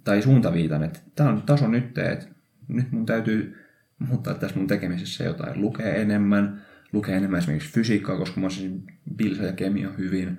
tai 0.05 0.23
suuntaviitan, 0.23 0.83
että 0.83 0.99
tämä 1.15 1.31
on 1.31 1.43
taso 1.43 1.69
nyt, 1.69 1.99
että 1.99 2.27
nyt 2.69 2.93
mun 2.93 3.07
täytyy 3.07 3.57
muuttaa 3.99 4.35
tässä 4.35 4.57
mun 4.57 4.67
tekemisessä 4.67 5.25
jotain, 5.25 5.61
lukee 5.61 6.03
enemmän, 6.03 6.66
lukee 6.97 7.17
enemmän 7.17 7.39
esimerkiksi 7.39 7.73
fysiikkaa, 7.73 8.19
koska 8.19 8.41
mä 8.41 8.47
osasin 8.47 8.83
bilsa 9.17 9.43
ja 9.43 9.53
kemia 9.53 9.91
hyvin, 9.99 10.39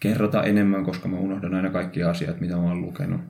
kerrota 0.00 0.42
enemmän, 0.42 0.84
koska 0.84 1.08
mä 1.08 1.16
unohdan 1.16 1.54
aina 1.54 1.70
kaikki 1.70 2.02
asiat, 2.02 2.40
mitä 2.40 2.56
mä 2.56 2.62
oon 2.62 2.82
lukenut. 2.82 3.20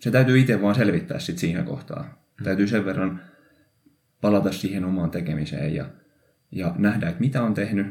Se 0.00 0.10
täytyy 0.10 0.38
itse 0.38 0.62
vaan 0.62 0.74
selvittää 0.74 1.18
sit 1.18 1.38
siinä 1.38 1.62
kohtaa. 1.62 2.02
Mm. 2.02 2.44
Täytyy 2.44 2.66
sen 2.66 2.84
verran 2.84 3.20
palata 4.20 4.52
siihen 4.52 4.84
omaan 4.84 5.10
tekemiseen 5.10 5.74
ja, 5.74 5.90
ja 6.52 6.74
nähdä, 6.78 7.08
että 7.08 7.20
mitä 7.20 7.42
on 7.42 7.54
tehnyt, 7.54 7.86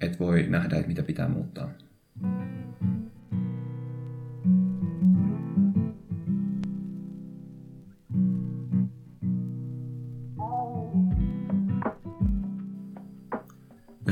että 0.00 0.18
voi 0.18 0.46
nähdä, 0.48 0.76
että 0.76 0.88
mitä 0.88 1.02
pitää 1.02 1.28
muuttaa. 1.28 1.70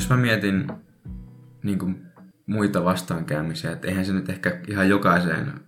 Jos 0.01 0.09
mä 0.09 0.17
mietin 0.17 0.67
niin 1.63 1.79
kuin 1.79 2.07
muita 2.47 2.85
vastaankäymisiä, 2.85 3.73
että 3.73 3.89
eihän 3.89 4.07
se 4.07 4.13
nyt 4.13 4.29
ehkä 4.29 4.61
ihan 4.69 4.89
jokaiseen 4.89 5.61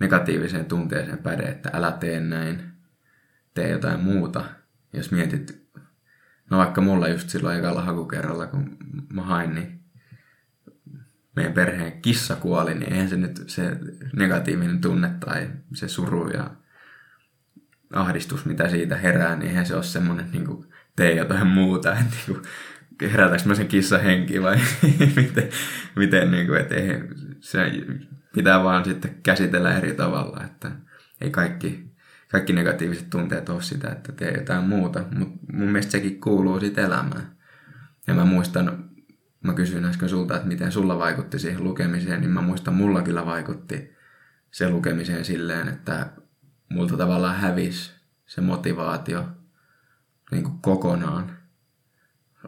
negatiiviseen 0.00 0.64
tunteeseen 0.64 1.18
päde, 1.18 1.42
että 1.42 1.70
älä 1.72 1.92
tee 1.92 2.20
näin, 2.20 2.62
tee 3.54 3.68
jotain 3.68 4.00
muuta. 4.00 4.44
Jos 4.92 5.10
mietit, 5.10 5.62
no 6.50 6.58
vaikka 6.58 6.80
mulla 6.80 7.08
just 7.08 7.28
silloin 7.28 7.58
ekalla 7.58 7.82
hakukerralla, 7.82 8.46
kun 8.46 8.76
mä 9.12 9.22
hain, 9.22 9.54
niin 9.54 9.80
meidän 11.36 11.52
perheen 11.52 12.02
kissa 12.02 12.36
kuoli, 12.36 12.74
niin 12.74 12.92
eihän 12.92 13.08
se 13.08 13.16
nyt 13.16 13.44
se 13.46 13.76
negatiivinen 14.16 14.80
tunne 14.80 15.10
tai 15.20 15.50
se 15.74 15.88
suru 15.88 16.28
ja 16.28 16.50
ahdistus, 17.92 18.44
mitä 18.44 18.68
siitä 18.68 18.96
herää, 18.96 19.36
niin 19.36 19.48
eihän 19.48 19.66
se 19.66 19.74
ole 19.74 19.82
semmoinen, 19.82 20.30
niin 20.32 20.66
tee 20.96 21.14
jotain 21.14 21.46
muuta, 21.46 21.92
että 21.98 22.16
niin 22.16 22.26
kuin, 22.26 22.42
herätäks 23.10 23.44
mä 23.44 23.54
sen 23.54 23.68
kissan 23.68 24.02
henki 24.02 24.42
vai 24.42 24.56
miten, 25.16 25.48
miten 25.96 26.30
niin 26.30 26.46
kuin, 26.46 26.60
että 26.60 26.74
ei, 26.74 27.00
se 27.40 27.58
pitää 28.34 28.64
vaan 28.64 28.84
sitten 28.84 29.16
käsitellä 29.22 29.78
eri 29.78 29.94
tavalla, 29.94 30.44
että 30.44 30.70
ei 31.20 31.30
kaikki, 31.30 31.92
kaikki 32.30 32.52
negatiiviset 32.52 33.10
tunteet 33.10 33.48
ole 33.48 33.62
sitä, 33.62 33.88
että 33.88 34.12
tee 34.12 34.30
jotain 34.30 34.64
muuta, 34.64 35.04
mutta 35.14 35.38
mun 35.52 35.68
mielestä 35.68 35.92
sekin 35.92 36.20
kuuluu 36.20 36.60
sitten 36.60 36.84
elämään. 36.84 37.36
Ja 38.06 38.14
mä 38.14 38.24
muistan, 38.24 38.84
mä 39.44 39.54
kysyin 39.54 39.84
äsken 39.84 40.08
sulta, 40.08 40.36
että 40.36 40.48
miten 40.48 40.72
sulla 40.72 40.98
vaikutti 40.98 41.38
siihen 41.38 41.64
lukemiseen, 41.64 42.20
niin 42.20 42.30
mä 42.30 42.40
muistan, 42.40 42.74
mulla 42.74 43.02
kyllä 43.02 43.26
vaikutti 43.26 43.92
se 44.50 44.70
lukemiseen 44.70 45.24
silleen, 45.24 45.68
että 45.68 46.10
multa 46.68 46.96
tavallaan 46.96 47.36
hävisi 47.36 47.92
se 48.26 48.40
motivaatio 48.40 49.28
niin 50.30 50.44
kuin 50.44 50.58
kokonaan 50.58 51.41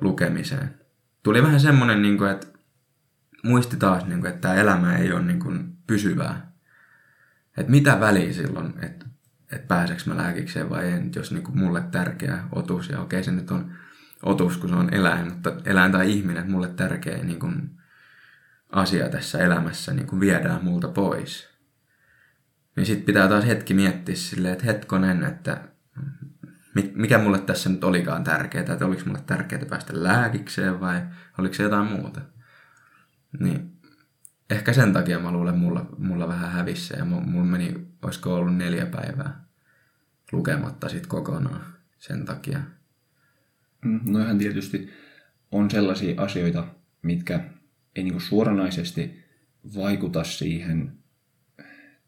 lukemiseen. 0.00 0.74
Tuli 1.22 1.42
vähän 1.42 1.60
semmoinen, 1.60 2.02
niin 2.02 2.18
kuin, 2.18 2.30
että 2.30 2.46
muisti 3.42 3.76
taas, 3.76 4.06
niin 4.06 4.20
kuin, 4.20 4.30
että 4.30 4.40
tämä 4.40 4.54
elämä 4.54 4.96
ei 4.96 5.12
ole 5.12 5.22
niin 5.22 5.40
kuin, 5.40 5.76
pysyvää. 5.86 6.52
Että 7.56 7.70
mitä 7.70 8.00
väliä 8.00 8.32
silloin, 8.32 8.74
että, 8.82 9.06
että 9.52 9.66
pääseekö 9.68 10.02
mä 10.06 10.16
lääkikseen 10.16 10.70
vai 10.70 10.92
en, 10.92 11.10
jos 11.16 11.32
niin 11.32 11.44
kuin, 11.44 11.58
mulle 11.58 11.82
tärkeä 11.90 12.44
otus. 12.52 12.88
Ja 12.88 13.00
okei, 13.00 13.24
se 13.24 13.30
nyt 13.30 13.50
on 13.50 13.72
otus, 14.22 14.56
kun 14.56 14.68
se 14.68 14.74
on 14.74 14.94
eläin, 14.94 15.32
mutta 15.32 15.52
eläin 15.64 15.92
tai 15.92 16.12
ihminen, 16.12 16.40
että 16.40 16.52
mulle 16.52 16.68
tärkeä 16.68 17.24
niin 17.24 17.38
kuin, 17.38 17.70
asia 18.70 19.08
tässä 19.08 19.38
elämässä 19.38 19.92
niin 19.92 20.06
kuin 20.06 20.20
viedään 20.20 20.64
multa 20.64 20.88
pois. 20.88 21.48
Niin 22.76 22.86
sitten 22.86 23.06
pitää 23.06 23.28
taas 23.28 23.46
hetki 23.46 23.74
miettiä 23.74 24.14
silleen, 24.14 24.52
että 24.52 24.64
hetkonen, 24.64 25.24
että 25.24 25.73
mikä 26.94 27.18
mulle 27.18 27.38
tässä 27.38 27.70
nyt 27.70 27.84
olikaan 27.84 28.24
tärkeää, 28.24 28.72
että 28.72 28.86
oliko 28.86 29.02
mulle 29.06 29.22
tärkeää 29.26 29.66
päästä 29.70 29.92
lääkikseen 29.96 30.80
vai 30.80 31.02
oliko 31.38 31.54
se 31.54 31.62
jotain 31.62 31.86
muuta. 31.86 32.20
Niin 33.40 33.72
ehkä 34.50 34.72
sen 34.72 34.92
takia 34.92 35.18
mä 35.18 35.32
luulen, 35.32 35.58
mulla, 35.58 35.86
mulla 35.98 36.28
vähän 36.28 36.52
hävissä 36.52 36.96
ja 36.96 37.04
mulla 37.04 37.46
meni, 37.46 37.86
olisiko 38.02 38.34
ollut 38.34 38.56
neljä 38.56 38.86
päivää 38.86 39.44
lukematta 40.32 40.88
sit 40.88 41.06
kokonaan 41.06 41.64
sen 41.98 42.24
takia. 42.24 42.60
Mm, 43.84 44.00
noihän 44.04 44.38
tietysti 44.38 44.90
on 45.50 45.70
sellaisia 45.70 46.22
asioita, 46.22 46.66
mitkä 47.02 47.44
ei 47.96 48.04
niinku 48.04 48.20
suoranaisesti 48.20 49.24
vaikuta 49.74 50.24
siihen, 50.24 50.92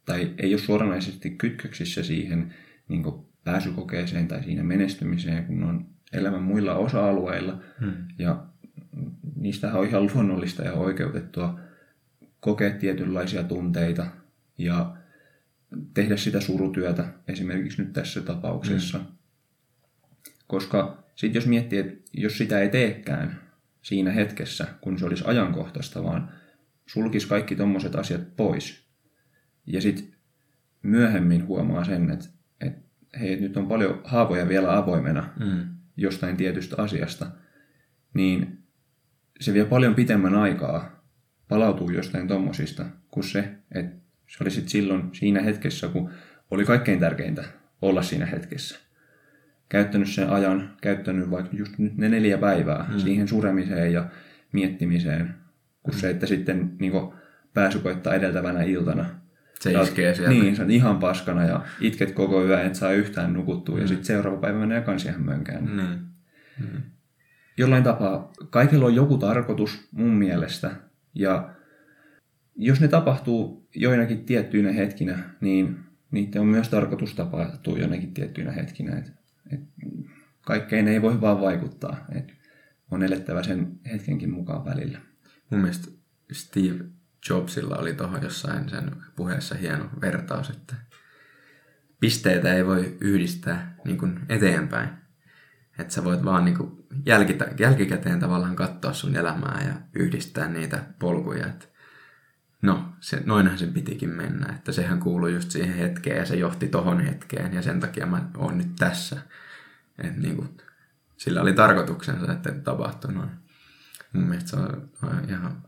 tai 0.05 0.35
ei 0.39 0.55
ole 0.55 0.63
suoranaisesti 0.63 1.31
kytköksissä 1.31 2.03
siihen 2.03 2.55
niinku 2.89 3.33
pääsykokeeseen 3.47 4.29
tai 4.29 4.43
siinä 4.43 4.63
menestymiseen, 4.63 5.45
kun 5.45 5.63
on 5.63 5.87
elämän 6.13 6.43
muilla 6.43 6.75
osa-alueilla. 6.75 7.61
Hmm. 7.81 7.93
Ja 8.19 8.47
niistä 9.37 9.73
on 9.73 9.87
ihan 9.87 10.11
luonnollista 10.15 10.63
ja 10.63 10.73
oikeutettua 10.73 11.61
kokea 12.41 12.71
tietynlaisia 12.71 13.45
tunteita 13.45 14.07
ja 14.59 14.97
tehdä 15.95 16.17
sitä 16.17 16.41
surutyötä, 16.41 17.05
esimerkiksi 17.29 17.83
nyt 17.83 17.93
tässä 17.93 18.21
tapauksessa. 18.21 18.99
Hmm. 18.99 19.07
Koska 20.47 21.05
sitten 21.15 21.39
jos 21.39 21.47
miettii, 21.47 21.79
että 21.79 22.11
jos 22.13 22.39
sitä 22.39 22.61
ei 22.61 22.69
teekään 22.69 23.41
siinä 23.83 24.11
hetkessä, 24.11 24.67
kun 24.81 24.99
se 24.99 25.05
olisi 25.05 25.25
ajankohtaista, 25.27 26.05
vaan 26.05 26.33
sulkisi 26.87 27.29
kaikki 27.29 27.57
tommoset 27.57 27.95
asiat 27.95 28.37
pois. 28.37 28.87
Ja 29.67 29.81
sitten 29.81 30.07
myöhemmin 30.83 31.47
huomaa 31.47 31.85
sen, 31.85 32.11
että 32.11 32.36
hei, 33.21 33.41
nyt 33.41 33.57
on 33.57 33.67
paljon 33.67 34.01
haavoja 34.05 34.49
vielä 34.49 34.77
avoimena 34.77 35.29
mm. 35.41 35.65
jostain 35.97 36.37
tietystä 36.37 36.83
asiasta, 36.83 37.27
niin 38.15 38.59
se 39.41 39.55
vie 39.55 39.65
paljon 39.65 39.95
pitemmän 39.95 40.35
aikaa 40.35 41.03
palautuu 41.49 41.91
jostain 41.91 42.29
tommosista 42.29 42.85
kuin 43.09 43.25
se, 43.25 43.49
että 43.75 43.97
se 44.27 44.45
oli 44.45 44.51
sit 44.51 44.69
silloin 44.69 45.11
siinä 45.13 45.43
hetkessä, 45.43 45.89
kun 45.89 46.11
oli 46.51 46.65
kaikkein 46.65 47.01
tärkeintä 47.01 47.45
olla 47.83 48.03
siinä 48.03 48.27
hetkessä. 48.27 48.79
Käyttänyt 49.69 50.09
sen 50.09 50.31
ajan, 50.31 50.77
käyttänyt 50.83 51.31
vaikka 51.31 51.57
just 51.57 51.79
nyt 51.79 51.97
ne 51.97 52.09
neljä 52.09 52.39
päivää 52.39 52.87
mm. 52.93 52.99
siihen 52.99 53.29
suremiseen 53.29 53.93
ja 53.93 54.09
miettimiseen, 54.53 55.35
kuin 55.83 55.95
mm. 55.95 56.01
se, 56.01 56.11
että 56.11 56.27
sitten 56.27 56.77
niin 56.81 56.93
pääsykoittaa 57.55 58.15
edeltävänä 58.15 58.63
iltana 58.63 59.07
se 59.61 59.73
sä 59.73 59.83
iskee 59.83 60.15
sieltä. 60.15 60.31
Niin, 60.31 60.57
sä 60.57 60.63
oot 60.63 60.71
ihan 60.71 60.99
paskana 60.99 61.45
ja 61.45 61.65
itket 61.81 62.13
koko 62.13 62.45
yön, 62.45 62.67
et 62.67 62.75
saa 62.75 62.93
yhtään 62.93 63.33
nukuttua. 63.33 63.75
Mm. 63.75 63.81
Ja 63.81 63.89
sitten 63.89 64.05
seuraava 64.05 64.39
päivä 64.39 64.59
menee 64.59 64.81
kans 64.81 65.05
ihan 65.05 65.23
mönkään. 65.23 65.65
Mm. 65.65 65.99
Mm. 66.67 66.83
Jollain 67.57 67.85
tapaa 67.85 68.33
kaikilla 68.51 68.87
on 68.87 68.95
joku 68.95 69.19
tarkoitus 69.19 69.89
mun 69.93 70.15
mielestä. 70.15 70.71
Ja 71.15 71.51
jos 72.57 72.81
ne 72.81 72.89
tapahtuu 72.89 73.69
joinakin 73.75 74.25
tiettyinä 74.25 74.73
hetkinä, 74.73 75.19
niin 75.41 75.79
niiden 76.11 76.41
on 76.41 76.47
myös 76.47 76.69
tarkoitus 76.69 77.15
tapahtua 77.15 77.79
joinakin 77.79 78.15
tiettyinä 78.15 78.53
hetkinä. 78.53 78.99
Et, 78.99 79.13
et 79.53 79.61
kaikkeen 80.41 80.89
ei 80.89 81.03
voi 81.03 81.21
vaan 81.21 81.41
vaikuttaa. 81.41 82.07
Et 82.15 82.33
on 82.91 83.03
elettävä 83.03 83.43
sen 83.43 83.73
hetkenkin 83.93 84.31
mukaan 84.31 84.65
välillä. 84.65 84.99
Mun 85.51 85.61
mielestä 85.61 85.89
Steve 86.33 86.85
Jobsilla 87.31 87.77
oli 87.77 87.95
tuohon 87.95 88.23
jossain 88.23 88.69
sen 88.69 88.97
puheessa 89.17 89.55
hieno 89.55 89.91
vertaus, 90.01 90.51
että 90.51 90.75
pisteitä 92.01 92.55
ei 92.55 92.67
voi 92.67 92.97
yhdistää 93.01 93.77
niin 93.85 93.99
kuin 93.99 94.21
eteenpäin. 94.29 94.89
Että 95.79 95.95
sä 95.95 96.05
voit 96.05 96.25
vaan 96.25 96.45
niin 96.45 96.57
kuin 96.57 96.87
jälkitä, 97.07 97.47
jälkikäteen 97.59 98.21
tavallaan 98.21 98.57
katsoa 98.57 98.93
sun 98.93 99.17
elämää 99.17 99.63
ja 99.67 100.01
yhdistää 100.01 100.49
niitä 100.49 100.85
polkuja. 100.99 101.47
Että 101.47 101.67
no, 102.63 102.93
se, 103.01 103.23
noinhan 103.25 103.59
sen 103.59 103.73
pitikin 103.73 104.11
mennä. 104.11 104.55
Että 104.55 104.73
sehän 104.73 105.01
kuului 105.01 105.35
just 105.35 105.51
siihen 105.51 105.75
hetkeen 105.75 106.17
ja 106.17 106.27
se 106.27 106.37
johti 106.37 106.69
tohon 106.69 107.01
hetkeen 107.01 107.55
ja 107.55 107.63
sen 107.63 107.81
takia 107.81 108.07
mä 108.07 108.29
oon 108.37 108.59
nyt 108.59 108.77
tässä. 108.79 109.21
Että 109.99 110.21
niin 110.21 110.37
kuin, 110.37 110.57
sillä 111.17 111.41
oli 111.41 111.53
tarkoituksensa, 111.53 112.33
että 112.33 112.53
tapahtui 112.53 113.13
noin. 113.13 113.31
Mun 114.13 114.29
mielestä 114.29 114.51
se 114.51 114.57
on 114.57 115.25
ihan 115.29 115.66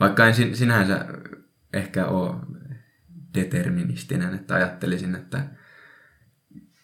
vaikka 0.00 0.26
en 0.26 0.34
sin, 0.34 0.56
sinänsä 0.56 1.06
ehkä 1.72 2.06
ole 2.06 2.36
deterministinen, 3.34 4.34
että 4.34 4.54
ajattelisin, 4.54 5.14
että 5.14 5.44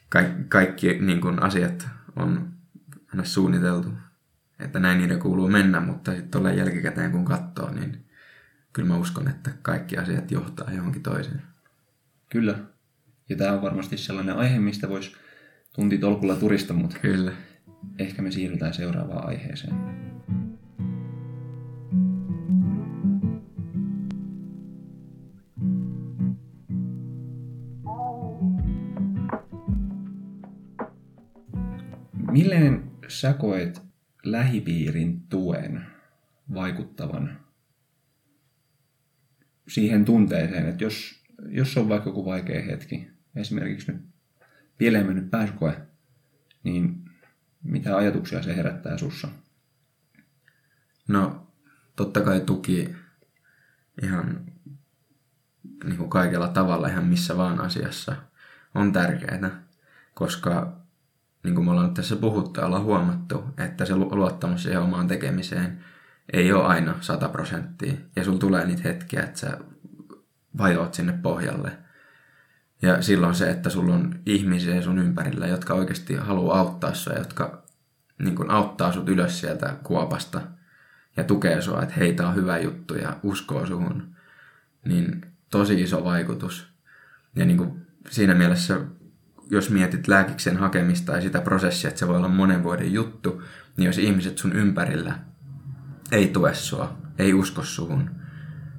kaikki, 0.09 0.45
kaikki 0.49 0.99
niin 1.01 1.21
kuin 1.21 1.43
asiat 1.43 1.89
on 2.17 2.53
aina 3.09 3.25
suunniteltu, 3.25 3.93
että 4.59 4.79
näin 4.79 4.99
niiden 4.99 5.19
kuuluu 5.19 5.49
mennä, 5.49 5.81
mutta 5.81 6.11
sitten 6.11 6.31
tuolla 6.31 6.53
jälkikäteen 6.53 7.13
kun 7.13 7.25
katsoo, 7.25 7.71
niin 7.71 8.05
kyllä 8.73 8.89
mä 8.89 8.97
uskon, 8.97 9.29
että 9.29 9.51
kaikki 9.63 9.97
asiat 9.97 10.31
johtaa 10.31 10.73
johonkin 10.73 11.03
toiseen. 11.03 11.43
Kyllä. 12.31 12.59
Ja 13.29 13.37
tämä 13.37 13.53
on 13.53 13.63
varmasti 13.63 13.97
sellainen 13.97 14.37
aihe, 14.37 14.59
mistä 14.59 14.89
voisi 14.89 15.17
tuntitolkulla 15.75 16.37
turista, 16.37 16.75
mutta 16.75 16.99
kyllä. 16.99 17.33
ehkä 17.99 18.23
me 18.23 18.31
siirrytään 18.31 18.75
seuraavaan 18.75 19.29
aiheeseen. 19.29 20.04
Milleen 32.35 32.91
sä 33.09 33.33
koet 33.33 33.83
lähipiirin 34.25 35.21
tuen 35.21 35.87
vaikuttavan 36.55 37.41
siihen 39.69 40.05
tunteeseen, 40.05 40.67
että 40.67 40.85
jos, 40.85 41.25
jos 41.49 41.77
on 41.77 41.89
vaikka 41.89 42.11
joku 42.11 42.25
vaikea 42.25 42.63
hetki, 42.63 43.11
esimerkiksi 43.37 43.93
nyt 43.93 44.03
pieleen 44.79 45.07
mennyt 45.07 45.31
pääsykoe, 45.31 45.87
niin 46.65 47.11
mitä 47.63 47.97
ajatuksia 47.97 48.43
se 48.43 48.57
herättää 48.57 48.99
sussa? 48.99 49.29
No, 51.09 51.53
totta 51.97 52.21
kai 52.21 52.41
tuki 52.41 52.95
ihan 54.03 54.47
niin 55.85 55.97
kuin 55.97 56.11
kaikella 56.11 56.49
tavalla, 56.49 56.89
ihan 56.89 57.05
missä 57.05 57.37
vaan 57.37 57.61
asiassa 57.61 58.17
on 58.75 58.93
tärkeää, 58.93 59.63
koska 60.15 60.84
niin 61.45 61.55
kuin 61.55 61.65
me 61.65 61.71
ollaan 61.71 61.95
tässä 61.95 62.17
puhuttu 62.17 62.61
ja 62.61 62.67
ollaan 62.67 62.83
huomattu, 62.83 63.45
että 63.59 63.85
se 63.85 63.97
luottamus 63.97 64.63
siihen 64.63 64.81
omaan 64.81 65.09
tekemiseen 65.09 65.85
ei 66.33 66.53
ole 66.53 66.65
aina 66.65 66.95
100 67.01 67.29
prosenttia. 67.29 67.95
Ja 68.17 68.25
sulla 68.25 68.39
tulee 68.39 68.67
niitä 68.67 68.83
hetkiä, 68.85 69.23
että 69.23 69.41
sä 69.41 69.59
vajoat 70.59 70.95
sinne 70.95 71.13
pohjalle. 71.23 71.73
Ja 72.83 73.03
silloin 73.03 73.35
se, 73.35 73.51
että 73.51 73.71
sulla 73.71 73.95
on 73.95 74.21
ihmisiä 74.27 74.83
sun 74.83 74.99
ympärillä, 74.99 75.47
jotka 75.47 75.75
oikeasti 75.75 76.15
haluaa 76.15 76.59
auttaa 76.59 76.95
sua, 76.95 77.13
jotka 77.13 77.63
niin 78.19 78.37
kuin 78.37 78.51
auttaa 78.51 78.93
sut 78.93 79.09
ylös 79.09 79.41
sieltä 79.41 79.77
kuopasta 79.83 80.41
ja 81.17 81.25
tukee 81.25 81.63
sua, 81.63 81.83
että 81.83 81.95
hei, 81.95 82.13
tää 82.13 82.29
on 82.29 82.35
hyvä 82.35 82.59
juttu 82.59 82.95
ja 82.95 83.17
uskoo 83.23 83.67
suhun, 83.67 84.15
niin 84.85 85.21
tosi 85.51 85.83
iso 85.83 86.05
vaikutus. 86.05 86.75
Ja 87.37 87.45
niin 87.45 87.57
kuin 87.59 87.87
siinä 88.11 88.35
mielessä, 88.35 88.81
jos 89.51 89.71
mietit 89.71 90.09
lääkiksen 90.09 90.57
hakemista 90.57 91.13
ja 91.13 91.21
sitä 91.21 91.41
prosessia, 91.41 91.89
että 91.89 91.99
se 91.99 92.09
voi 92.09 92.17
olla 92.17 92.29
monen 92.29 92.63
vuoden 92.63 92.93
juttu, 92.93 93.43
niin 93.77 93.87
jos 93.87 93.99
ihmiset 93.99 94.39
sun 94.39 94.53
ympärillä 94.53 95.19
ei 96.13 96.29
tue 96.29 96.55
sua, 96.55 96.97
ei 97.19 97.35
usko 97.35 97.63
suhun 97.63 98.11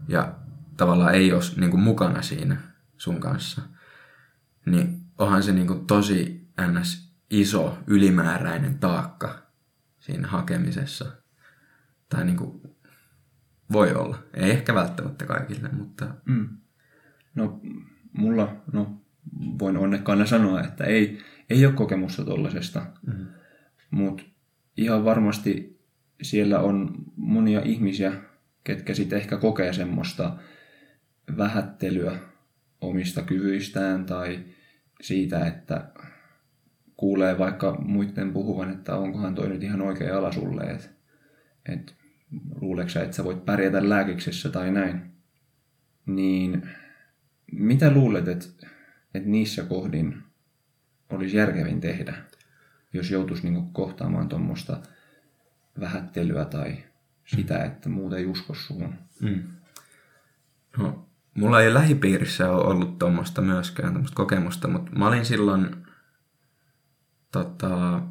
ja 0.07 0.35
tavallaan 0.77 1.13
ei 1.13 1.33
ole 1.33 1.41
niin 1.57 1.71
kuin 1.71 1.83
mukana 1.83 2.21
siinä 2.21 2.57
sun 2.97 3.19
kanssa, 3.19 3.61
niin 4.65 5.01
onhan 5.17 5.43
se 5.43 5.51
niin 5.51 5.67
kuin 5.67 5.87
tosi 5.87 6.47
ns. 6.71 7.15
iso 7.29 7.77
ylimääräinen 7.87 8.79
taakka 8.79 9.45
siinä 9.99 10.27
hakemisessa. 10.27 11.05
Tai 12.09 12.25
niin 12.25 12.37
kuin 12.37 12.61
voi 13.71 13.93
olla. 13.93 14.17
Ei 14.33 14.51
ehkä 14.51 14.75
välttämättä 14.75 15.25
kaikille, 15.25 15.69
mutta... 15.69 16.07
Mm. 16.25 16.49
No, 17.35 17.59
mulla, 18.13 18.55
no, 18.73 19.01
voin 19.59 19.77
onnekkaana 19.77 20.25
sanoa, 20.25 20.61
että 20.61 20.83
ei, 20.83 21.19
ei 21.49 21.65
ole 21.65 21.73
kokemusta 21.73 22.25
tollasesta. 22.25 22.85
Mm. 23.07 23.25
Mutta 23.91 24.23
ihan 24.77 25.05
varmasti 25.05 25.79
siellä 26.21 26.59
on 26.59 26.95
monia 27.15 27.61
ihmisiä, 27.61 28.13
ketkä 28.63 28.93
sitten 28.93 29.19
ehkä 29.19 29.37
kokee 29.37 29.73
semmoista 29.73 30.37
vähättelyä 31.37 32.19
omista 32.81 33.21
kyvyistään 33.21 34.05
tai 34.05 34.39
siitä, 35.01 35.45
että 35.47 35.91
kuulee 36.97 37.37
vaikka 37.37 37.77
muiden 37.81 38.33
puhuvan, 38.33 38.71
että 38.71 38.95
onkohan 38.95 39.35
toi 39.35 39.49
nyt 39.49 39.63
ihan 39.63 39.81
oikea 39.81 40.17
ala 40.17 40.31
sulle, 40.31 40.63
että 40.63 40.87
et, 41.69 41.95
luuleeko 42.61 42.99
että 42.99 43.15
sä 43.15 43.23
voit 43.23 43.45
pärjätä 43.45 43.89
lääkiksessä 43.89 44.49
tai 44.49 44.71
näin. 44.71 45.01
Niin 46.05 46.69
mitä 47.51 47.91
luulet, 47.91 48.27
että, 48.27 48.67
että 49.17 49.29
niissä 49.29 49.63
kohdin 49.63 50.23
olisi 51.09 51.37
järkevin 51.37 51.81
tehdä, 51.81 52.17
jos 52.93 53.11
joutuisi 53.11 53.43
niinku 53.43 53.69
kohtaamaan 53.71 54.29
tuommoista 54.29 54.79
vähättelyä 55.79 56.45
tai 56.45 56.77
sitä, 57.25 57.63
että 57.63 57.89
muuta 57.89 58.17
ei 58.17 58.25
usko 58.25 58.53
suhun? 58.53 58.95
Mm. 59.21 59.43
No, 60.77 61.09
mulla 61.33 61.61
ei 61.61 61.73
lähipiirissä 61.73 62.51
ole 62.51 62.65
ollut 62.65 62.99
tuommoista 62.99 63.41
myöskään, 63.41 63.93
tuommoista 63.93 64.15
kokemusta, 64.15 64.67
mutta 64.67 64.91
mä 64.91 65.07
olin 65.07 65.25
silloin, 65.25 65.75
tota, 67.31 68.01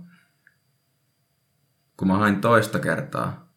kun 1.96 2.09
mä 2.09 2.18
hain 2.18 2.40
toista 2.40 2.78
kertaa 2.78 3.48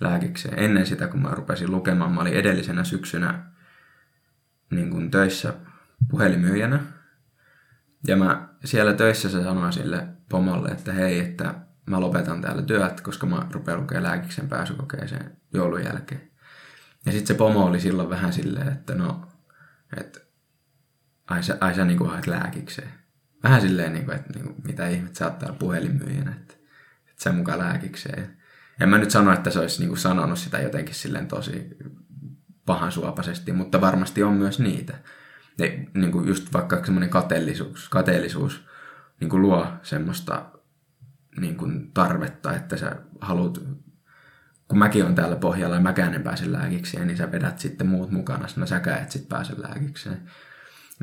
lääkikseen, 0.00 0.58
ennen 0.58 0.86
sitä 0.86 1.08
kun 1.08 1.22
mä 1.22 1.30
rupesin 1.30 1.70
lukemaan, 1.70 2.12
mä 2.12 2.20
olin 2.20 2.34
edellisenä 2.34 2.84
syksynä 2.84 3.44
niin 4.70 4.90
kuin 4.90 5.10
töissä 5.10 5.54
puhelimyyjänä. 6.10 6.80
Ja 8.06 8.16
mä 8.16 8.48
siellä 8.64 8.92
töissä 8.92 9.28
se 9.28 9.42
sanoin 9.42 9.72
sille 9.72 10.08
pomolle, 10.28 10.68
että 10.68 10.92
hei, 10.92 11.18
että 11.18 11.54
mä 11.86 12.00
lopetan 12.00 12.40
täällä 12.40 12.62
työt, 12.62 13.00
koska 13.00 13.26
mä 13.26 13.46
rupean 13.50 13.80
lukemaan 13.80 14.02
lääkiksen 14.02 14.48
pääsykokeeseen 14.48 15.36
joulun 15.54 15.84
jälkeen. 15.84 16.30
Ja 17.06 17.12
sitten 17.12 17.26
se 17.26 17.34
pomo 17.34 17.64
oli 17.64 17.80
silloin 17.80 18.10
vähän 18.10 18.32
silleen, 18.32 18.68
että 18.68 18.94
no, 18.94 19.28
että 19.96 20.20
ai 21.30 21.42
sä, 21.42 21.58
ai 21.60 21.74
sä 21.74 21.84
niinku 21.84 22.04
haet 22.04 22.26
lääkikseen. 22.26 22.92
Vähän 23.42 23.60
silleen, 23.60 23.92
niinku, 23.92 24.10
että 24.10 24.32
niinku, 24.34 24.54
mitä 24.64 24.88
ihmet 24.88 25.16
sä 25.16 25.24
oot 25.24 25.38
täällä 25.38 25.56
puhelinmyyjänä, 25.58 26.30
että, 26.30 26.54
että 27.10 27.22
sä 27.22 27.32
mukaan 27.32 27.58
lääkikseen. 27.58 28.36
En 28.80 28.88
mä 28.88 28.98
nyt 28.98 29.10
sano, 29.10 29.32
että 29.32 29.50
se 29.50 29.58
olisi 29.58 29.80
niinku 29.80 29.96
sanonut 29.96 30.38
sitä 30.38 30.60
jotenkin 30.60 30.94
silleen 30.94 31.28
tosi 31.28 31.68
pahan 32.66 32.92
suopaisesti, 32.92 33.52
mutta 33.52 33.80
varmasti 33.80 34.22
on 34.22 34.32
myös 34.32 34.58
niitä. 34.58 34.98
Ja 35.58 35.66
niin 35.94 36.12
kuin 36.12 36.28
just 36.28 36.52
vaikka 36.52 36.84
semmoinen 36.84 37.10
kateellisuus, 37.10 37.88
kateellisuus 37.88 38.64
niin 39.20 39.30
kuin 39.30 39.42
luo 39.42 39.66
semmoista 39.82 40.44
niin 41.40 41.56
kuin 41.56 41.90
tarvetta, 41.94 42.56
että 42.56 42.76
sä 42.76 42.96
haluat, 43.20 43.58
kun 44.68 44.78
mäkin 44.78 45.04
on 45.04 45.14
täällä 45.14 45.36
pohjalla 45.36 45.74
ja 45.74 45.80
mäkään 45.80 46.14
en 46.14 46.22
pääse 46.22 46.52
lääkikseen, 46.52 47.06
niin 47.06 47.16
sä 47.16 47.32
vedät 47.32 47.58
sitten 47.58 47.86
muut 47.86 48.10
mukana, 48.10 48.46
no 48.56 48.66
säkään 48.66 49.02
et 49.02 49.10
sitten 49.10 49.28
pääse 49.28 49.62
lääkikseen. 49.62 50.30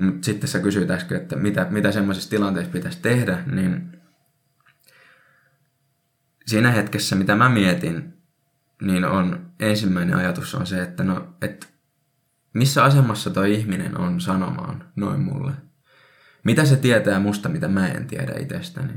Mutta 0.02 0.26
sitten 0.26 0.50
sä 0.50 0.60
kysyit 0.60 0.92
äsken, 0.92 1.22
että 1.22 1.36
mitä, 1.36 1.68
mitä 1.70 1.92
semmoisessa 1.92 2.30
tilanteessa 2.30 2.72
pitäisi 2.72 3.00
tehdä, 3.02 3.44
niin 3.46 4.02
siinä 6.48 6.72
hetkessä, 6.72 7.16
mitä 7.16 7.36
mä 7.36 7.50
mietin, 7.50 8.14
niin 8.82 9.06
on 9.06 9.52
ensimmäinen 9.60 10.16
ajatus 10.16 10.56
on 10.56 10.68
se, 10.68 10.82
että 10.82 11.04
no, 11.04 11.36
et 11.42 11.74
missä 12.54 12.84
asemassa 12.84 13.30
toi 13.30 13.54
ihminen 13.54 13.98
on 13.98 14.22
sanomaan 14.22 14.84
noin 14.96 15.20
mulle? 15.20 15.52
Mitä 16.44 16.66
se 16.66 16.76
tietää 16.76 17.20
musta, 17.20 17.50
mitä 17.50 17.68
mä 17.68 17.88
en 17.88 18.08
tiedä 18.08 18.34
itsestäni? 18.40 18.94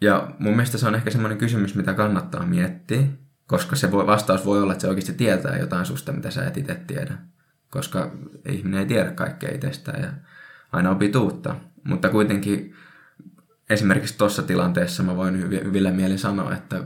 Ja 0.00 0.34
mun 0.38 0.52
mielestä 0.52 0.78
se 0.78 0.88
on 0.88 0.94
ehkä 0.94 1.10
semmoinen 1.10 1.38
kysymys, 1.38 1.74
mitä 1.74 1.94
kannattaa 1.94 2.46
miettiä, 2.46 3.02
koska 3.46 3.76
se 3.76 3.90
voi, 3.90 4.06
vastaus 4.06 4.44
voi 4.44 4.62
olla, 4.62 4.72
että 4.72 4.82
se 4.82 4.88
oikeasti 4.88 5.12
tietää 5.12 5.58
jotain 5.58 5.86
susta, 5.86 6.12
mitä 6.12 6.30
sä 6.30 6.46
et 6.46 6.56
itse 6.56 6.74
tiedä. 6.74 7.18
Koska 7.70 8.10
ihminen 8.48 8.80
ei 8.80 8.86
tiedä 8.86 9.10
kaikkea 9.10 9.54
itsestään 9.54 10.02
ja 10.02 10.12
aina 10.72 10.90
opit 10.90 11.16
uutta. 11.16 11.56
Mutta 11.84 12.08
kuitenkin 12.08 12.74
esimerkiksi 13.70 14.18
tuossa 14.18 14.42
tilanteessa 14.42 15.02
mä 15.02 15.16
voin 15.16 15.40
hyvillä 15.40 15.90
mielin 15.90 16.18
sanoa, 16.18 16.54
että 16.54 16.84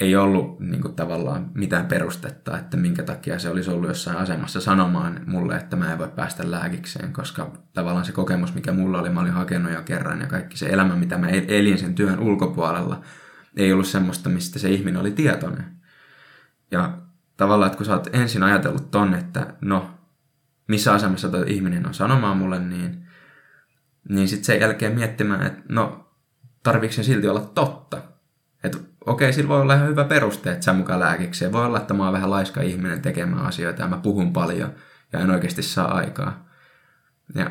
ei 0.00 0.16
ollut 0.16 0.60
niin 0.60 0.82
kuin, 0.82 0.94
tavallaan 0.94 1.50
mitään 1.54 1.86
perustetta, 1.86 2.58
että 2.58 2.76
minkä 2.76 3.02
takia 3.02 3.38
se 3.38 3.48
olisi 3.48 3.70
ollut 3.70 3.88
jossain 3.88 4.16
asemassa 4.16 4.60
sanomaan 4.60 5.20
mulle, 5.26 5.56
että 5.56 5.76
mä 5.76 5.92
en 5.92 5.98
voi 5.98 6.08
päästä 6.08 6.50
lääkikseen, 6.50 7.12
koska 7.12 7.52
tavallaan 7.72 8.04
se 8.04 8.12
kokemus, 8.12 8.54
mikä 8.54 8.72
mulla 8.72 9.00
oli, 9.00 9.10
mä 9.10 9.20
olin 9.20 9.32
hakenut 9.32 9.72
jo 9.72 9.82
kerran 9.82 10.20
ja 10.20 10.26
kaikki 10.26 10.56
se 10.56 10.66
elämä, 10.66 10.96
mitä 10.96 11.18
mä 11.18 11.28
elin 11.28 11.78
sen 11.78 11.94
työn 11.94 12.18
ulkopuolella, 12.18 13.00
ei 13.56 13.72
ollut 13.72 13.86
semmoista, 13.86 14.28
mistä 14.28 14.58
se 14.58 14.70
ihminen 14.70 15.00
oli 15.00 15.10
tietoinen. 15.10 15.76
Ja 16.70 16.98
tavallaan, 17.36 17.66
että 17.66 17.76
kun 17.76 17.86
sä 17.86 17.92
oot 17.92 18.08
ensin 18.12 18.42
ajatellut 18.42 18.90
ton, 18.90 19.14
että 19.14 19.54
no, 19.60 19.90
missä 20.68 20.92
asemassa 20.92 21.28
tuo 21.28 21.44
ihminen 21.46 21.86
on 21.86 21.94
sanomaan 21.94 22.36
mulle, 22.36 22.58
niin, 22.58 23.06
niin 24.08 24.28
sitten 24.28 24.44
sen 24.44 24.60
jälkeen 24.60 24.94
miettimään, 24.94 25.46
että 25.46 25.62
no, 25.68 26.10
tarviiko 26.62 26.94
se 26.94 27.02
silti 27.02 27.28
olla 27.28 27.40
totta? 27.40 28.02
Että 28.64 28.78
okei, 29.06 29.32
sillä 29.32 29.48
voi 29.48 29.60
olla 29.60 29.74
ihan 29.74 29.88
hyvä 29.88 30.04
peruste, 30.04 30.52
että 30.52 30.64
sä 30.64 30.72
mukaan 30.72 31.00
lääkikseen. 31.00 31.52
Voi 31.52 31.64
olla, 31.64 31.78
että 31.78 31.94
mä 31.94 32.04
oon 32.04 32.12
vähän 32.12 32.30
laiska 32.30 32.62
ihminen 32.62 33.02
tekemään 33.02 33.46
asioita 33.46 33.82
ja 33.82 33.88
mä 33.88 33.96
puhun 33.96 34.32
paljon 34.32 34.74
ja 35.12 35.20
en 35.20 35.30
oikeasti 35.30 35.62
saa 35.62 35.94
aikaa. 35.94 36.48
Ja 37.34 37.50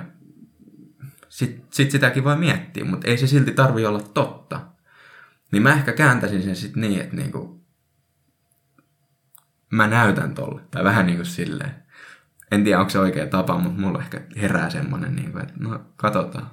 sit, 1.30 1.66
sit 1.70 1.92
sitäkin 1.92 2.24
voi 2.24 2.36
miettiä, 2.36 2.86
mutta 2.86 3.08
ei 3.08 3.18
se 3.18 3.28
silti 3.28 3.52
tarvi 3.52 3.86
olla 3.86 4.02
totta. 4.02 4.62
Niin 5.52 5.64
mä 5.64 5.74
ehkä 5.74 5.94
kääntäisin 5.94 6.44
sen 6.44 6.56
sitten 6.56 6.82
niin, 6.82 7.02
että 7.02 7.16
niinku, 7.16 7.66
mä 9.70 9.88
näytän 9.88 10.34
tolle. 10.34 10.62
Tai 10.72 10.84
vähän 10.84 11.06
niin 11.06 11.18
kuin 11.18 11.26
silleen. 11.26 11.76
En 12.52 12.64
tiedä, 12.64 12.80
onko 12.80 12.90
se 12.90 13.00
oikea 13.00 13.28
tapa, 13.28 13.58
mutta 13.58 13.82
mulla 13.82 14.00
ehkä 14.00 14.22
herää 14.42 14.70
semmonen, 14.70 15.16
niin 15.16 15.32
kuin, 15.32 15.44
että 15.44 15.54
no, 15.60 15.86
katsotaan. 15.96 16.52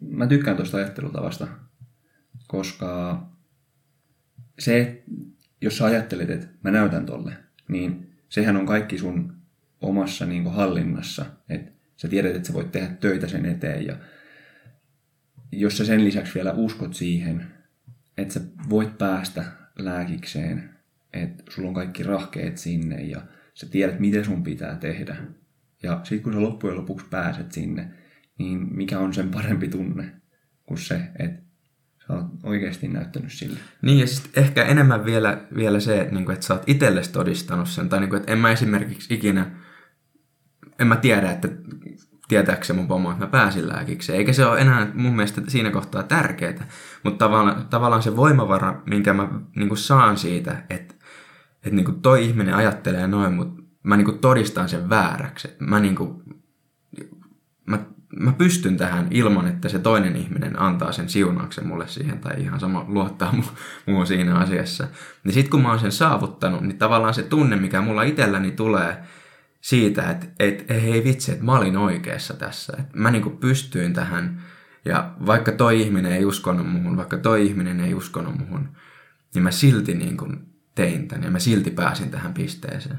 Mä 0.00 0.26
tykkään 0.26 0.56
tuosta 0.56 0.76
ajattelutavasta 0.76 1.46
koska 2.46 3.22
se, 4.58 5.04
jos 5.60 5.78
sä 5.78 5.84
ajattelet, 5.84 6.30
että 6.30 6.46
mä 6.64 6.70
näytän 6.70 7.06
tolle, 7.06 7.32
niin 7.68 8.14
sehän 8.28 8.56
on 8.56 8.66
kaikki 8.66 8.98
sun 8.98 9.36
omassa 9.80 10.26
niin 10.26 10.50
hallinnassa. 10.50 11.26
Että 11.48 11.72
sä 11.96 12.08
tiedät, 12.08 12.36
että 12.36 12.48
sä 12.48 12.54
voit 12.54 12.72
tehdä 12.72 12.88
töitä 12.88 13.28
sen 13.28 13.46
eteen 13.46 13.86
ja 13.86 13.96
jos 15.52 15.78
sä 15.78 15.84
sen 15.84 16.04
lisäksi 16.04 16.34
vielä 16.34 16.52
uskot 16.52 16.94
siihen, 16.94 17.46
että 18.16 18.34
sä 18.34 18.40
voit 18.70 18.98
päästä 18.98 19.44
lääkikseen, 19.78 20.70
että 21.12 21.44
sulla 21.48 21.68
on 21.68 21.74
kaikki 21.74 22.02
rahkeet 22.02 22.58
sinne 22.58 23.02
ja 23.02 23.22
sä 23.54 23.66
tiedät, 23.66 24.00
miten 24.00 24.24
sun 24.24 24.42
pitää 24.42 24.76
tehdä. 24.76 25.16
Ja 25.82 26.00
sitten 26.04 26.22
kun 26.22 26.32
sä 26.32 26.42
loppujen 26.42 26.76
lopuksi 26.76 27.06
pääset 27.10 27.52
sinne, 27.52 27.90
niin 28.38 28.76
mikä 28.76 28.98
on 28.98 29.14
sen 29.14 29.30
parempi 29.30 29.68
tunne 29.68 30.12
kuin 30.62 30.78
se, 30.78 31.02
että 31.18 31.45
sä 32.06 32.12
oot 32.12 32.26
oikeasti 32.42 32.88
näyttänyt 32.88 33.32
sille. 33.32 33.58
Niin 33.82 33.98
ja 33.98 34.06
sitten 34.06 34.44
ehkä 34.44 34.64
enemmän 34.64 35.04
vielä, 35.04 35.40
vielä 35.56 35.80
se, 35.80 36.08
niin 36.10 36.24
kuin, 36.24 36.34
että 36.34 36.46
sä 36.46 36.54
oot 36.54 36.62
itsellesi 36.66 37.12
todistanut 37.12 37.68
sen. 37.68 37.88
Tai 37.88 38.00
niin 38.00 38.10
kuin, 38.10 38.20
että 38.20 38.32
en 38.32 38.38
mä 38.38 38.50
esimerkiksi 38.50 39.14
ikinä, 39.14 39.50
en 40.78 40.86
mä 40.86 40.96
tiedä, 40.96 41.30
että 41.30 41.48
tietääkseni 42.28 42.76
mun 42.76 42.88
pomo, 42.88 43.10
että 43.10 43.24
mä 43.24 43.30
pääsin 43.30 43.68
lääkikseen. 43.68 44.18
Eikä 44.18 44.32
se 44.32 44.46
ole 44.46 44.60
enää 44.60 44.90
mun 44.94 45.16
mielestä 45.16 45.40
siinä 45.48 45.70
kohtaa 45.70 46.02
tärkeää, 46.02 46.68
mutta 47.02 47.24
tavallaan, 47.24 47.66
tavallaan 47.66 48.02
se 48.02 48.16
voimavara, 48.16 48.82
minkä 48.86 49.12
mä 49.12 49.28
niin 49.56 49.68
kuin 49.68 49.78
saan 49.78 50.16
siitä, 50.16 50.62
että, 50.70 50.94
että 51.54 51.76
niin 51.76 51.84
kuin 51.84 52.02
toi 52.02 52.24
ihminen 52.24 52.54
ajattelee 52.54 53.06
noin, 53.06 53.34
mutta 53.34 53.62
mä 53.82 53.96
niin 53.96 54.04
kuin 54.04 54.18
todistan 54.18 54.68
sen 54.68 54.88
vääräksi. 54.88 55.48
Mä, 55.58 55.80
niin 55.80 55.94
kuin, 55.94 56.22
mä, 57.66 57.78
mä 58.20 58.32
pystyn 58.32 58.76
tähän 58.76 59.08
ilman, 59.10 59.48
että 59.48 59.68
se 59.68 59.78
toinen 59.78 60.16
ihminen 60.16 60.60
antaa 60.62 60.92
sen 60.92 61.08
siunauksen 61.08 61.66
mulle 61.66 61.88
siihen 61.88 62.18
tai 62.18 62.40
ihan 62.40 62.60
sama 62.60 62.84
luottaa 62.88 63.32
mu, 63.32 63.42
muuhun 63.86 64.06
siinä 64.06 64.34
asiassa. 64.34 64.88
Niin 65.24 65.34
sit 65.34 65.48
kun 65.48 65.62
mä 65.62 65.68
oon 65.68 65.80
sen 65.80 65.92
saavuttanut, 65.92 66.60
niin 66.60 66.78
tavallaan 66.78 67.14
se 67.14 67.22
tunne, 67.22 67.56
mikä 67.56 67.80
mulla 67.80 68.02
itselläni 68.02 68.50
tulee– 68.50 68.96
siitä, 69.66 70.10
että 70.10 70.26
et, 70.38 70.68
hei 70.68 71.04
vitsi, 71.04 71.32
että 71.32 71.44
mä 71.44 71.58
olin 71.58 71.76
oikeassa 71.76 72.34
tässä. 72.34 72.72
Että 72.78 72.98
mä 72.98 73.10
niinku 73.10 73.30
pystyin 73.30 73.92
tähän. 73.92 74.42
Ja 74.84 75.14
vaikka 75.26 75.52
toi 75.52 75.80
ihminen 75.80 76.12
ei 76.12 76.24
uskonut 76.24 76.70
muhun, 76.70 76.96
vaikka 76.96 77.16
toi 77.16 77.46
ihminen 77.46 77.80
ei 77.80 77.94
uskonut 77.94 78.38
muhun, 78.38 78.76
niin 79.34 79.42
mä 79.42 79.50
silti 79.50 79.94
niinku 79.94 80.32
tein 80.74 81.08
tämän 81.08 81.24
ja 81.24 81.30
mä 81.30 81.38
silti 81.38 81.70
pääsin 81.70 82.10
tähän 82.10 82.34
pisteeseen. 82.34 82.98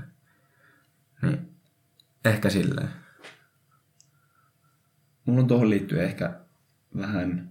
Niin 1.21 1.39
ehkä 2.25 2.49
silleen. 2.49 2.89
Mulla 5.27 5.41
on 5.41 5.47
tuohon 5.47 5.69
liittyen 5.69 6.05
ehkä 6.05 6.39
vähän 6.97 7.49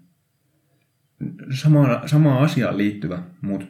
sama, 1.55 2.03
samaan 2.07 2.43
asiaan 2.45 2.79
liittyvä, 2.79 3.23
mutta 3.41 3.67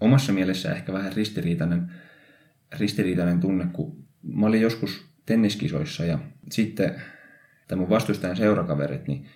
omassa 0.00 0.32
mielessä 0.32 0.72
ehkä 0.72 0.92
vähän 0.92 1.12
ristiriitainen, 1.12 1.92
ristiriitainen 2.78 3.40
tunne, 3.40 3.66
kun 3.72 4.04
mä 4.22 4.46
olin 4.46 4.60
joskus 4.60 5.06
tenniskisoissa 5.26 6.04
ja 6.04 6.18
sitten 6.50 6.94
tämä 7.68 7.80
mun 7.80 7.90
vastustajan 7.90 8.36
seurakaverit, 8.36 9.06
niin 9.06 9.26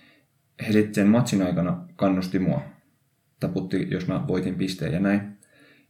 he 0.67 0.73
sitten 0.73 0.95
sen 0.95 1.09
matsin 1.09 1.43
aikana 1.43 1.89
kannusti 1.97 2.39
mua. 2.39 2.63
Taputti, 3.41 3.89
jos 3.91 4.07
mä 4.07 4.29
voitin 4.29 4.55
pisteen 4.55 4.93
ja 4.93 5.01
näin. 5.01 5.39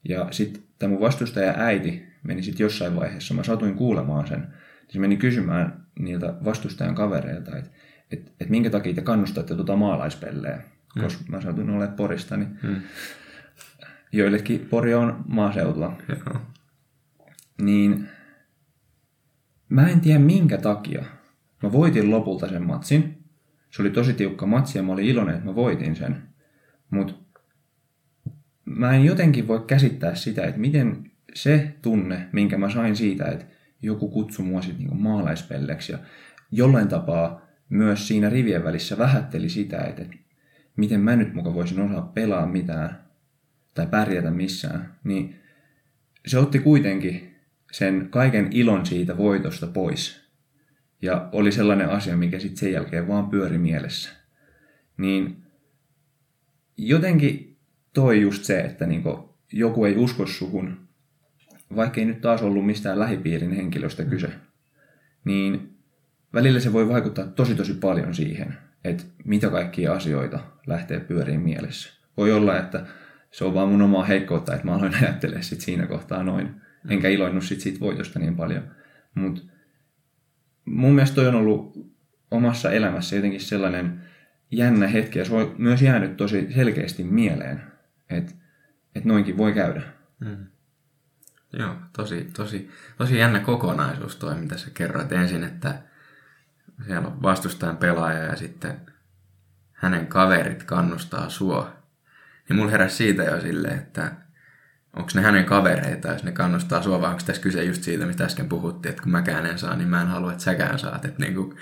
Ja 0.09 0.29
sitten 0.31 0.63
tämä 0.79 0.91
mun 0.91 1.01
vastustaja 1.01 1.55
äiti 1.57 2.07
meni 2.23 2.43
sitten 2.43 2.65
jossain 2.65 2.97
vaiheessa, 2.97 3.35
mä 3.35 3.43
satuin 3.43 3.75
kuulemaan 3.75 4.27
sen, 4.27 4.41
niin 4.41 4.93
se 4.93 4.99
meni 4.99 5.17
kysymään 5.17 5.86
niiltä 5.99 6.35
vastustajan 6.45 6.95
kavereilta, 6.95 7.57
että 7.57 7.71
et, 8.11 8.33
et 8.41 8.49
minkä 8.49 8.71
takia 8.71 8.95
te 8.95 9.03
kannustatte 9.03 9.55
tuota 9.55 9.77
maalaispelleä, 9.77 10.63
mm. 10.97 11.03
koska 11.03 11.25
mä 11.29 11.41
satuin 11.41 11.71
olla 11.71 11.87
Porista, 11.87 12.37
niin 12.37 12.59
mm. 12.63 12.77
joillekin 14.13 14.67
Pori 14.71 14.95
on 14.95 15.25
maaseutua. 15.27 15.99
Joo. 16.09 16.41
Niin 17.63 18.09
Mä 19.69 19.89
en 19.89 20.01
tiedä 20.01 20.19
minkä 20.19 20.59
takia. 20.59 21.05
Mä 21.63 21.73
voitin 21.73 22.11
lopulta 22.11 22.49
sen 22.49 22.67
matsin. 22.67 23.25
Se 23.71 23.83
oli 23.83 23.91
tosi 23.91 24.13
tiukka 24.13 24.47
matsi 24.47 24.79
ja 24.79 24.83
mä 24.83 24.93
olin 24.93 25.05
iloinen, 25.05 25.35
että 25.35 25.47
mä 25.47 25.55
voitin 25.55 25.97
sen. 25.97 26.23
Mutta 26.91 27.15
mä 28.65 28.93
en 28.93 29.05
jotenkin 29.05 29.49
voi 29.49 29.65
käsittää 29.67 30.15
sitä, 30.15 30.45
että 30.45 30.61
miten 30.61 31.11
se 31.35 31.77
tunne, 31.83 32.29
minkä 32.33 32.59
mä 32.59 32.71
sain 32.71 32.97
siitä, 32.97 33.25
että 33.25 33.45
joku 33.83 34.09
kutsui 34.09 34.45
mua 34.45 34.63
sitten 34.63 34.79
niinku 34.79 34.95
maalaispelleksi 34.95 35.93
ja 35.93 35.99
jollain 36.53 36.89
tapaa 36.89 37.47
myös 37.69 38.09
siinä 38.09 38.31
rivien 38.31 38.65
välissä 38.65 38.99
vähätteli 38.99 39.49
sitä, 39.49 39.79
että, 39.79 40.03
että 40.03 40.17
miten 40.77 41.01
mä 41.01 41.17
nyt 41.17 41.35
muka 41.35 41.55
voisin 41.55 41.81
osaa 41.81 42.03
pelaa 42.15 42.47
mitään 42.47 43.07
tai 43.75 43.87
pärjätä 43.87 44.31
missään, 44.31 44.95
niin 45.05 45.41
se 46.27 46.39
otti 46.39 46.59
kuitenkin 46.59 47.37
sen 47.73 48.09
kaiken 48.11 48.49
ilon 48.51 48.87
siitä 48.87 49.17
voitosta 49.17 49.67
pois. 49.67 50.27
Ja 51.03 51.29
oli 51.33 51.53
sellainen 51.53 51.89
asia, 51.89 52.17
mikä 52.17 52.39
sitten 52.39 52.57
sen 52.57 52.73
jälkeen 52.73 53.09
vaan 53.09 53.31
pyöri 53.31 53.59
mielessä. 53.59 54.11
Niin 54.97 55.43
jotenkin 56.77 57.59
toi 57.93 58.21
just 58.21 58.45
se, 58.45 58.61
että 58.61 58.87
niinku 58.87 59.37
joku 59.53 59.85
ei 59.85 59.97
usko 59.97 60.27
suhun, 60.27 60.86
vaikka 61.77 62.01
ei 62.01 62.07
nyt 62.07 62.21
taas 62.21 62.43
ollut 62.43 62.67
mistään 62.67 62.99
lähipiirin 62.99 63.53
henkilöstä 63.53 64.05
kyse, 64.05 64.29
niin 65.25 65.77
välillä 66.35 66.61
se 66.61 66.73
voi 66.73 66.89
vaikuttaa 66.89 67.27
tosi 67.27 67.55
tosi 67.55 67.75
paljon 67.75 68.15
siihen, 68.15 68.59
että 68.85 69.05
mitä 69.25 69.51
kaikkia 69.51 69.93
asioita 69.93 70.39
lähtee 70.67 71.01
pyöriin 71.01 71.41
mielessä. 71.41 71.93
Voi 72.17 72.33
olla, 72.33 72.59
että 72.59 72.87
se 73.31 73.45
on 73.45 73.55
vaan 73.55 73.69
mun 73.69 73.83
omaa 73.83 74.05
heikkoutta, 74.05 74.55
että 74.55 74.67
mä 74.67 74.75
aloin 74.75 74.95
ajattelemaan 75.03 75.45
sit 75.45 75.61
siinä 75.61 75.87
kohtaa 75.87 76.23
noin 76.23 76.61
enkä 76.89 77.09
iloinnut 77.09 77.45
sit 77.45 77.61
siitä 77.61 77.81
voitosta 77.81 78.19
niin 78.19 78.37
paljon. 78.37 78.63
Mutta 79.15 79.43
mun 80.65 80.95
mielestä 80.95 81.15
toi 81.15 81.27
on 81.27 81.35
ollut 81.35 81.93
omassa 82.31 82.73
elämässä 82.73 83.17
jotenkin 83.17 83.41
sellainen 83.41 84.01
jännä 84.51 84.87
hetki, 84.87 85.19
ja 85.19 85.25
se 85.25 85.35
on 85.35 85.55
myös 85.59 85.83
jäänyt 85.83 86.17
tosi 86.17 86.53
selkeästi 86.55 87.05
mieleen, 87.05 87.63
että 88.11 88.33
et 88.95 89.05
noinkin 89.05 89.37
voi 89.37 89.53
käydä. 89.53 89.83
Mm. 90.21 90.47
Joo, 91.59 91.75
tosi, 91.93 92.31
tosi, 92.37 92.71
tosi 92.99 93.19
jännä 93.19 93.41
kokonaisuus 93.41 94.17
toi, 94.17 94.35
mitä 94.35 94.59
sä 94.59 94.71
kerroit 94.75 95.13
ensin, 95.13 95.45
että 95.45 95.83
siellä 96.87 97.09
on 97.09 97.23
vastustajan 97.23 97.77
pelaaja 97.77 98.23
ja 98.23 98.37
sitten 98.37 98.81
hänen 99.73 100.07
kaverit 100.07 100.63
kannustaa 100.63 101.29
sua. 101.29 101.77
Niin 102.49 102.57
mulla 102.57 102.71
heräsi 102.71 102.97
siitä 102.97 103.23
jo 103.23 103.41
silleen, 103.41 103.79
että 103.79 104.13
onko 104.97 105.11
ne 105.15 105.23
hänen 105.23 105.45
kavereita, 105.45 106.09
jos 106.09 106.25
ne 106.25 106.33
kannustaa 106.33 106.83
sua, 106.83 107.01
vai 107.01 107.11
onko 107.11 107.23
tässä 107.27 107.43
kyse 107.43 107.65
just 107.65 107.83
siitä, 107.83 108.07
mistä 108.07 108.25
äsken 108.25 108.49
puhuttiin, 108.49 108.91
että 108.91 109.03
kun 109.03 109.13
mäkään 109.13 109.47
en 109.47 109.59
saa, 109.59 109.77
niin 109.77 109.89
mä 109.89 110.03
en 110.03 110.09
halua, 110.09 110.33
että 110.33 110.45
säkään 110.45 110.79
saat. 110.79 111.05
Että 111.05 111.23
niin 111.23 111.35
kuin 111.35 111.57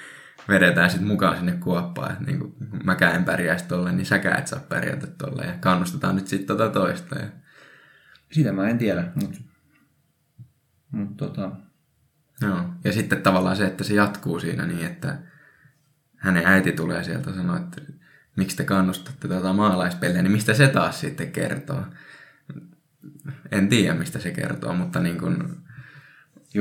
vedetään 0.48 0.90
sitten 0.90 1.08
mukaan 1.08 1.36
sinne 1.36 1.52
kuoppaan, 1.52 2.12
että 2.12 2.24
niin 2.24 2.38
kuin 2.38 2.54
mäkään 2.84 3.14
en 3.14 3.24
pärjäisi 3.24 3.64
tolle, 3.64 3.92
niin 3.92 4.06
säkään 4.06 4.38
et 4.38 4.46
saa 4.46 4.60
pärjätä 4.68 5.06
tolle. 5.06 5.42
Ja 5.44 5.52
kannustetaan 5.60 6.16
nyt 6.16 6.28
sitten 6.28 6.46
tota 6.56 6.68
toista. 6.70 7.18
Ja... 7.18 7.26
Sitä 8.32 8.52
mä 8.52 8.68
en 8.68 8.78
tiedä, 8.78 9.04
mutta 9.14 9.38
mut 10.94 11.16
tota... 11.16 11.50
Joo. 12.40 12.64
Ja 12.84 12.92
sitten 12.92 13.22
tavallaan 13.22 13.56
se, 13.56 13.66
että 13.66 13.84
se 13.84 13.94
jatkuu 13.94 14.40
siinä 14.40 14.66
niin, 14.66 14.86
että 14.86 15.18
hänen 16.16 16.46
äiti 16.46 16.72
tulee 16.72 17.04
sieltä 17.04 17.30
ja 17.30 17.36
sanoo, 17.36 17.56
että 17.56 17.82
miksi 18.36 18.56
te 18.56 18.64
kannustatte 18.64 19.28
tuota 19.28 19.52
maalaispeliä, 19.52 20.22
niin 20.22 20.32
mistä 20.32 20.54
se 20.54 20.68
taas 20.68 21.00
sitten 21.00 21.32
kertoo 21.32 21.84
en 23.52 23.68
tiedä, 23.68 23.94
mistä 23.94 24.18
se 24.18 24.30
kertoo, 24.30 24.74
mutta 24.74 25.00
niin 25.00 25.18
kuin, 25.18 25.36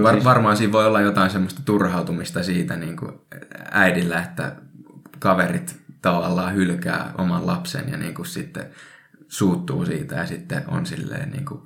var, 0.04 0.14
siis- 0.14 0.24
varmaan 0.24 0.58
siinä 0.58 0.74
voi 0.74 0.86
olla 0.86 1.02
jotain 1.02 1.32
semmoista 1.32 1.62
turhautumista 1.66 2.44
siitä 2.44 2.76
niin 2.76 2.98
kuin 2.98 3.12
äidillä, 3.72 4.22
että 4.22 4.56
kaverit 5.20 5.84
tavallaan 6.02 6.56
hylkää 6.56 7.12
oman 7.18 7.48
lapsen 7.48 7.90
ja 7.90 7.98
niin 7.98 8.14
kuin 8.14 8.26
sitten 8.26 8.66
suuttuu 9.28 9.86
siitä 9.86 10.16
ja 10.16 10.26
sitten 10.26 10.64
on 10.68 10.86
silleen 10.86 11.32
niin 11.32 11.46
kuin 11.46 11.62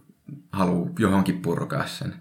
haluaa 0.52 0.90
johonkin 1.00 1.42
purkaa 1.42 1.88
sen. 1.88 2.14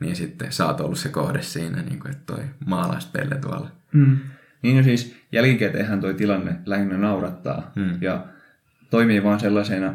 Niin 0.00 0.16
sitten 0.16 0.52
sä 0.52 0.66
oot 0.66 0.80
ollut 0.80 0.98
se 0.98 1.08
kohde 1.08 1.42
siinä, 1.42 1.82
niin 1.82 1.98
kuin, 1.98 2.10
että 2.10 2.34
toi 2.34 2.44
maalaispelle 2.66 3.34
tuolla. 3.34 3.70
Mm. 3.92 4.18
Niin 4.62 4.76
no 4.76 4.82
siis 4.82 5.16
jälkikäteenhän 5.32 6.00
toi 6.00 6.14
tilanne 6.14 6.56
lähinnä 6.66 6.98
naurattaa 6.98 7.72
mm. 7.76 7.98
ja 8.00 8.26
toimii 8.90 9.24
vaan 9.24 9.40
sellaisena 9.40 9.94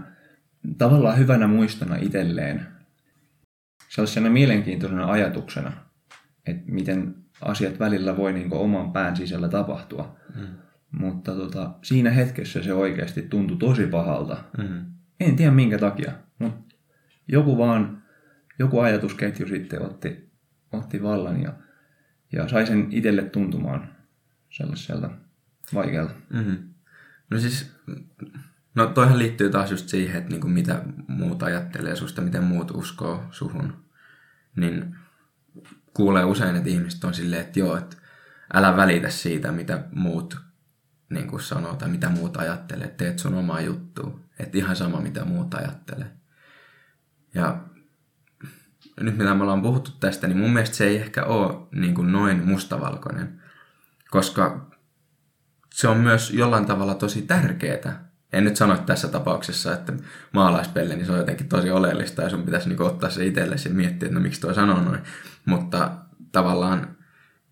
tavallaan 0.77 1.17
hyvänä 1.17 1.47
muistona 1.47 1.95
itselleen, 1.95 2.67
sellaisena 3.89 4.29
mielenkiintoisena 4.29 5.11
ajatuksena, 5.11 5.71
että 6.45 6.71
miten 6.71 7.15
asiat 7.41 7.79
välillä 7.79 8.17
voi 8.17 8.33
niin 8.33 8.53
oman 8.53 8.91
pään 8.91 9.15
sisällä 9.15 9.49
tapahtua. 9.49 10.15
Mm. 10.35 10.47
Mutta 10.91 11.35
tota, 11.35 11.71
siinä 11.81 12.09
hetkessä 12.09 12.63
se 12.63 12.73
oikeasti 12.73 13.21
tuntui 13.21 13.57
tosi 13.57 13.87
pahalta. 13.87 14.37
Mm. 14.57 14.85
En 15.19 15.35
tiedä 15.35 15.51
minkä 15.51 15.77
takia, 15.77 16.11
mutta 16.39 16.75
joku 17.27 17.57
vaan, 17.57 18.00
joku 18.61 18.79
ajatusketju 18.79 19.47
sitten 19.47 19.81
otti, 19.81 20.31
otti 20.71 21.03
vallan 21.03 21.41
ja, 21.41 21.53
ja 22.31 22.47
sai 22.47 22.67
sen 22.67 22.87
itselle 22.91 23.23
tuntumaan 23.23 23.95
sellaiselta 24.49 25.11
vaikealta. 25.73 26.13
Mm-hmm. 26.29 26.57
No 27.29 27.39
siis 27.39 27.71
No 28.75 28.87
toihan 28.87 29.19
liittyy 29.19 29.49
taas 29.49 29.71
just 29.71 29.89
siihen, 29.89 30.17
että 30.17 30.29
niinku 30.29 30.47
mitä 30.47 30.83
muut 31.07 31.43
ajattelee 31.43 31.95
susta, 31.95 32.21
miten 32.21 32.43
muut 32.43 32.71
uskoo 32.71 33.23
suhun. 33.31 33.85
Niin 34.55 34.95
kuulee 35.93 36.23
usein, 36.23 36.55
että 36.55 36.69
ihmiset 36.69 37.03
on 37.03 37.13
silleen, 37.13 37.41
että 37.41 37.59
joo, 37.59 37.77
että 37.77 37.97
älä 38.53 38.77
välitä 38.77 39.09
siitä, 39.09 39.51
mitä 39.51 39.83
muut 39.91 40.37
niin 41.09 41.27
kuin 41.27 41.41
sanoo 41.41 41.75
tai 41.75 41.89
mitä 41.89 42.09
muut 42.09 42.37
ajattelee. 42.37 42.87
Teet 42.87 43.19
sun 43.19 43.33
omaa 43.33 43.61
juttua. 43.61 44.19
Että 44.39 44.57
ihan 44.57 44.75
sama, 44.75 45.01
mitä 45.01 45.25
muut 45.25 45.53
ajattelee. 45.53 46.11
Ja 47.33 47.63
nyt 48.99 49.17
mitä 49.17 49.33
me 49.33 49.43
ollaan 49.43 49.61
puhuttu 49.61 49.91
tästä, 49.99 50.27
niin 50.27 50.37
mun 50.37 50.53
mielestä 50.53 50.75
se 50.75 50.87
ei 50.87 50.97
ehkä 50.97 51.23
ole 51.23 51.67
niin 51.71 51.95
kuin 51.95 52.11
noin 52.11 52.47
mustavalkoinen. 52.47 53.41
Koska 54.09 54.71
se 55.73 55.87
on 55.87 55.97
myös 55.97 56.31
jollain 56.31 56.65
tavalla 56.65 56.95
tosi 56.95 57.21
tärkeää 57.21 58.11
en 58.33 58.43
nyt 58.43 58.55
sano 58.55 58.77
tässä 58.77 59.07
tapauksessa, 59.07 59.73
että 59.73 59.93
maalaispelle, 60.31 60.95
niin 60.95 61.05
se 61.05 61.11
on 61.11 61.17
jotenkin 61.17 61.49
tosi 61.49 61.71
oleellista 61.71 62.21
ja 62.21 62.29
sun 62.29 62.43
pitäisi 62.43 62.69
niin 62.69 62.81
ottaa 62.81 63.09
se 63.09 63.25
itsellesi 63.25 63.69
ja 63.69 63.75
miettiä, 63.75 64.07
että 64.07 64.19
no 64.19 64.23
miksi 64.23 64.41
tuo 64.41 64.53
sanoo 64.53 64.79
noin. 64.79 65.01
Mutta 65.45 65.91
tavallaan 66.31 66.95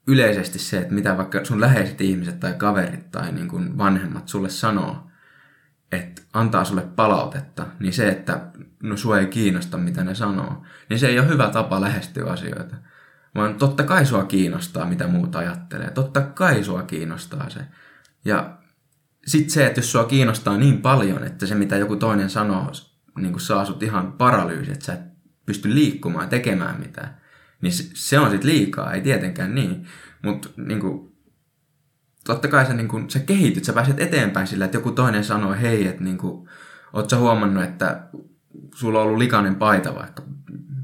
yleisesti 0.07 0.59
se, 0.59 0.77
että 0.77 0.93
mitä 0.93 1.17
vaikka 1.17 1.45
sun 1.45 1.61
läheiset 1.61 2.01
ihmiset 2.01 2.39
tai 2.39 2.53
kaverit 2.53 3.11
tai 3.11 3.31
niin 3.31 3.47
kuin 3.47 3.77
vanhemmat 3.77 4.27
sulle 4.27 4.49
sanoo, 4.49 5.08
että 5.91 6.21
antaa 6.33 6.65
sulle 6.65 6.81
palautetta, 6.81 7.67
niin 7.79 7.93
se, 7.93 8.09
että 8.09 8.41
no 8.83 8.97
sua 8.97 9.19
ei 9.19 9.25
kiinnosta, 9.25 9.77
mitä 9.77 10.03
ne 10.03 10.15
sanoo, 10.15 10.63
niin 10.89 10.99
se 10.99 11.07
ei 11.07 11.19
ole 11.19 11.27
hyvä 11.27 11.49
tapa 11.49 11.81
lähestyä 11.81 12.31
asioita. 12.31 12.75
Vaan 13.35 13.55
totta 13.55 13.83
kai 13.83 14.05
sua 14.05 14.23
kiinnostaa, 14.23 14.85
mitä 14.85 15.07
muut 15.07 15.35
ajattelee. 15.35 15.91
Totta 15.91 16.21
kai 16.21 16.63
sua 16.63 16.83
kiinnostaa 16.83 17.49
se. 17.49 17.59
Ja 18.25 18.57
sitten 19.25 19.49
se, 19.49 19.65
että 19.65 19.79
jos 19.79 19.91
sua 19.91 20.03
kiinnostaa 20.03 20.57
niin 20.57 20.81
paljon, 20.81 21.23
että 21.23 21.45
se 21.45 21.55
mitä 21.55 21.77
joku 21.77 21.95
toinen 21.95 22.29
sanoo, 22.29 22.71
niin 23.17 23.31
kuin 23.31 23.41
saa 23.41 23.65
sut 23.65 23.83
ihan 23.83 24.11
paralyysi, 24.11 24.71
että 24.71 24.85
sä 24.85 24.93
et 24.93 24.99
pysty 25.45 25.75
liikkumaan 25.75 26.29
tekemään 26.29 26.79
mitään, 26.79 27.21
niin 27.61 27.73
se 27.93 28.19
on 28.19 28.31
sitten 28.31 28.49
liikaa, 28.49 28.93
ei 28.93 29.01
tietenkään 29.01 29.55
niin. 29.55 29.87
Mutta 30.21 30.49
niin 30.57 31.08
totta 32.33 32.47
kai 32.47 32.65
sä, 32.65 32.73
niin 32.73 32.87
kuin, 32.87 33.09
sä 33.09 33.19
kehityt, 33.19 33.63
sä 33.63 33.73
pääset 33.73 33.99
eteenpäin 33.99 34.47
sillä, 34.47 34.65
että 34.65 34.77
joku 34.77 34.91
toinen 34.91 35.23
sanoo, 35.23 35.55
hei, 35.61 35.87
että 35.87 36.03
niin 36.03 36.17
kuin, 36.17 36.49
oot 36.93 37.09
sä 37.09 37.17
huomannut, 37.17 37.63
että 37.63 38.03
sulla 38.75 38.99
on 38.99 39.05
ollut 39.05 39.17
likainen 39.17 39.55
paita 39.55 39.95
vaikka 39.95 40.23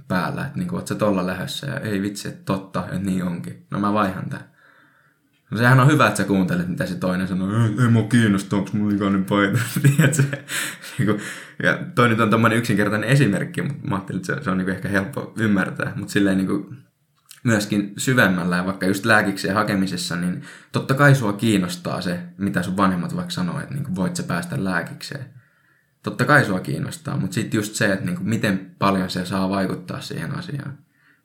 päällä, 0.08 0.46
että 0.46 0.60
niin 0.60 0.68
kuin, 0.68 0.80
oot 0.80 0.88
sä 0.88 0.96
tolla 0.96 1.28
lähdössä 1.28 1.68
ja 1.68 1.80
ei 1.80 2.02
vitsi, 2.02 2.28
että 2.28 2.42
totta, 2.46 2.86
että 2.86 2.98
niin 2.98 3.24
onkin. 3.24 3.66
No 3.72 3.80
mä 3.80 3.94
vaihan 3.94 4.30
tämän. 4.30 4.46
No 5.52 5.58
sehän 5.58 5.80
on 5.80 5.92
hyvä, 5.92 6.08
että 6.08 6.18
sä 6.18 6.24
kuuntelet, 6.24 6.68
mitä 6.68 6.86
se 6.86 6.96
toinen 6.96 7.28
sanoo. 7.28 7.64
Ei, 7.64 7.84
ei 7.84 7.88
mua 7.88 8.04
kiinnosta, 8.04 8.56
onko 8.56 8.70
mulla 8.74 8.94
likainen 8.94 9.26
paita. 9.26 9.60
Niinku, 10.98 11.20
ja 11.64 11.80
toi 11.96 12.10
nyt 12.10 12.20
on 12.20 12.30
tommonen 12.30 12.58
yksinkertainen 12.58 13.10
esimerkki, 13.10 13.62
mutta 13.62 13.88
mä 13.88 13.96
ajattelin, 13.96 14.20
että 14.20 14.36
se, 14.36 14.44
se 14.44 14.50
on 14.50 14.58
niinku 14.58 14.72
ehkä 14.72 14.90
helppo 14.90 15.34
ymmärtää. 15.40 15.94
Mutta 15.96 16.12
silleen 16.12 16.38
niinku, 16.38 16.74
myöskin 17.46 17.94
syvemmällä 17.98 18.58
ja 18.58 18.66
vaikka 18.66 18.86
just 18.86 19.06
lääkikseen 19.06 19.56
hakemisessa, 19.56 20.16
niin 20.16 20.42
totta 20.72 20.94
kai 20.94 21.16
sua 21.16 21.34
kiinnostaa 21.34 22.02
se, 22.02 22.20
mitä 22.38 22.64
sun 22.64 22.78
vanhemmat 22.78 23.16
vaikka 23.16 23.32
sanoo, 23.32 23.60
että 23.60 23.74
niin 23.74 23.96
voit 23.96 24.16
sä 24.16 24.24
päästä 24.24 24.64
lääkikseen. 24.64 25.26
Totta 26.04 26.26
kai 26.26 26.46
sua 26.46 26.60
kiinnostaa, 26.60 27.18
mutta 27.18 27.34
sitten 27.34 27.58
just 27.58 27.76
se, 27.76 27.94
että 27.94 28.06
niin 28.06 28.16
kuin, 28.16 28.30
miten 28.30 28.76
paljon 28.80 29.10
se 29.10 29.26
saa 29.26 29.50
vaikuttaa 29.50 30.02
siihen 30.02 30.36
asiaan. 30.36 30.78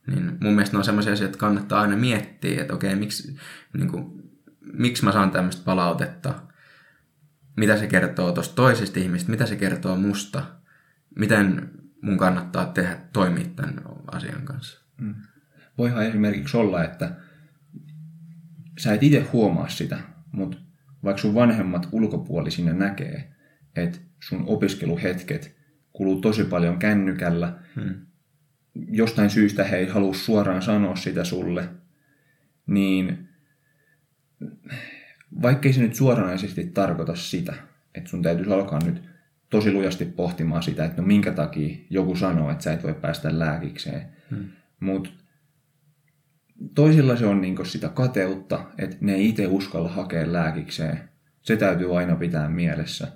Niin 0.07 0.39
mun 0.41 0.53
mielestä 0.53 0.75
ne 0.75 0.79
on 0.79 0.85
sellaisia 0.85 1.13
asioita, 1.13 1.31
että 1.31 1.41
kannattaa 1.41 1.81
aina 1.81 1.97
miettiä, 1.97 2.61
että 2.61 2.75
okei, 2.75 2.97
miksi, 2.97 3.37
niin 3.73 3.89
kuin, 3.89 4.33
miksi 4.73 5.05
mä 5.05 5.13
saan 5.13 5.31
tämmöistä 5.31 5.63
palautetta, 5.65 6.35
mitä 7.57 7.77
se 7.77 7.87
kertoo 7.87 8.33
tuosta 8.33 8.55
toisesta 8.55 9.01
ihmistä, 9.01 9.31
mitä 9.31 9.47
se 9.47 9.57
kertoo 9.57 9.97
musta, 9.97 10.43
miten 11.17 11.71
mun 12.03 12.19
kannattaa 12.19 12.67
tehdä, 12.67 12.99
toimia 13.13 13.47
tämän 13.57 13.83
asian 14.13 14.43
kanssa. 14.43 14.81
Mm 15.01 15.15
voihan 15.81 16.07
esimerkiksi 16.07 16.57
olla, 16.57 16.85
että 16.85 17.13
sä 18.79 18.95
et 18.95 19.03
itse 19.03 19.21
huomaa 19.21 19.69
sitä, 19.69 19.99
mutta 20.33 20.59
vaikka 21.05 21.23
sun 21.23 21.35
vanhemmat 21.35 21.89
ulkopuolisina 21.93 22.73
näkee, 22.73 23.33
että 23.77 23.99
sun 24.29 24.45
opiskeluhetket 24.47 25.57
kuluu 25.93 26.21
tosi 26.21 26.45
paljon 26.45 26.79
kännykällä, 26.79 27.59
hmm. 27.77 27.95
jostain 28.89 29.31
syystä 29.31 29.65
he 29.65 29.77
ei 29.77 29.89
halua 29.89 30.15
suoraan 30.15 30.63
sanoa 30.63 30.97
sitä 30.97 31.25
sulle, 31.25 31.69
niin 32.67 33.29
vaikkei 35.43 35.73
se 35.73 35.81
nyt 35.81 35.95
suoranaisesti 35.95 36.67
tarkoita 36.67 37.15
sitä, 37.15 37.55
että 37.95 38.11
sun 38.11 38.23
täytyisi 38.23 38.53
alkaa 38.53 38.79
nyt 38.85 39.03
tosi 39.51 39.73
lujasti 39.73 40.05
pohtimaan 40.05 40.63
sitä, 40.63 40.85
että 40.85 41.03
no 41.03 41.07
minkä 41.07 41.33
takia 41.33 41.77
joku 41.91 42.17
sanoo, 42.17 42.51
että 42.51 42.65
sä 42.65 42.73
et 42.73 42.83
voi 42.83 42.95
päästä 42.95 43.39
lääkikseen. 43.39 44.03
Hmm. 44.31 44.49
Mutta 44.81 45.11
toisilla 46.75 47.17
se 47.17 47.27
on 47.27 47.41
niin 47.41 47.67
sitä 47.67 47.89
kateutta, 47.89 48.67
että 48.79 48.97
ne 49.01 49.15
ei 49.15 49.29
itse 49.29 49.47
uskalla 49.47 49.89
hakea 49.89 50.33
lääkikseen. 50.33 51.01
Se 51.43 51.57
täytyy 51.57 51.99
aina 51.99 52.17
pitää 52.17 52.49
mielessä. 52.49 53.09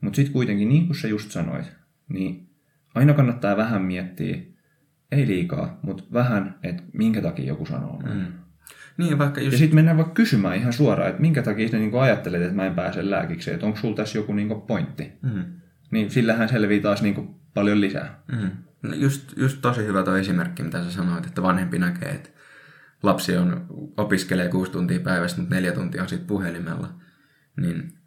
Mutta 0.00 0.16
sitten 0.16 0.32
kuitenkin, 0.32 0.68
niin 0.68 0.86
kuin 0.86 0.96
sä 0.96 1.08
just 1.08 1.30
sanoit, 1.30 1.72
niin 2.08 2.48
aina 2.94 3.14
kannattaa 3.14 3.56
vähän 3.56 3.82
miettiä, 3.82 4.36
ei 5.12 5.26
liikaa, 5.26 5.78
mutta 5.82 6.04
vähän, 6.12 6.58
että 6.62 6.82
minkä 6.92 7.22
takia 7.22 7.44
joku 7.44 7.66
sanoo 7.66 8.02
Mm. 8.02 8.26
Niin, 8.96 9.18
vaikka 9.18 9.40
just... 9.40 9.52
Ja 9.52 9.58
sitten 9.58 9.74
mennään 9.74 9.96
vaikka 9.96 10.14
kysymään 10.14 10.56
ihan 10.56 10.72
suoraan, 10.72 11.10
että 11.10 11.22
minkä 11.22 11.42
takia 11.42 11.68
sä 11.68 11.78
niinku 11.78 11.98
ajattelet, 11.98 12.42
että 12.42 12.54
mä 12.54 12.66
en 12.66 12.74
pääse 12.74 13.10
lääkikseen, 13.10 13.54
että 13.54 13.66
onko 13.66 13.78
sulla 13.78 13.96
tässä 13.96 14.18
joku 14.18 14.32
niinku 14.32 14.54
pointti. 14.54 15.12
Mm. 15.22 15.44
Niin 15.90 16.10
sillähän 16.10 16.48
selvii 16.48 16.80
taas 16.80 17.02
niinku 17.02 17.40
paljon 17.54 17.80
lisää. 17.80 18.22
Mm. 18.32 18.50
No 18.82 18.94
just, 18.94 19.36
just 19.36 19.58
tosi 19.62 19.86
hyvä 19.86 20.02
tuo 20.02 20.16
esimerkki, 20.16 20.62
mitä 20.62 20.84
sä 20.84 20.90
sanoit, 20.90 21.26
että 21.26 21.42
vanhempi 21.42 21.78
näkee, 21.78 22.10
että 22.10 22.30
lapsi 23.06 23.36
on, 23.36 23.66
opiskelee 23.96 24.48
kuusi 24.48 24.72
tuntia 24.72 25.00
päivässä, 25.00 25.40
mutta 25.40 25.54
neljä 25.54 25.72
tuntia 25.72 26.02
on 26.02 26.08
sitten 26.08 26.26
puhelimella, 26.26 26.94
niin 27.56 27.98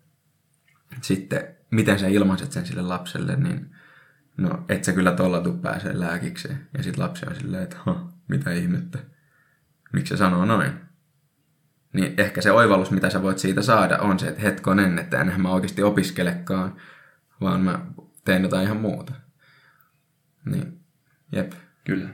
sitten 1.02 1.56
miten 1.72 2.00
sä 2.00 2.08
ilmaiset 2.08 2.52
sen 2.52 2.66
sille 2.66 2.82
lapselle, 2.82 3.36
niin 3.36 3.76
no 4.38 4.66
et 4.70 4.84
sä 4.84 4.94
kyllä 4.94 5.12
tolla 5.12 5.42
tuu 5.42 5.58
pääsee 5.58 6.00
lääkikseen. 6.00 6.68
Ja 6.78 6.84
sitten 6.84 7.04
lapsi 7.04 7.26
on 7.30 7.36
silleen, 7.36 7.64
että 7.64 7.78
mitä 8.28 8.52
ihmettä, 8.52 9.00
miksi 9.94 10.10
se 10.10 10.18
sanoo 10.18 10.46
noin. 10.46 10.72
Niin 11.94 12.14
ehkä 12.18 12.42
se 12.42 12.52
oivallus, 12.52 12.92
mitä 12.92 13.10
sä 13.10 13.22
voit 13.22 13.40
siitä 13.40 13.62
saada, 13.62 13.98
on 13.98 14.20
se, 14.20 14.28
että 14.28 14.42
hetkonen, 14.42 15.00
että 15.00 15.22
enhän 15.22 15.42
mä 15.42 15.50
oikeasti 15.50 15.84
opiskelekaan, 15.84 16.76
vaan 17.42 17.62
mä 17.62 17.86
teen 18.26 18.44
jotain 18.44 18.66
ihan 18.66 18.78
muuta. 18.78 19.14
Niin, 20.46 20.80
jep. 21.32 21.52
Kyllä. 21.86 22.10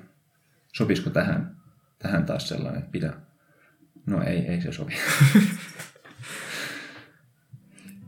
Sopisiko 0.73 1.09
tähän 1.09 1.54
tähän 1.99 2.25
taas 2.25 2.49
sellainen, 2.49 2.79
että 2.79 2.91
pidä. 2.91 3.13
No 4.05 4.23
ei, 4.23 4.37
ei 4.37 4.61
se 4.61 4.71
sovi. 4.71 4.93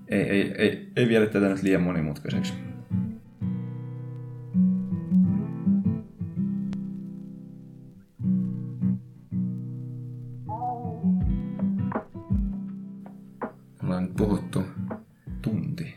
ei, 0.08 0.22
ei, 0.22 0.54
ei, 0.58 0.92
ei 0.96 1.08
viedä 1.08 1.26
tätä 1.26 1.50
nyt 1.50 1.64
liian 1.64 1.82
monimutkaiseksi. 1.82 2.54
Ollaan 13.84 14.04
nyt 14.04 14.16
puhuttu 14.18 14.66
tunti 15.42 15.96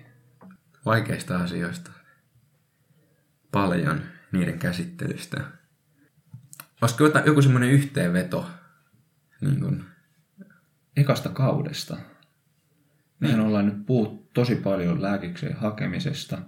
vaikeista 0.84 1.38
asioista. 1.38 1.90
Paljon 3.52 4.02
niiden 4.32 4.58
käsittelystä 4.58 5.59
Olisiko 6.82 7.04
joku 7.26 7.42
semmoinen 7.42 7.70
yhteenveto? 7.70 8.50
Niin 9.40 9.60
kun... 9.60 9.84
Ekasta 10.96 11.28
kaudesta. 11.28 11.96
Mehän 13.20 13.38
niin. 13.38 13.46
ollaan 13.46 13.66
nyt 13.66 13.86
puhuttu 13.86 14.30
tosi 14.34 14.56
paljon 14.56 15.02
lääkikseen 15.02 15.56
hakemisesta, 15.56 16.38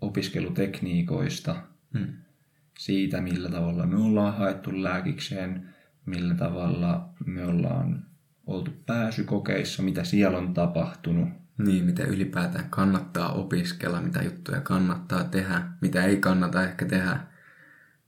opiskelutekniikoista, 0.00 1.56
hmm. 1.98 2.12
siitä 2.78 3.20
millä 3.20 3.50
tavalla 3.50 3.86
me 3.86 3.96
ollaan 3.96 4.34
haettu 4.34 4.82
lääkikseen, 4.82 5.74
millä 6.06 6.34
tavalla 6.34 7.08
me 7.26 7.44
ollaan 7.44 8.06
oltu 8.46 8.70
pääsykokeissa, 8.86 9.82
mitä 9.82 10.04
siellä 10.04 10.38
on 10.38 10.54
tapahtunut. 10.54 11.28
Niin, 11.58 11.84
mitä 11.84 12.04
ylipäätään 12.04 12.70
kannattaa 12.70 13.32
opiskella, 13.32 14.00
mitä 14.00 14.22
juttuja 14.22 14.60
kannattaa 14.60 15.24
tehdä, 15.24 15.62
mitä 15.80 16.04
ei 16.04 16.16
kannata 16.16 16.64
ehkä 16.64 16.84
tehdä, 16.84 17.20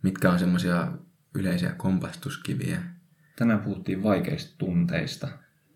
mitkä 0.03 0.31
on 0.31 0.39
semmoisia 0.39 0.93
yleisiä 1.37 1.73
kompastuskiviä. 1.73 2.83
Tänään 3.37 3.61
puhuttiin 3.61 4.03
vaikeista 4.03 4.55
tunteista. 4.59 5.29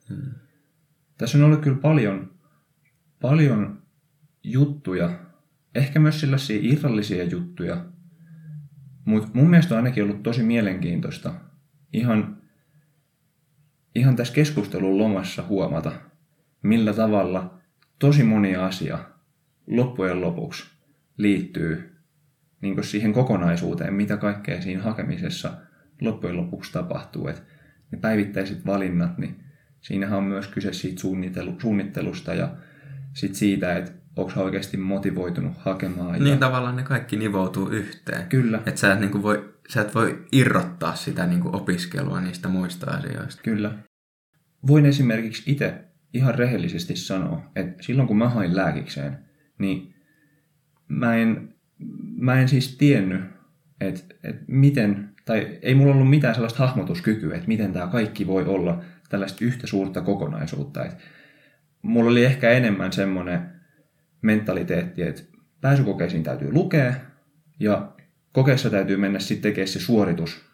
Hmm. 0.08 0.32
Tässä 1.18 1.38
on 1.38 1.44
ollut 1.44 1.61
kyllä 1.61 1.76
paljon, 1.76 2.34
paljon 3.20 3.82
juttuja, 4.44 5.18
ehkä 5.74 6.00
myös 6.00 6.20
sellaisia 6.20 6.58
irrallisia 6.62 7.24
juttuja, 7.24 7.84
mutta 9.04 9.30
mun 9.34 9.50
mielestä 9.50 9.74
on 9.74 9.78
ainakin 9.78 10.04
ollut 10.04 10.22
tosi 10.22 10.42
mielenkiintoista 10.42 11.34
ihan, 11.92 12.42
ihan 13.94 14.16
tässä 14.16 14.34
keskustelun 14.34 14.98
lomassa 14.98 15.42
huomata, 15.42 15.92
millä 16.62 16.92
tavalla 16.94 17.58
tosi 17.98 18.22
moni 18.22 18.56
asia 18.56 18.98
loppujen 19.66 20.20
lopuksi 20.20 20.64
liittyy 21.16 21.89
niin 22.61 22.84
siihen 22.84 23.12
kokonaisuuteen, 23.12 23.94
mitä 23.94 24.16
kaikkea 24.16 24.62
siinä 24.62 24.82
hakemisessa 24.82 25.52
loppujen 26.00 26.36
lopuksi 26.36 26.72
tapahtuu. 26.72 27.28
Et 27.28 27.42
ne 27.90 27.98
päivittäiset 27.98 28.66
valinnat, 28.66 29.18
niin 29.18 29.44
siinähän 29.80 30.18
on 30.18 30.24
myös 30.24 30.48
kyse 30.48 30.72
siitä 30.72 31.00
suunnittelusta 31.58 32.34
ja 32.34 32.56
sit 33.12 33.34
siitä, 33.34 33.76
että 33.76 33.92
onko 34.16 34.40
oikeasti 34.40 34.76
motivoitunut 34.76 35.56
hakemaan. 35.56 36.12
Niin 36.12 36.26
ja... 36.26 36.36
tavallaan 36.36 36.76
ne 36.76 36.82
kaikki 36.82 37.16
nivoutuu 37.16 37.68
yhteen. 37.68 38.26
Kyllä. 38.26 38.58
Että 38.66 38.80
sä 38.80 38.92
et, 38.92 39.00
niin 39.00 39.22
voi, 39.22 39.54
sä 39.68 39.80
et 39.80 39.94
voi 39.94 40.26
irrottaa 40.32 40.94
sitä 40.94 41.26
niin 41.26 41.40
kuin 41.40 41.56
opiskelua 41.56 42.20
niistä 42.20 42.48
muista 42.48 42.90
asioista. 42.90 43.42
Kyllä. 43.42 43.74
Voin 44.66 44.86
esimerkiksi 44.86 45.52
itse 45.52 45.84
ihan 46.14 46.34
rehellisesti 46.34 46.96
sanoa, 46.96 47.50
että 47.56 47.82
silloin 47.82 48.08
kun 48.08 48.18
mä 48.18 48.28
hain 48.28 48.56
lääkikseen, 48.56 49.18
niin 49.58 49.94
mä 50.88 51.16
en 51.16 51.54
mä 52.16 52.41
en 52.41 52.49
siis 52.49 52.76
tiennyt, 52.76 53.20
että, 53.81 54.14
että 54.24 54.43
miten 54.47 55.11
tai 55.24 55.59
ei 55.62 55.74
mulla 55.74 55.95
ollut 55.95 56.11
mitään 56.11 56.35
sellaista 56.35 56.66
hahmotuskykyä, 56.66 57.35
että 57.35 57.49
miten 57.49 57.72
tämä 57.72 57.87
kaikki 57.87 58.26
voi 58.26 58.45
olla 58.45 58.85
tällaista 59.09 59.45
yhtä 59.45 59.66
suurta 59.66 60.01
kokonaisuutta. 60.01 60.85
Et 60.85 60.97
mulla 61.83 62.11
oli 62.11 62.24
ehkä 62.24 62.51
enemmän 62.51 62.93
semmoinen 62.93 63.41
mentaliteetti, 64.22 65.03
että 65.03 65.22
pääsykokeisiin 65.61 66.22
täytyy 66.22 66.53
lukea 66.53 66.95
ja 67.61 67.93
kokeessa 68.33 68.70
täytyy 68.70 68.97
mennä 68.97 69.18
sitten 69.18 69.43
tekemään 69.43 69.68
se 69.68 69.81
suoritus 69.81 70.45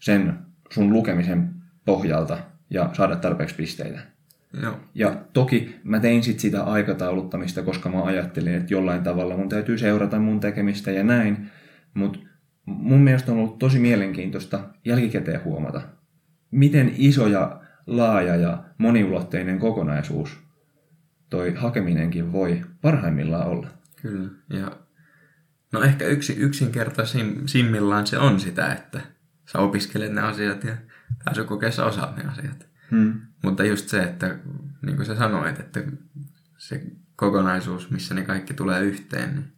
sen 0.00 0.38
sun 0.70 0.92
lukemisen 0.92 1.54
pohjalta 1.84 2.38
ja 2.70 2.90
saada 2.92 3.16
tarpeeksi 3.16 3.54
pisteitä. 3.54 4.13
Joo. 4.62 4.80
Ja 4.94 5.24
toki 5.32 5.80
mä 5.84 6.00
tein 6.00 6.22
sit 6.22 6.40
sitä 6.40 6.62
aikatauluttamista, 6.62 7.62
koska 7.62 7.88
mä 7.88 8.02
ajattelin, 8.02 8.54
että 8.54 8.74
jollain 8.74 9.02
tavalla 9.02 9.36
mun 9.36 9.48
täytyy 9.48 9.78
seurata 9.78 10.18
mun 10.18 10.40
tekemistä 10.40 10.90
ja 10.90 11.04
näin. 11.04 11.50
Mutta 11.94 12.18
mun 12.66 13.00
mielestä 13.00 13.32
on 13.32 13.38
ollut 13.38 13.58
tosi 13.58 13.78
mielenkiintoista 13.78 14.60
jälkikäteen 14.84 15.44
huomata, 15.44 15.82
miten 16.50 16.92
iso 16.96 17.26
ja 17.26 17.60
laaja 17.86 18.36
ja 18.36 18.64
moniulotteinen 18.78 19.58
kokonaisuus 19.58 20.44
toi 21.30 21.54
hakeminenkin 21.54 22.32
voi 22.32 22.62
parhaimmillaan 22.80 23.46
olla. 23.46 23.68
Kyllä. 24.02 24.30
Ja 24.50 24.78
no 25.72 25.82
ehkä 25.82 26.06
yksi, 26.06 26.32
yksinkertaisimmillaan 26.32 28.06
se 28.06 28.18
on 28.18 28.40
sitä, 28.40 28.72
että 28.72 29.00
sä 29.52 29.58
opiskelet 29.58 30.12
ne 30.12 30.20
asiat 30.20 30.64
ja 30.64 30.76
pääsykokeessa 31.24 31.86
osaat 31.86 32.16
ne 32.16 32.24
asiat. 32.24 32.73
Hmm. 32.90 33.20
Mutta 33.42 33.64
just 33.64 33.88
se, 33.88 34.02
että 34.02 34.38
niin 34.82 34.96
kuin 34.96 35.06
sä 35.06 35.16
sanoit, 35.16 35.60
että 35.60 35.82
se 36.58 36.82
kokonaisuus, 37.16 37.90
missä 37.90 38.14
ne 38.14 38.22
kaikki 38.22 38.54
tulee 38.54 38.82
yhteen, 38.82 39.34
niin 39.34 39.54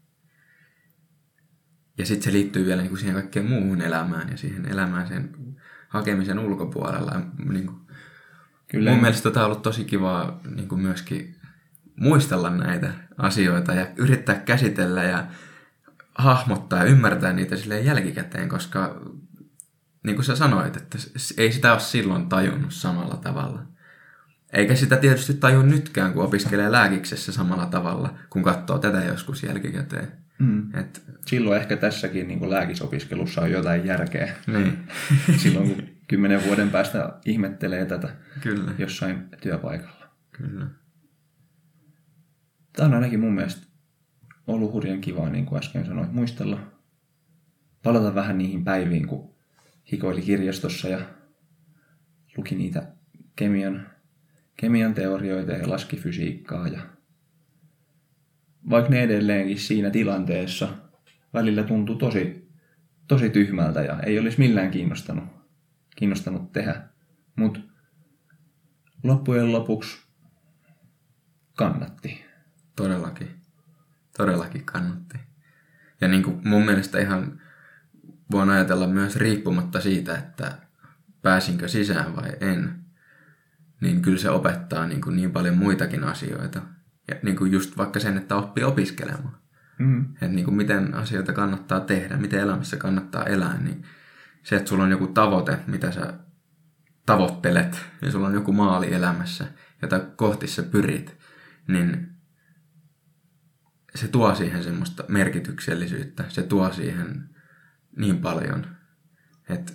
ja 1.99 2.07
sitten 2.07 2.24
se 2.24 2.33
liittyy 2.33 2.66
vielä 2.66 2.83
niin 2.83 2.91
kuin 2.91 2.99
siihen 2.99 3.14
kaikkeen 3.14 3.47
muuhun 3.47 3.81
elämään 3.81 4.29
ja 4.29 4.37
siihen 4.37 4.66
elämään 4.66 5.09
sen 5.09 5.37
hakemisen 5.89 6.39
ulkopuolella. 6.39 7.22
Niin 7.49 7.66
kuin, 7.66 7.81
Kyllä. 8.68 8.91
Mun 8.91 9.01
mielestä 9.01 9.31
tämä 9.31 9.47
on 9.47 9.51
ollut 9.51 9.62
tosi 9.62 9.85
kivaa 9.85 10.41
niin 10.55 10.68
kuin 10.68 10.81
myöskin 10.81 11.37
muistella 11.97 12.51
näitä 12.51 12.93
asioita 13.18 13.74
ja 13.74 13.87
yrittää 13.97 14.35
käsitellä 14.35 15.03
ja 15.03 15.27
hahmottaa 16.14 16.79
ja 16.79 16.85
ymmärtää 16.85 17.33
niitä 17.33 17.57
silleen 17.57 17.85
jälkikäteen, 17.85 18.49
koska 18.49 19.01
niin 20.07 20.17
kuin 20.17 20.25
sä 20.25 20.37
sanoit, 20.37 20.77
että 20.77 20.99
ei 21.39 21.53
sitä 21.53 21.73
ole 21.73 21.81
silloin 21.81 22.29
tajunnut 22.29 22.73
samalla 22.73 23.17
tavalla. 23.17 23.63
Eikä 24.53 24.75
sitä 24.75 24.97
tietysti 24.97 25.35
taju 25.35 25.63
nytkään, 25.63 26.13
kun 26.13 26.25
opiskelee 26.25 26.73
lääkiksessä 26.73 27.33
samalla 27.33 27.67
tavalla, 27.67 28.15
kun 28.31 28.43
katsoo 28.43 28.79
tätä 28.79 29.05
joskus 29.05 29.43
jälkikäteen. 29.43 30.13
Mm. 30.39 30.75
Et... 30.75 31.03
Silloin 31.27 31.61
ehkä 31.61 31.77
tässäkin 31.77 32.29
niin 32.29 32.51
lääkisopiskelussa 32.51 33.41
on 33.41 33.51
jotain 33.51 33.87
järkeä. 33.87 34.35
Niin. 34.47 34.79
Silloin 35.43 35.75
kun 35.75 35.89
kymmenen 36.09 36.45
vuoden 36.45 36.71
päästä 36.71 37.13
ihmettelee 37.25 37.85
tätä 37.85 38.09
Kyllä. 38.41 38.73
jossain 38.79 39.29
työpaikalla. 39.43 40.07
Kyllä. 40.33 40.67
Tämä 42.73 42.89
on 42.89 42.95
ainakin 42.95 43.21
mun 43.21 43.35
mielestä 43.35 43.67
ollut 44.47 44.73
hurjan 44.73 45.01
kivaa, 45.01 45.29
niin 45.29 45.47
kuin 45.47 45.59
äsken 45.59 45.87
sanoin, 45.87 46.09
muistella. 46.13 46.61
Palata 47.83 48.15
vähän 48.15 48.39
niihin 48.39 48.65
päiviin, 48.65 49.07
kun 49.07 49.36
hikoili 49.93 50.22
kirjastossa 50.22 50.89
ja 50.89 51.01
luki 52.37 52.55
niitä 52.55 52.93
kemian, 53.37 53.91
kemian 54.57 54.95
teorioita 54.95 55.53
ja 55.53 55.70
laski 55.70 55.97
fysiikkaa. 55.97 56.68
Ja 56.68 56.80
vaikka 58.70 58.91
ne 58.91 59.03
edelleenkin 59.03 59.59
siinä 59.59 59.91
tilanteessa 59.91 60.68
välillä 61.34 61.62
tuntui 61.62 61.97
tosi, 61.97 62.49
tosi 63.09 63.30
tyhmältä 63.30 63.82
ja 63.82 64.01
ei 64.01 64.18
olisi 64.18 64.39
millään 64.39 64.70
kiinnostanut, 64.70 65.24
kiinnostanut 65.97 66.53
tehdä. 66.53 66.82
Mutta 67.37 67.61
loppujen 69.03 69.53
lopuksi 69.53 69.99
kannatti. 71.57 72.24
Todellakin. 72.76 73.28
Todellakin 74.16 74.64
kannatti. 74.64 75.18
Ja 76.01 76.09
niin 76.09 76.22
kuin 76.22 76.49
mun 76.49 76.64
mielestä 76.66 76.99
ihan 76.99 77.43
voin 78.31 78.51
ajatella 78.51 78.87
myös 78.87 79.16
riippumatta 79.16 79.81
siitä, 79.81 80.18
että 80.18 80.53
pääsinkö 81.22 81.68
sisään 81.68 82.16
vai 82.16 82.33
en, 82.41 82.74
niin 83.81 84.03
kyllä 84.03 84.18
se 84.18 84.31
opettaa 84.31 84.87
niin, 84.87 85.01
kuin 85.01 85.16
niin 85.16 85.33
paljon 85.33 85.59
muitakin 85.59 86.05
asioita. 86.05 86.62
Ja 87.09 87.14
niin 87.22 87.37
kuin 87.37 87.53
just 87.53 87.77
vaikka 87.77 88.01
sen, 88.01 88.16
että 88.16 88.37
oppii 88.37 88.64
opiskelemaan. 88.64 89.37
Mm. 89.79 90.05
Että 90.12 90.29
niin 90.29 90.45
kuin 90.45 90.55
miten 90.55 90.95
asioita 90.95 91.33
kannattaa 91.33 91.81
tehdä, 91.81 92.16
miten 92.16 92.41
elämässä 92.41 92.77
kannattaa 92.77 93.24
elää, 93.24 93.59
niin 93.61 93.85
se, 94.43 94.57
että 94.57 94.68
sulla 94.68 94.85
on 94.85 94.91
joku 94.91 95.07
tavoite, 95.07 95.59
mitä 95.66 95.91
sä 95.91 96.14
tavoittelet, 97.07 97.85
ja 98.03 98.12
sulla 98.12 98.27
on 98.27 98.35
joku 98.35 98.53
maali 98.53 98.95
elämässä, 98.95 99.47
jota 99.83 100.01
kohti 100.01 100.47
sä 100.47 100.62
pyrit, 100.62 101.16
niin 101.68 102.09
se 103.95 104.09
tuo 104.09 104.35
siihen 104.35 104.64
semmoista 104.64 105.05
merkityksellisyyttä, 105.09 106.24
se 106.29 106.43
tuo 106.43 106.72
siihen 106.72 107.36
niin 107.97 108.18
paljon, 108.18 108.66
että 109.49 109.72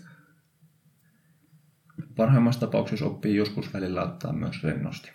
parhaimmassa 2.16 2.60
tapauksessa 2.60 3.06
oppii 3.06 3.36
joskus 3.36 3.74
välillä 3.74 4.04
ottaa 4.04 4.34
myös 4.34 4.64
rennosti. 4.64 5.12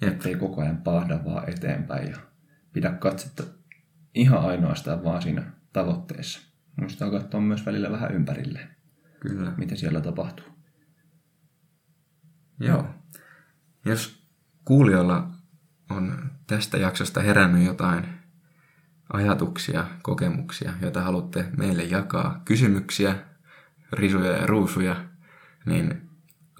Jep. 0.00 0.26
Ei 0.26 0.34
koko 0.34 0.62
ajan 0.62 0.76
pahda 0.76 1.24
vaan 1.24 1.50
eteenpäin 1.50 2.10
ja 2.10 2.16
pidä 2.72 2.90
katsetta 2.90 3.42
ihan 4.14 4.44
ainoastaan 4.44 5.04
vaan 5.04 5.22
siinä 5.22 5.52
tavoitteessa. 5.72 6.40
Muistaa 6.80 7.10
katsoa 7.10 7.40
myös 7.40 7.66
välillä 7.66 7.90
vähän 7.90 8.14
ympärille, 8.14 8.68
Kyllä. 9.20 9.52
mitä 9.56 9.76
siellä 9.76 10.00
tapahtuu. 10.00 10.46
Joo. 12.60 12.94
Jos 13.84 14.26
kuulijoilla 14.64 15.30
on 15.90 16.30
tästä 16.46 16.78
jaksosta 16.78 17.20
herännyt 17.20 17.66
jotain 17.66 18.21
ajatuksia, 19.12 19.86
kokemuksia, 20.02 20.72
joita 20.82 21.00
haluatte 21.00 21.44
meille 21.56 21.82
jakaa, 21.82 22.42
kysymyksiä, 22.44 23.14
risuja 23.92 24.32
ja 24.32 24.46
ruusuja, 24.46 25.04
niin 25.66 26.10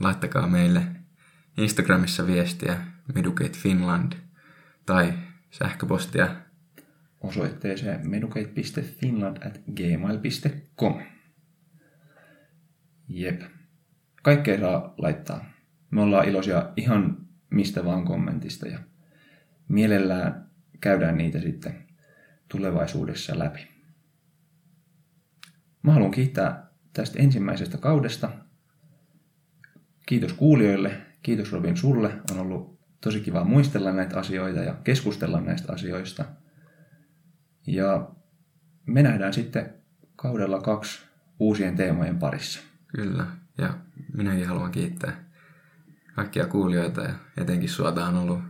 laittakaa 0.00 0.46
meille 0.46 0.86
Instagramissa 1.56 2.26
viestiä 2.26 2.76
Medukate 3.14 3.58
Finland 3.58 4.12
tai 4.86 5.12
sähköpostia 5.50 6.36
osoitteeseen 7.20 8.10
medukate.finland 8.10 9.36
at 9.46 9.60
gmail.com. 9.76 11.02
Jep. 13.08 13.42
Kaikkea 14.22 14.60
saa 14.60 14.94
laittaa. 14.98 15.44
Me 15.90 16.00
ollaan 16.00 16.28
iloisia 16.28 16.72
ihan 16.76 17.16
mistä 17.50 17.84
vaan 17.84 18.04
kommentista 18.04 18.68
ja 18.68 18.78
mielellään 19.68 20.50
käydään 20.80 21.18
niitä 21.18 21.40
sitten 21.40 21.91
tulevaisuudessa 22.52 23.38
läpi. 23.38 23.68
Mä 25.82 25.92
haluan 25.92 26.10
kiittää 26.10 26.66
tästä 26.92 27.18
ensimmäisestä 27.18 27.78
kaudesta. 27.78 28.30
Kiitos 30.06 30.32
kuulijoille, 30.32 31.00
kiitos 31.22 31.52
Robin 31.52 31.76
sulle. 31.76 32.12
On 32.30 32.38
ollut 32.38 32.80
tosi 33.00 33.20
kiva 33.20 33.44
muistella 33.44 33.92
näitä 33.92 34.18
asioita 34.18 34.60
ja 34.60 34.74
keskustella 34.84 35.40
näistä 35.40 35.72
asioista. 35.72 36.24
Ja 37.66 38.10
me 38.86 39.02
nähdään 39.02 39.32
sitten 39.32 39.74
kaudella 40.16 40.60
kaksi 40.60 41.02
uusien 41.38 41.76
teemojen 41.76 42.18
parissa. 42.18 42.60
Kyllä, 42.86 43.26
ja 43.58 43.78
minäkin 44.14 44.48
haluan 44.48 44.70
kiittää 44.70 45.24
kaikkia 46.14 46.46
kuulijoita 46.46 47.02
ja 47.02 47.14
etenkin 47.36 47.68
suota 47.68 48.06
on 48.06 48.16
ollut 48.16 48.42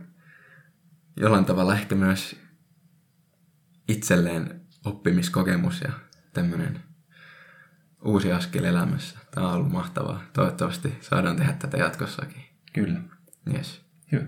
jollain 1.15 1.45
tavalla 1.45 1.75
ehkä 1.75 1.95
myös 1.95 2.42
itselleen 3.93 4.61
oppimiskokemus 4.85 5.81
ja 5.81 5.91
tämmöinen 6.33 6.79
uusi 8.05 8.31
askel 8.31 8.63
elämässä. 8.63 9.19
Tämä 9.31 9.47
on 9.47 9.53
ollut 9.53 9.71
mahtavaa. 9.71 10.23
Toivottavasti 10.33 10.97
saadaan 11.01 11.35
tehdä 11.35 11.53
tätä 11.53 11.77
jatkossakin. 11.77 12.43
Kyllä. 12.73 12.99
Yes. 13.53 13.81
Hyvä. 14.11 14.25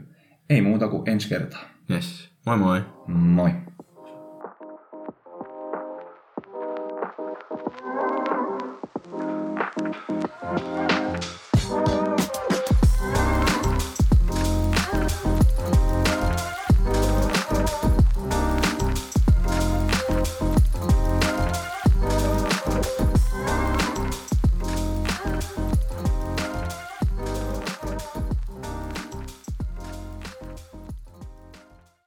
Ei 0.50 0.62
muuta 0.62 0.88
kuin 0.88 1.10
ensi 1.10 1.30
kertaa. 1.30 1.62
Yes. 1.92 2.30
Moi 2.46 2.58
moi. 2.58 2.86
Moi. 3.08 3.52